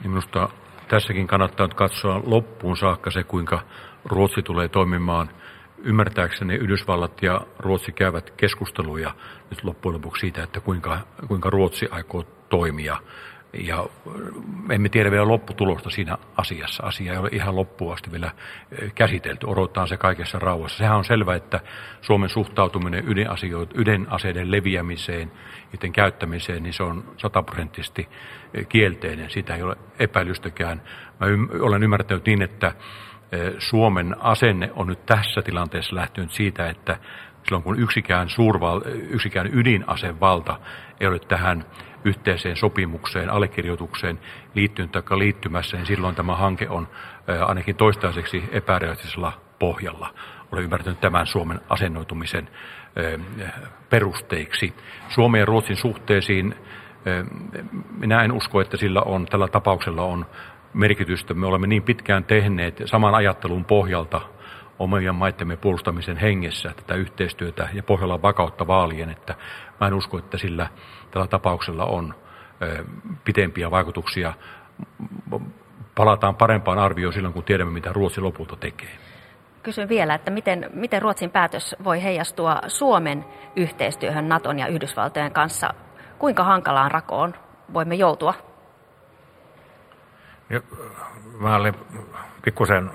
Niin 0.00 0.10
minusta 0.10 0.48
tässäkin 0.88 1.26
kannattaa 1.26 1.68
katsoa 1.68 2.20
loppuun 2.26 2.76
saakka 2.76 3.10
se, 3.10 3.22
kuinka 3.22 3.60
Ruotsi 4.04 4.42
tulee 4.42 4.68
toimimaan. 4.68 5.30
Ymmärtääkseni 5.78 6.54
Yhdysvallat 6.54 7.22
ja 7.22 7.40
Ruotsi 7.58 7.92
käyvät 7.92 8.30
keskusteluja 8.30 9.14
nyt 9.50 9.64
loppujen 9.64 9.94
lopuksi 9.94 10.20
siitä, 10.20 10.42
että 10.42 10.60
kuinka, 10.60 10.98
kuinka 11.28 11.50
Ruotsi 11.50 11.88
aikoo 11.90 12.24
toimia. 12.48 12.96
Ja 13.52 13.86
emme 14.70 14.88
tiedä 14.88 15.10
vielä 15.10 15.28
lopputulosta 15.28 15.90
siinä 15.90 16.18
asiassa. 16.36 16.82
Asia 16.82 17.12
ei 17.12 17.18
ole 17.18 17.28
ihan 17.32 17.56
loppuun 17.56 17.92
asti 17.92 18.12
vielä 18.12 18.30
käsitelty. 18.94 19.46
Odotetaan 19.46 19.88
se 19.88 19.96
kaikessa 19.96 20.38
rauhassa. 20.38 20.78
Sehän 20.78 20.96
on 20.96 21.04
selvää, 21.04 21.36
että 21.36 21.60
Suomen 22.00 22.28
suhtautuminen 22.28 23.04
ydinaseiden 23.74 24.50
leviämiseen, 24.50 25.32
niiden 25.72 25.92
käyttämiseen, 25.92 26.62
niin 26.62 26.72
se 26.72 26.82
on 26.82 27.04
sataprosenttisesti 27.16 28.08
kielteinen. 28.68 29.30
Sitä 29.30 29.54
ei 29.54 29.62
ole 29.62 29.76
epäilystäkään. 29.98 30.82
Mä 31.20 31.26
olen 31.60 31.82
ymmärtänyt 31.82 32.26
niin, 32.26 32.42
että 32.42 32.72
Suomen 33.58 34.16
asenne 34.20 34.70
on 34.76 34.86
nyt 34.86 35.06
tässä 35.06 35.42
tilanteessa 35.42 35.96
lähtynyt 35.96 36.30
siitä, 36.30 36.68
että 36.68 36.96
silloin 37.44 37.62
kun 37.62 37.78
yksikään, 37.78 38.28
suurval, 38.28 38.80
yksikään 38.86 39.50
ydinasevalta 39.52 40.58
ei 41.00 41.06
ole 41.06 41.18
tähän 41.18 41.64
yhteiseen 42.04 42.56
sopimukseen, 42.56 43.30
allekirjoitukseen 43.30 44.20
liittynyt 44.54 44.92
tai 44.92 45.02
liittymässä, 45.18 45.76
niin 45.76 45.86
silloin 45.86 46.14
tämä 46.14 46.36
hanke 46.36 46.68
on 46.68 46.88
ainakin 47.46 47.76
toistaiseksi 47.76 48.44
epärealistisella 48.52 49.32
pohjalla. 49.58 50.14
Olen 50.52 50.64
ymmärtänyt 50.64 51.00
tämän 51.00 51.26
Suomen 51.26 51.60
asennoitumisen 51.68 52.48
perusteiksi. 53.90 54.74
Suomen 55.08 55.38
ja 55.38 55.44
Ruotsin 55.44 55.76
suhteisiin 55.76 56.54
minä 57.98 58.22
en 58.22 58.32
usko, 58.32 58.60
että 58.60 58.76
sillä 58.76 59.02
on, 59.02 59.26
tällä 59.26 59.48
tapauksella 59.48 60.02
on 60.02 60.26
merkitystä. 60.74 61.34
Me 61.34 61.46
olemme 61.46 61.66
niin 61.66 61.82
pitkään 61.82 62.24
tehneet 62.24 62.82
saman 62.84 63.14
ajattelun 63.14 63.64
pohjalta 63.64 64.20
omien 64.78 65.14
maittemme 65.14 65.56
puolustamisen 65.56 66.16
hengessä 66.16 66.72
tätä 66.76 66.94
yhteistyötä 66.94 67.68
ja 67.72 67.82
pohjalla 67.82 68.22
vakautta 68.22 68.66
vaalien, 68.66 69.10
että 69.10 69.34
mä 69.80 69.86
en 69.86 69.94
usko, 69.94 70.18
että 70.18 70.38
sillä 70.38 70.66
tällä 71.10 71.26
tapauksella 71.26 71.84
on 71.84 72.14
pitempiä 73.24 73.70
vaikutuksia. 73.70 74.32
Palataan 75.94 76.34
parempaan 76.34 76.78
arvioon 76.78 77.12
silloin, 77.12 77.34
kun 77.34 77.44
tiedämme, 77.44 77.72
mitä 77.72 77.92
Ruotsi 77.92 78.20
lopulta 78.20 78.56
tekee. 78.56 78.90
Kysyn 79.62 79.88
vielä, 79.88 80.14
että 80.14 80.30
miten, 80.30 80.70
miten 80.74 81.02
Ruotsin 81.02 81.30
päätös 81.30 81.76
voi 81.84 82.02
heijastua 82.02 82.60
Suomen 82.66 83.24
yhteistyöhön 83.56 84.28
Naton 84.28 84.58
ja 84.58 84.66
Yhdysvaltojen 84.66 85.32
kanssa? 85.32 85.74
Kuinka 86.18 86.44
hankalaan 86.44 86.90
rakoon 86.90 87.34
voimme 87.74 87.94
joutua? 87.94 88.34
Mä 91.40 91.56
olin 91.56 91.74
pikkusen 92.44 92.90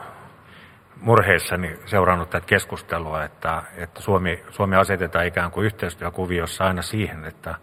murheissani 1.01 1.79
seurannut 1.85 2.29
tätä 2.29 2.47
keskustelua, 2.47 3.23
että, 3.23 3.63
että 3.77 4.01
Suomi, 4.01 4.43
Suomi 4.49 4.75
asetetaan 4.75 5.25
ikään 5.25 5.51
kuin 5.51 5.65
yhteistyökuviossa 5.65 6.63
aina 6.63 6.81
siihen, 6.81 7.25
että, 7.25 7.55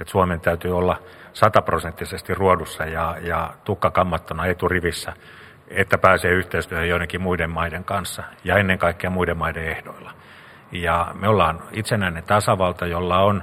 että 0.00 0.10
Suomen 0.10 0.40
täytyy 0.40 0.76
olla 0.76 0.98
sataprosenttisesti 1.32 2.34
ruodussa 2.34 2.84
ja, 2.84 3.16
ja 3.20 3.54
tukka 3.64 3.90
kammattona 3.90 4.46
eturivissä, 4.46 5.12
että 5.68 5.98
pääsee 5.98 6.30
yhteistyöhön 6.30 6.88
joidenkin 6.88 7.20
muiden 7.20 7.50
maiden 7.50 7.84
kanssa 7.84 8.22
ja 8.44 8.56
ennen 8.56 8.78
kaikkea 8.78 9.10
muiden 9.10 9.36
maiden 9.36 9.64
ehdoilla. 9.64 10.10
Ja 10.72 11.10
me 11.14 11.28
ollaan 11.28 11.62
itsenäinen 11.72 12.24
tasavalta, 12.24 12.86
jolla 12.86 13.18
on 13.18 13.42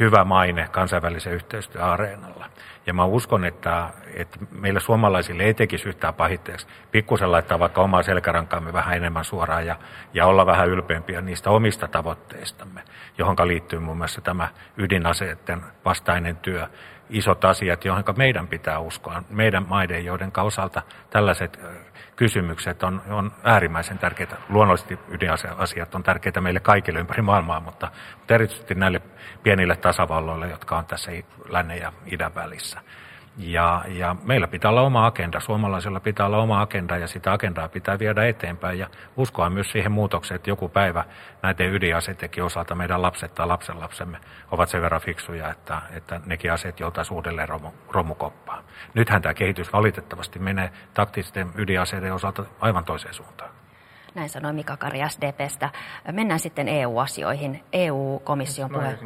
hyvä 0.00 0.24
maine 0.24 0.68
kansainvälisen 0.70 1.32
yhteistyöareenalla. 1.32 2.46
Ja 2.88 2.94
mä 2.94 3.04
uskon, 3.04 3.44
että, 3.44 3.90
että 4.14 4.38
meillä 4.50 4.80
suomalaisille 4.80 5.42
ei 5.42 5.54
tekisi 5.54 5.88
yhtään 5.88 6.14
pahitteeksi 6.14 6.66
pikkusen 6.90 7.32
laittaa 7.32 7.58
vaikka 7.58 7.82
omaa 7.82 8.02
selkärankaamme 8.02 8.72
vähän 8.72 8.96
enemmän 8.96 9.24
suoraan 9.24 9.66
ja, 9.66 9.76
ja 10.14 10.26
olla 10.26 10.46
vähän 10.46 10.68
ylpeämpiä 10.68 11.20
niistä 11.20 11.50
omista 11.50 11.88
tavoitteistamme, 11.88 12.82
johon 13.18 13.36
liittyy 13.44 13.78
muun 13.78 13.96
muassa 13.96 14.20
tämä 14.20 14.48
ydinaseiden 14.76 15.62
vastainen 15.84 16.36
työ, 16.36 16.68
isot 17.10 17.44
asiat, 17.44 17.84
johon 17.84 18.04
meidän 18.16 18.48
pitää 18.48 18.78
uskoa, 18.78 19.22
meidän 19.30 19.68
maiden, 19.68 20.04
joiden 20.04 20.32
osalta 20.36 20.82
tällaiset 21.10 21.60
kysymykset 22.16 22.82
on, 22.82 23.02
on 23.10 23.32
äärimmäisen 23.44 23.98
tärkeitä. 23.98 24.36
Luonnollisesti 24.48 24.98
ydinasiat 25.08 25.94
on 25.94 26.02
tärkeitä 26.02 26.40
meille 26.40 26.60
kaikille 26.60 27.00
ympäri 27.00 27.22
maailmaa, 27.22 27.60
mutta, 27.60 27.90
mutta 28.18 28.34
erityisesti 28.34 28.74
näille 28.74 29.02
pienille 29.42 29.76
tasavalloille, 29.76 30.48
jotka 30.48 30.78
on 30.78 30.86
tässä 30.86 31.10
lännen 31.48 31.78
ja 31.78 31.92
idän 32.06 32.34
välissä. 32.34 32.80
Ja, 33.38 33.84
ja 33.88 34.16
meillä 34.22 34.48
pitää 34.48 34.70
olla 34.70 34.82
oma 34.82 35.06
agenda, 35.06 35.40
suomalaisilla 35.40 36.00
pitää 36.00 36.26
olla 36.26 36.38
oma 36.38 36.60
agenda 36.60 36.96
ja 36.96 37.06
sitä 37.06 37.32
agendaa 37.32 37.68
pitää 37.68 37.98
viedä 37.98 38.26
eteenpäin 38.26 38.78
ja 38.78 38.88
uskoa 39.16 39.50
myös 39.50 39.72
siihen 39.72 39.92
muutokseen, 39.92 40.36
että 40.36 40.50
joku 40.50 40.68
päivä 40.68 41.04
näiden 41.42 41.74
ydinasetekin 41.74 42.44
osalta 42.44 42.74
meidän 42.74 43.02
lapset 43.02 43.34
tai 43.34 43.46
lapsenlapsemme 43.46 44.18
ovat 44.50 44.68
sen 44.68 44.82
verran 44.82 45.00
fiksuja, 45.00 45.50
että, 45.50 45.82
että 45.90 46.20
nekin 46.26 46.52
aseet 46.52 46.80
joltaisiin 46.80 47.16
uudelleen 47.16 47.48
romu, 47.48 47.70
romukoppaan. 47.90 48.64
Nythän 48.94 49.22
tämä 49.22 49.34
kehitys 49.34 49.72
valitettavasti 49.72 50.38
menee 50.38 50.70
taktisten 50.94 51.48
ydinaseiden 51.54 52.14
osalta 52.14 52.44
aivan 52.60 52.84
toiseen 52.84 53.14
suuntaan. 53.14 53.50
Näin 54.14 54.28
sanoi 54.28 54.52
Mika 54.52 54.76
Kari 54.76 54.98
SDPstä. 55.08 55.70
Mennään 56.12 56.40
sitten 56.40 56.68
EU-asioihin. 56.68 57.64
EU-komission 57.72 58.70
puhe... 58.70 58.98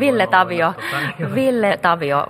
Ville 0.00 0.26
Tavio, 0.26 0.74
Ville 1.34 1.76
Tavio 1.76 2.26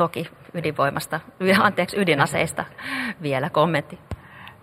toki 0.00 0.30
ydinvoimasta, 0.54 1.20
anteeksi 1.66 2.00
ydinaseista 2.00 2.64
vielä 3.22 3.50
kommentti. 3.50 3.98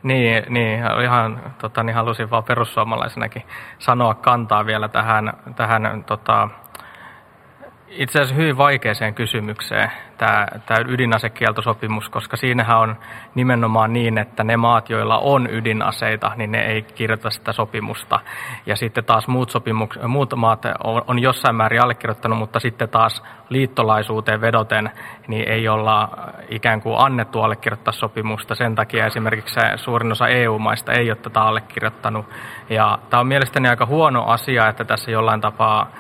Niin, 0.04 0.46
niin 0.50 0.80
ihan 1.04 1.54
tota, 1.62 1.84
niin 1.84 1.96
halusin 1.96 2.30
vaan 2.30 2.44
perussuomalaisenakin 2.44 3.44
sanoa 3.80 4.14
kantaa 4.14 4.66
vielä 4.66 4.88
tähän, 4.88 5.34
tähän 5.56 6.04
tota, 6.04 6.50
itse 7.90 8.20
asiassa 8.20 8.36
hyvin 8.36 8.58
vaikeaseen 8.58 9.14
kysymykseen 9.14 9.92
tämä, 10.18 10.48
tämä 10.66 10.80
ydinasekieltosopimus, 10.88 12.10
koska 12.10 12.38
siinähän 12.38 12.80
on 12.80 12.96
nimenomaan 13.36 13.94
niin, 13.94 14.18
että 14.18 14.44
ne 14.44 14.58
maat, 14.58 14.90
joilla 14.90 15.18
on 15.18 15.48
ydinaseita, 15.52 16.32
niin 16.36 16.52
ne 16.52 16.66
ei 16.66 16.82
kirjoita 16.82 17.30
sitä 17.30 17.54
sopimusta. 17.54 18.20
Ja 18.66 18.76
sitten 18.76 19.06
taas 19.06 19.28
muut, 19.28 19.50
sopimuks, 19.50 20.00
muut 20.08 20.34
maat 20.36 20.66
on, 20.84 21.02
on 21.08 21.20
jossain 21.20 21.56
määrin 21.56 21.82
allekirjoittanut, 21.82 22.40
mutta 22.40 22.60
sitten 22.60 22.90
taas 22.90 23.24
liittolaisuuteen 23.50 24.42
vedoten 24.42 24.92
niin 25.28 25.50
ei 25.50 25.68
olla 25.68 26.10
ikään 26.50 26.82
kuin 26.82 26.96
annettu 27.00 27.42
allekirjoittaa 27.42 27.94
sopimusta. 27.94 28.56
Sen 28.56 28.76
takia 28.76 29.06
esimerkiksi 29.06 29.60
suurin 29.76 30.12
osa 30.12 30.28
EU-maista 30.28 30.94
ei 30.94 31.10
ole 31.10 31.18
tätä 31.18 31.42
allekirjoittanut. 31.42 32.26
Ja 32.70 33.00
tämä 33.10 33.22
on 33.22 33.28
mielestäni 33.28 33.70
aika 33.70 33.86
huono 33.86 34.24
asia, 34.24 34.68
että 34.68 34.86
tässä 34.86 35.12
jollain 35.12 35.42
tapaa 35.42 35.92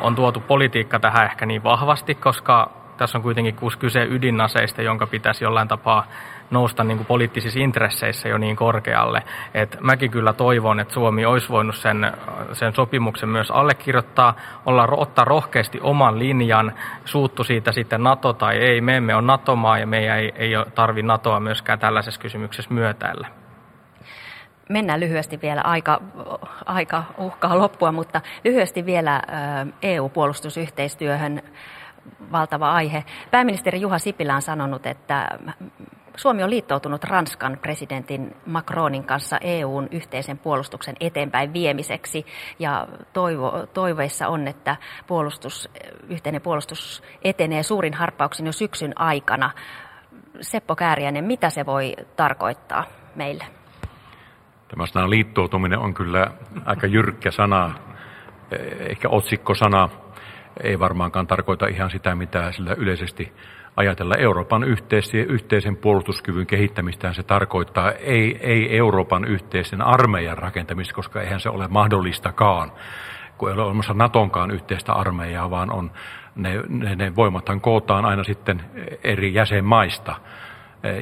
on 0.00 0.14
tuotu 0.14 0.40
politiikka 0.40 1.00
tähän 1.00 1.24
ehkä 1.24 1.46
niin 1.46 1.64
vahvasti, 1.64 2.14
koska 2.14 2.70
tässä 2.96 3.18
on 3.18 3.22
kuitenkin 3.22 3.56
kyse 3.78 4.06
ydinaseista, 4.10 4.82
jonka 4.82 5.06
pitäisi 5.06 5.44
jollain 5.44 5.68
tapaa 5.68 6.06
nousta 6.50 6.84
niin 6.84 6.96
kuin 6.96 7.06
poliittisissa 7.06 7.60
intresseissä 7.60 8.28
jo 8.28 8.38
niin 8.38 8.56
korkealle. 8.56 9.22
Et 9.54 9.76
mäkin 9.80 10.10
kyllä 10.10 10.32
toivon, 10.32 10.80
että 10.80 10.94
Suomi 10.94 11.24
olisi 11.24 11.48
voinut 11.48 11.76
sen, 11.76 12.12
sen 12.52 12.74
sopimuksen 12.74 13.28
myös 13.28 13.50
allekirjoittaa, 13.50 14.34
olla, 14.66 14.88
ottaa 14.90 15.24
rohkeasti 15.24 15.80
oman 15.82 16.18
linjan, 16.18 16.72
suuttu 17.04 17.44
siitä 17.44 17.72
sitten 17.72 18.02
NATO 18.02 18.32
tai 18.32 18.56
ei. 18.56 18.80
Me 18.80 18.96
emme 18.96 19.14
ole 19.14 19.22
NATO-maa 19.22 19.78
ja 19.78 19.86
meidän 19.86 20.18
ei, 20.18 20.32
ei 20.36 20.52
tarvi 20.74 21.02
NATOa 21.02 21.40
myöskään 21.40 21.78
tällaisessa 21.78 22.20
kysymyksessä 22.20 22.74
myötäillä 22.74 23.41
mennään 24.68 25.00
lyhyesti 25.00 25.40
vielä, 25.42 25.60
aika, 25.60 26.00
aika 26.66 27.04
uhkaa 27.18 27.58
loppua, 27.58 27.92
mutta 27.92 28.20
lyhyesti 28.44 28.86
vielä 28.86 29.22
EU-puolustusyhteistyöhön 29.82 31.42
valtava 32.32 32.72
aihe. 32.72 33.04
Pääministeri 33.30 33.80
Juha 33.80 33.98
Sipilä 33.98 34.34
on 34.34 34.42
sanonut, 34.42 34.86
että 34.86 35.28
Suomi 36.16 36.42
on 36.42 36.50
liittoutunut 36.50 37.04
Ranskan 37.04 37.58
presidentin 37.62 38.36
Macronin 38.46 39.04
kanssa 39.04 39.38
EUn 39.40 39.88
yhteisen 39.90 40.38
puolustuksen 40.38 40.96
eteenpäin 41.00 41.52
viemiseksi 41.52 42.26
ja 42.58 42.88
toivo, 43.12 43.66
toiveissa 43.72 44.28
on, 44.28 44.48
että 44.48 44.76
puolustus, 45.06 45.70
yhteinen 46.08 46.42
puolustus 46.42 47.02
etenee 47.24 47.62
suurin 47.62 47.94
harppauksin 47.94 48.46
jo 48.46 48.52
syksyn 48.52 49.00
aikana. 49.00 49.50
Seppo 50.40 50.76
Kääriäinen, 50.76 51.24
mitä 51.24 51.50
se 51.50 51.66
voi 51.66 51.96
tarkoittaa 52.16 52.84
meille? 53.14 53.61
Tämä 54.72 54.86
sana 54.86 55.10
liittoutuminen 55.10 55.78
on 55.78 55.94
kyllä 55.94 56.26
aika 56.64 56.86
jyrkkä 56.86 57.30
sana, 57.30 57.74
ehkä 58.78 59.08
otsikkosana. 59.08 59.88
Ei 60.62 60.78
varmaankaan 60.78 61.26
tarkoita 61.26 61.66
ihan 61.66 61.90
sitä, 61.90 62.14
mitä 62.14 62.52
sillä 62.52 62.74
yleisesti 62.78 63.32
ajatella. 63.76 64.14
Euroopan 64.14 64.64
yhteisen 65.28 65.76
puolustuskyvyn 65.76 66.46
kehittämistä 66.46 67.12
se 67.12 67.22
tarkoittaa 67.22 67.92
ei, 67.92 68.38
ei 68.40 68.76
Euroopan 68.76 69.24
yhteisen 69.24 69.82
armeijan 69.82 70.38
rakentamista, 70.38 70.94
koska 70.94 71.22
eihän 71.22 71.40
se 71.40 71.48
ole 71.48 71.68
mahdollistakaan, 71.68 72.72
kun 73.38 73.48
ei 73.48 73.54
ole 73.54 73.62
olemassa 73.62 73.94
Natonkaan 73.94 74.50
yhteistä 74.50 74.92
armeijaa, 74.92 75.50
vaan 75.50 75.72
on 75.72 75.90
ne, 76.34 76.62
ne, 76.68 76.96
ne 76.96 77.16
voimathan 77.16 77.60
kootaan 77.60 78.04
aina 78.04 78.24
sitten 78.24 78.64
eri 79.04 79.34
jäsenmaista 79.34 80.14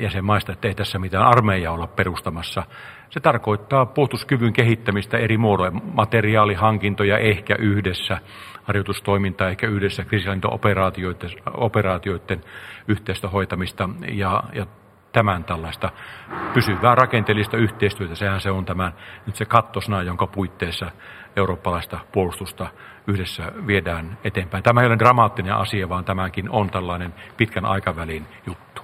jäsenmaista, 0.00 0.52
että 0.52 0.68
ei 0.68 0.74
tässä 0.74 0.98
mitään 0.98 1.26
armeijaa 1.26 1.74
olla 1.74 1.86
perustamassa. 1.86 2.62
Se 3.11 3.20
tarkoittaa 3.20 3.86
puolustuskyvyn 3.86 4.52
kehittämistä 4.52 5.18
eri 5.18 5.38
muodoilla, 5.38 5.80
materiaalihankintoja 5.94 7.18
ehkä 7.18 7.54
yhdessä, 7.58 8.18
harjoitustoimintaa 8.62 9.48
ehkä 9.48 9.66
yhdessä, 9.66 10.04
kriisinhallintaoperaatioiden 10.04 12.40
yhteistä 12.88 13.28
hoitamista 13.28 13.88
ja, 14.12 14.42
ja 14.52 14.66
tämän 15.12 15.44
tällaista 15.44 15.90
pysyvää 16.54 16.94
rakenteellista 16.94 17.56
yhteistyötä. 17.56 18.14
Sehän 18.14 18.40
se 18.40 18.50
on 18.50 18.64
tämän, 18.64 18.92
nyt 19.26 19.36
se 19.36 19.44
kattosna, 19.44 20.02
jonka 20.02 20.26
puitteissa 20.26 20.90
eurooppalaista 21.36 21.98
puolustusta 22.12 22.66
yhdessä 23.06 23.52
viedään 23.66 24.18
eteenpäin. 24.24 24.62
Tämä 24.62 24.80
ei 24.80 24.86
ole 24.86 24.98
dramaattinen 24.98 25.54
asia, 25.54 25.88
vaan 25.88 26.04
tämäkin 26.04 26.50
on 26.50 26.70
tällainen 26.70 27.14
pitkän 27.36 27.64
aikavälin 27.64 28.26
juttu. 28.46 28.82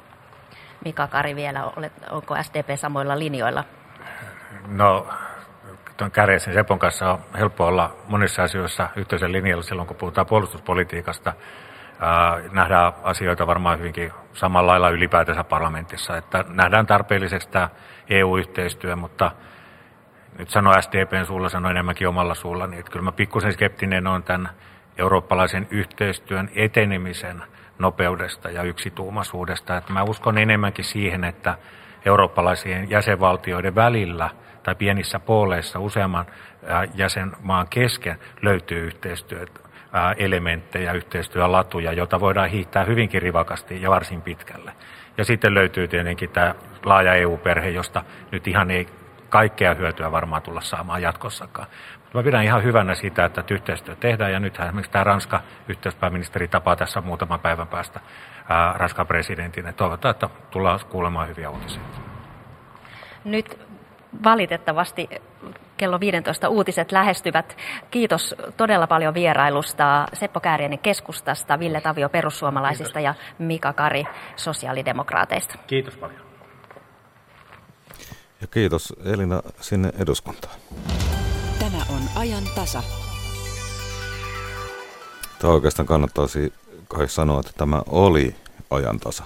Mika 0.85 1.07
Kari 1.07 1.37
vielä, 1.37 1.65
onko 2.11 2.37
SDP 2.43 2.77
samoilla 2.77 3.19
linjoilla? 3.19 3.65
No, 4.67 5.07
tuon 5.97 6.11
Kärjesen 6.11 6.55
Sepon 6.55 6.79
kanssa 6.79 7.13
on 7.13 7.19
helppo 7.39 7.67
olla 7.67 7.97
monissa 8.09 8.43
asioissa 8.43 8.89
yhteisen 8.97 9.33
linjalla 9.33 9.63
silloin, 9.63 9.89
kun 9.89 9.97
puhutaan 9.97 10.27
puolustuspolitiikasta. 10.27 11.33
nähdään 12.53 12.93
asioita 13.03 13.47
varmaan 13.47 13.79
hyvinkin 13.79 14.13
samalla 14.33 14.71
lailla 14.71 14.91
ylipäätänsä 14.91 15.45
parlamentissa, 15.45 16.17
että 16.17 16.45
nähdään 16.49 16.87
tarpeelliseksi 16.87 17.49
tämä 17.49 17.69
EU-yhteistyö, 18.11 18.97
mutta 18.97 19.31
nyt 20.39 20.51
sano 20.51 20.73
SDPn 20.81 21.27
suulla, 21.27 21.49
sano 21.49 21.71
enemmänkin 21.71 22.09
omalla 22.09 22.35
suulla, 22.35 22.67
niin 22.67 22.81
että 22.81 22.93
kyllä 22.93 23.05
mä 23.05 23.13
pikkusen 23.13 23.53
skeptinen 23.53 24.07
on 24.07 24.23
tämän 24.23 24.49
eurooppalaisen 24.99 25.67
yhteistyön 25.71 26.51
etenemisen 26.55 27.43
nopeudesta 27.79 28.51
ja 28.51 28.63
yksituumaisuudesta. 28.63 29.77
Että 29.77 29.93
mä 29.93 30.03
uskon 30.03 30.39
enemmänkin 30.39 30.85
siihen, 30.85 31.25
että 31.25 31.59
eurooppalaisien 32.05 32.91
jäsenvaltioiden 32.91 33.75
välillä 33.75 34.31
tai 34.67 34.75
pienissä 34.75 35.21
pooleissa 35.21 35.79
useamman 35.79 36.27
jäsenmaan 36.95 37.67
kesken 37.69 38.19
löytyy 38.43 38.87
yhteistyöt 38.87 39.61
elementtejä, 40.17 40.93
yhteistyölatuja, 40.93 41.93
jota 41.93 42.21
voidaan 42.21 42.51
hiihtää 42.51 42.85
hyvinkin 42.85 43.23
rivakasti 43.23 43.83
ja 43.83 43.91
varsin 43.91 44.23
pitkälle. 44.23 44.73
Ja 45.19 45.25
sitten 45.25 45.55
löytyy 45.55 45.89
tietenkin 45.89 46.31
tämä 46.31 46.55
laaja 46.85 47.15
EU-perhe, 47.15 47.69
josta 47.69 48.05
nyt 48.33 48.49
ihan 48.49 48.71
ei 48.71 48.87
kaikkea 49.29 49.75
hyötyä 49.75 50.13
varmaan 50.13 50.43
tulla 50.43 50.61
saamaan 50.61 51.03
jatkossakaan. 51.03 51.69
Mä 52.15 52.23
pidän 52.23 52.45
ihan 52.45 52.63
hyvänä 52.63 52.95
sitä, 52.95 53.25
että 53.25 53.45
yhteistyö 53.51 53.97
tehdään 53.97 54.33
ja 54.33 54.41
nythän 54.41 54.69
esimerkiksi 54.69 54.93
tämä 54.93 55.05
Ranska 55.05 55.41
yhteispääministeri 55.69 56.49
tapaa 56.49 56.77
tässä 56.77 57.01
muutaman 57.01 57.41
päivän 57.41 57.69
päästä 57.69 58.01
ää, 58.49 58.73
Ranskan 58.73 59.07
presidentin. 59.07 59.75
Toivotaan, 59.77 60.11
että 60.11 60.29
tullaan 60.51 60.81
kuulemaan 60.91 61.29
hyviä 61.29 61.51
uutisia. 61.51 61.83
Nyt 63.25 63.66
valitettavasti 64.25 65.09
kello 65.77 66.01
15 66.01 66.49
uutiset 66.49 66.93
lähestyvät. 66.93 67.57
Kiitos 67.91 68.35
todella 68.57 68.87
paljon 68.87 69.15
vierailusta 69.15 70.07
Seppo 70.13 70.41
Kääriäinen 70.41 70.79
keskustasta, 70.79 71.59
Ville 71.59 71.81
Tavio 71.81 72.09
perussuomalaisista 72.09 72.99
Kiitos. 72.99 73.05
ja 73.05 73.15
Mika 73.39 73.73
Kari 73.73 74.05
sosiaalidemokraateista. 74.37 75.55
Kiitos 75.67 75.97
paljon. 75.97 76.21
Ja 78.41 78.47
kiitos 78.47 78.95
Elina 79.05 79.43
sinne 79.61 79.93
eduskuntaan. 79.99 80.55
Tämä 81.59 81.79
on 81.91 82.03
ajan 82.23 82.45
tasa. 82.55 82.83
Tämä 85.39 85.53
oikeastaan 85.53 85.87
kannattaisi 85.87 86.53
kai 86.89 87.09
sanoa, 87.09 87.41
että 87.41 87.53
tämä 87.57 87.83
oli 87.87 88.35
ajantasa. 88.71 89.25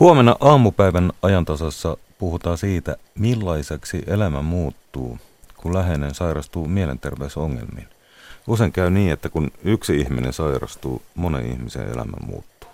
Huomenna 0.00 0.36
aamupäivän 0.40 1.12
ajantasassa 1.22 1.96
puhutaan 2.18 2.58
siitä, 2.58 2.96
millaiseksi 3.14 4.02
elämä 4.06 4.42
muuttuu, 4.42 5.18
kun 5.56 5.74
läheinen 5.74 6.14
sairastuu 6.14 6.68
mielenterveysongelmiin. 6.68 7.88
Usein 8.46 8.72
käy 8.72 8.90
niin, 8.90 9.12
että 9.12 9.28
kun 9.28 9.50
yksi 9.64 9.96
ihminen 9.96 10.32
sairastuu, 10.32 11.02
monen 11.14 11.46
ihmisen 11.46 11.88
elämä 11.88 12.16
muuttuu. 12.26 12.70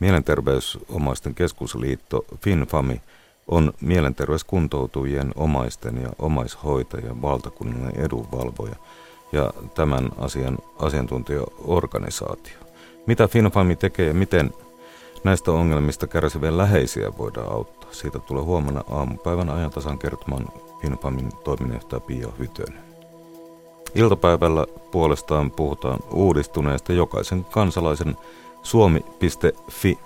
Mielenterveysomaisten 0.00 1.34
keskusliitto 1.34 2.24
FinFami 2.42 3.00
on 3.48 3.72
mielenterveyskuntoutujien 3.80 5.32
omaisten 5.36 6.02
ja 6.02 6.08
omaishoitajien 6.18 7.22
valtakunnallinen 7.22 8.04
edunvalvoja 8.04 8.76
ja 9.32 9.52
tämän 9.74 10.08
asian 10.18 10.58
asiantuntijaorganisaatio. 10.78 12.58
Mitä 13.06 13.28
FinFami 13.28 13.76
tekee 13.76 14.06
ja 14.06 14.14
miten 14.14 14.52
näistä 15.24 15.50
ongelmista 15.50 16.06
kärsivien 16.06 16.58
läheisiä 16.58 17.12
voidaan 17.18 17.52
auttaa? 17.52 17.77
Siitä 17.90 18.18
tulee 18.18 18.42
huomenna 18.42 18.84
aamupäivän 18.90 19.50
ajan 19.50 19.70
tasan 19.70 19.98
kertomaan 19.98 20.46
FinFamin 20.80 21.32
toiminnanjohtaja 21.44 22.00
Pia 22.00 22.28
Hytönen. 22.38 22.88
Iltapäivällä 23.94 24.66
puolestaan 24.90 25.50
puhutaan 25.50 25.98
uudistuneesta 26.10 26.92
jokaisen 26.92 27.44
kansalaisen 27.44 28.16
suomi.fi 28.62 29.98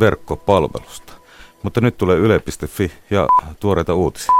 verkkopalvelusta. 0.00 1.12
Mutta 1.62 1.80
nyt 1.80 1.98
tulee 1.98 2.16
yle.fi 2.16 2.92
ja 3.10 3.26
tuoreita 3.60 3.94
uutisia. 3.94 4.34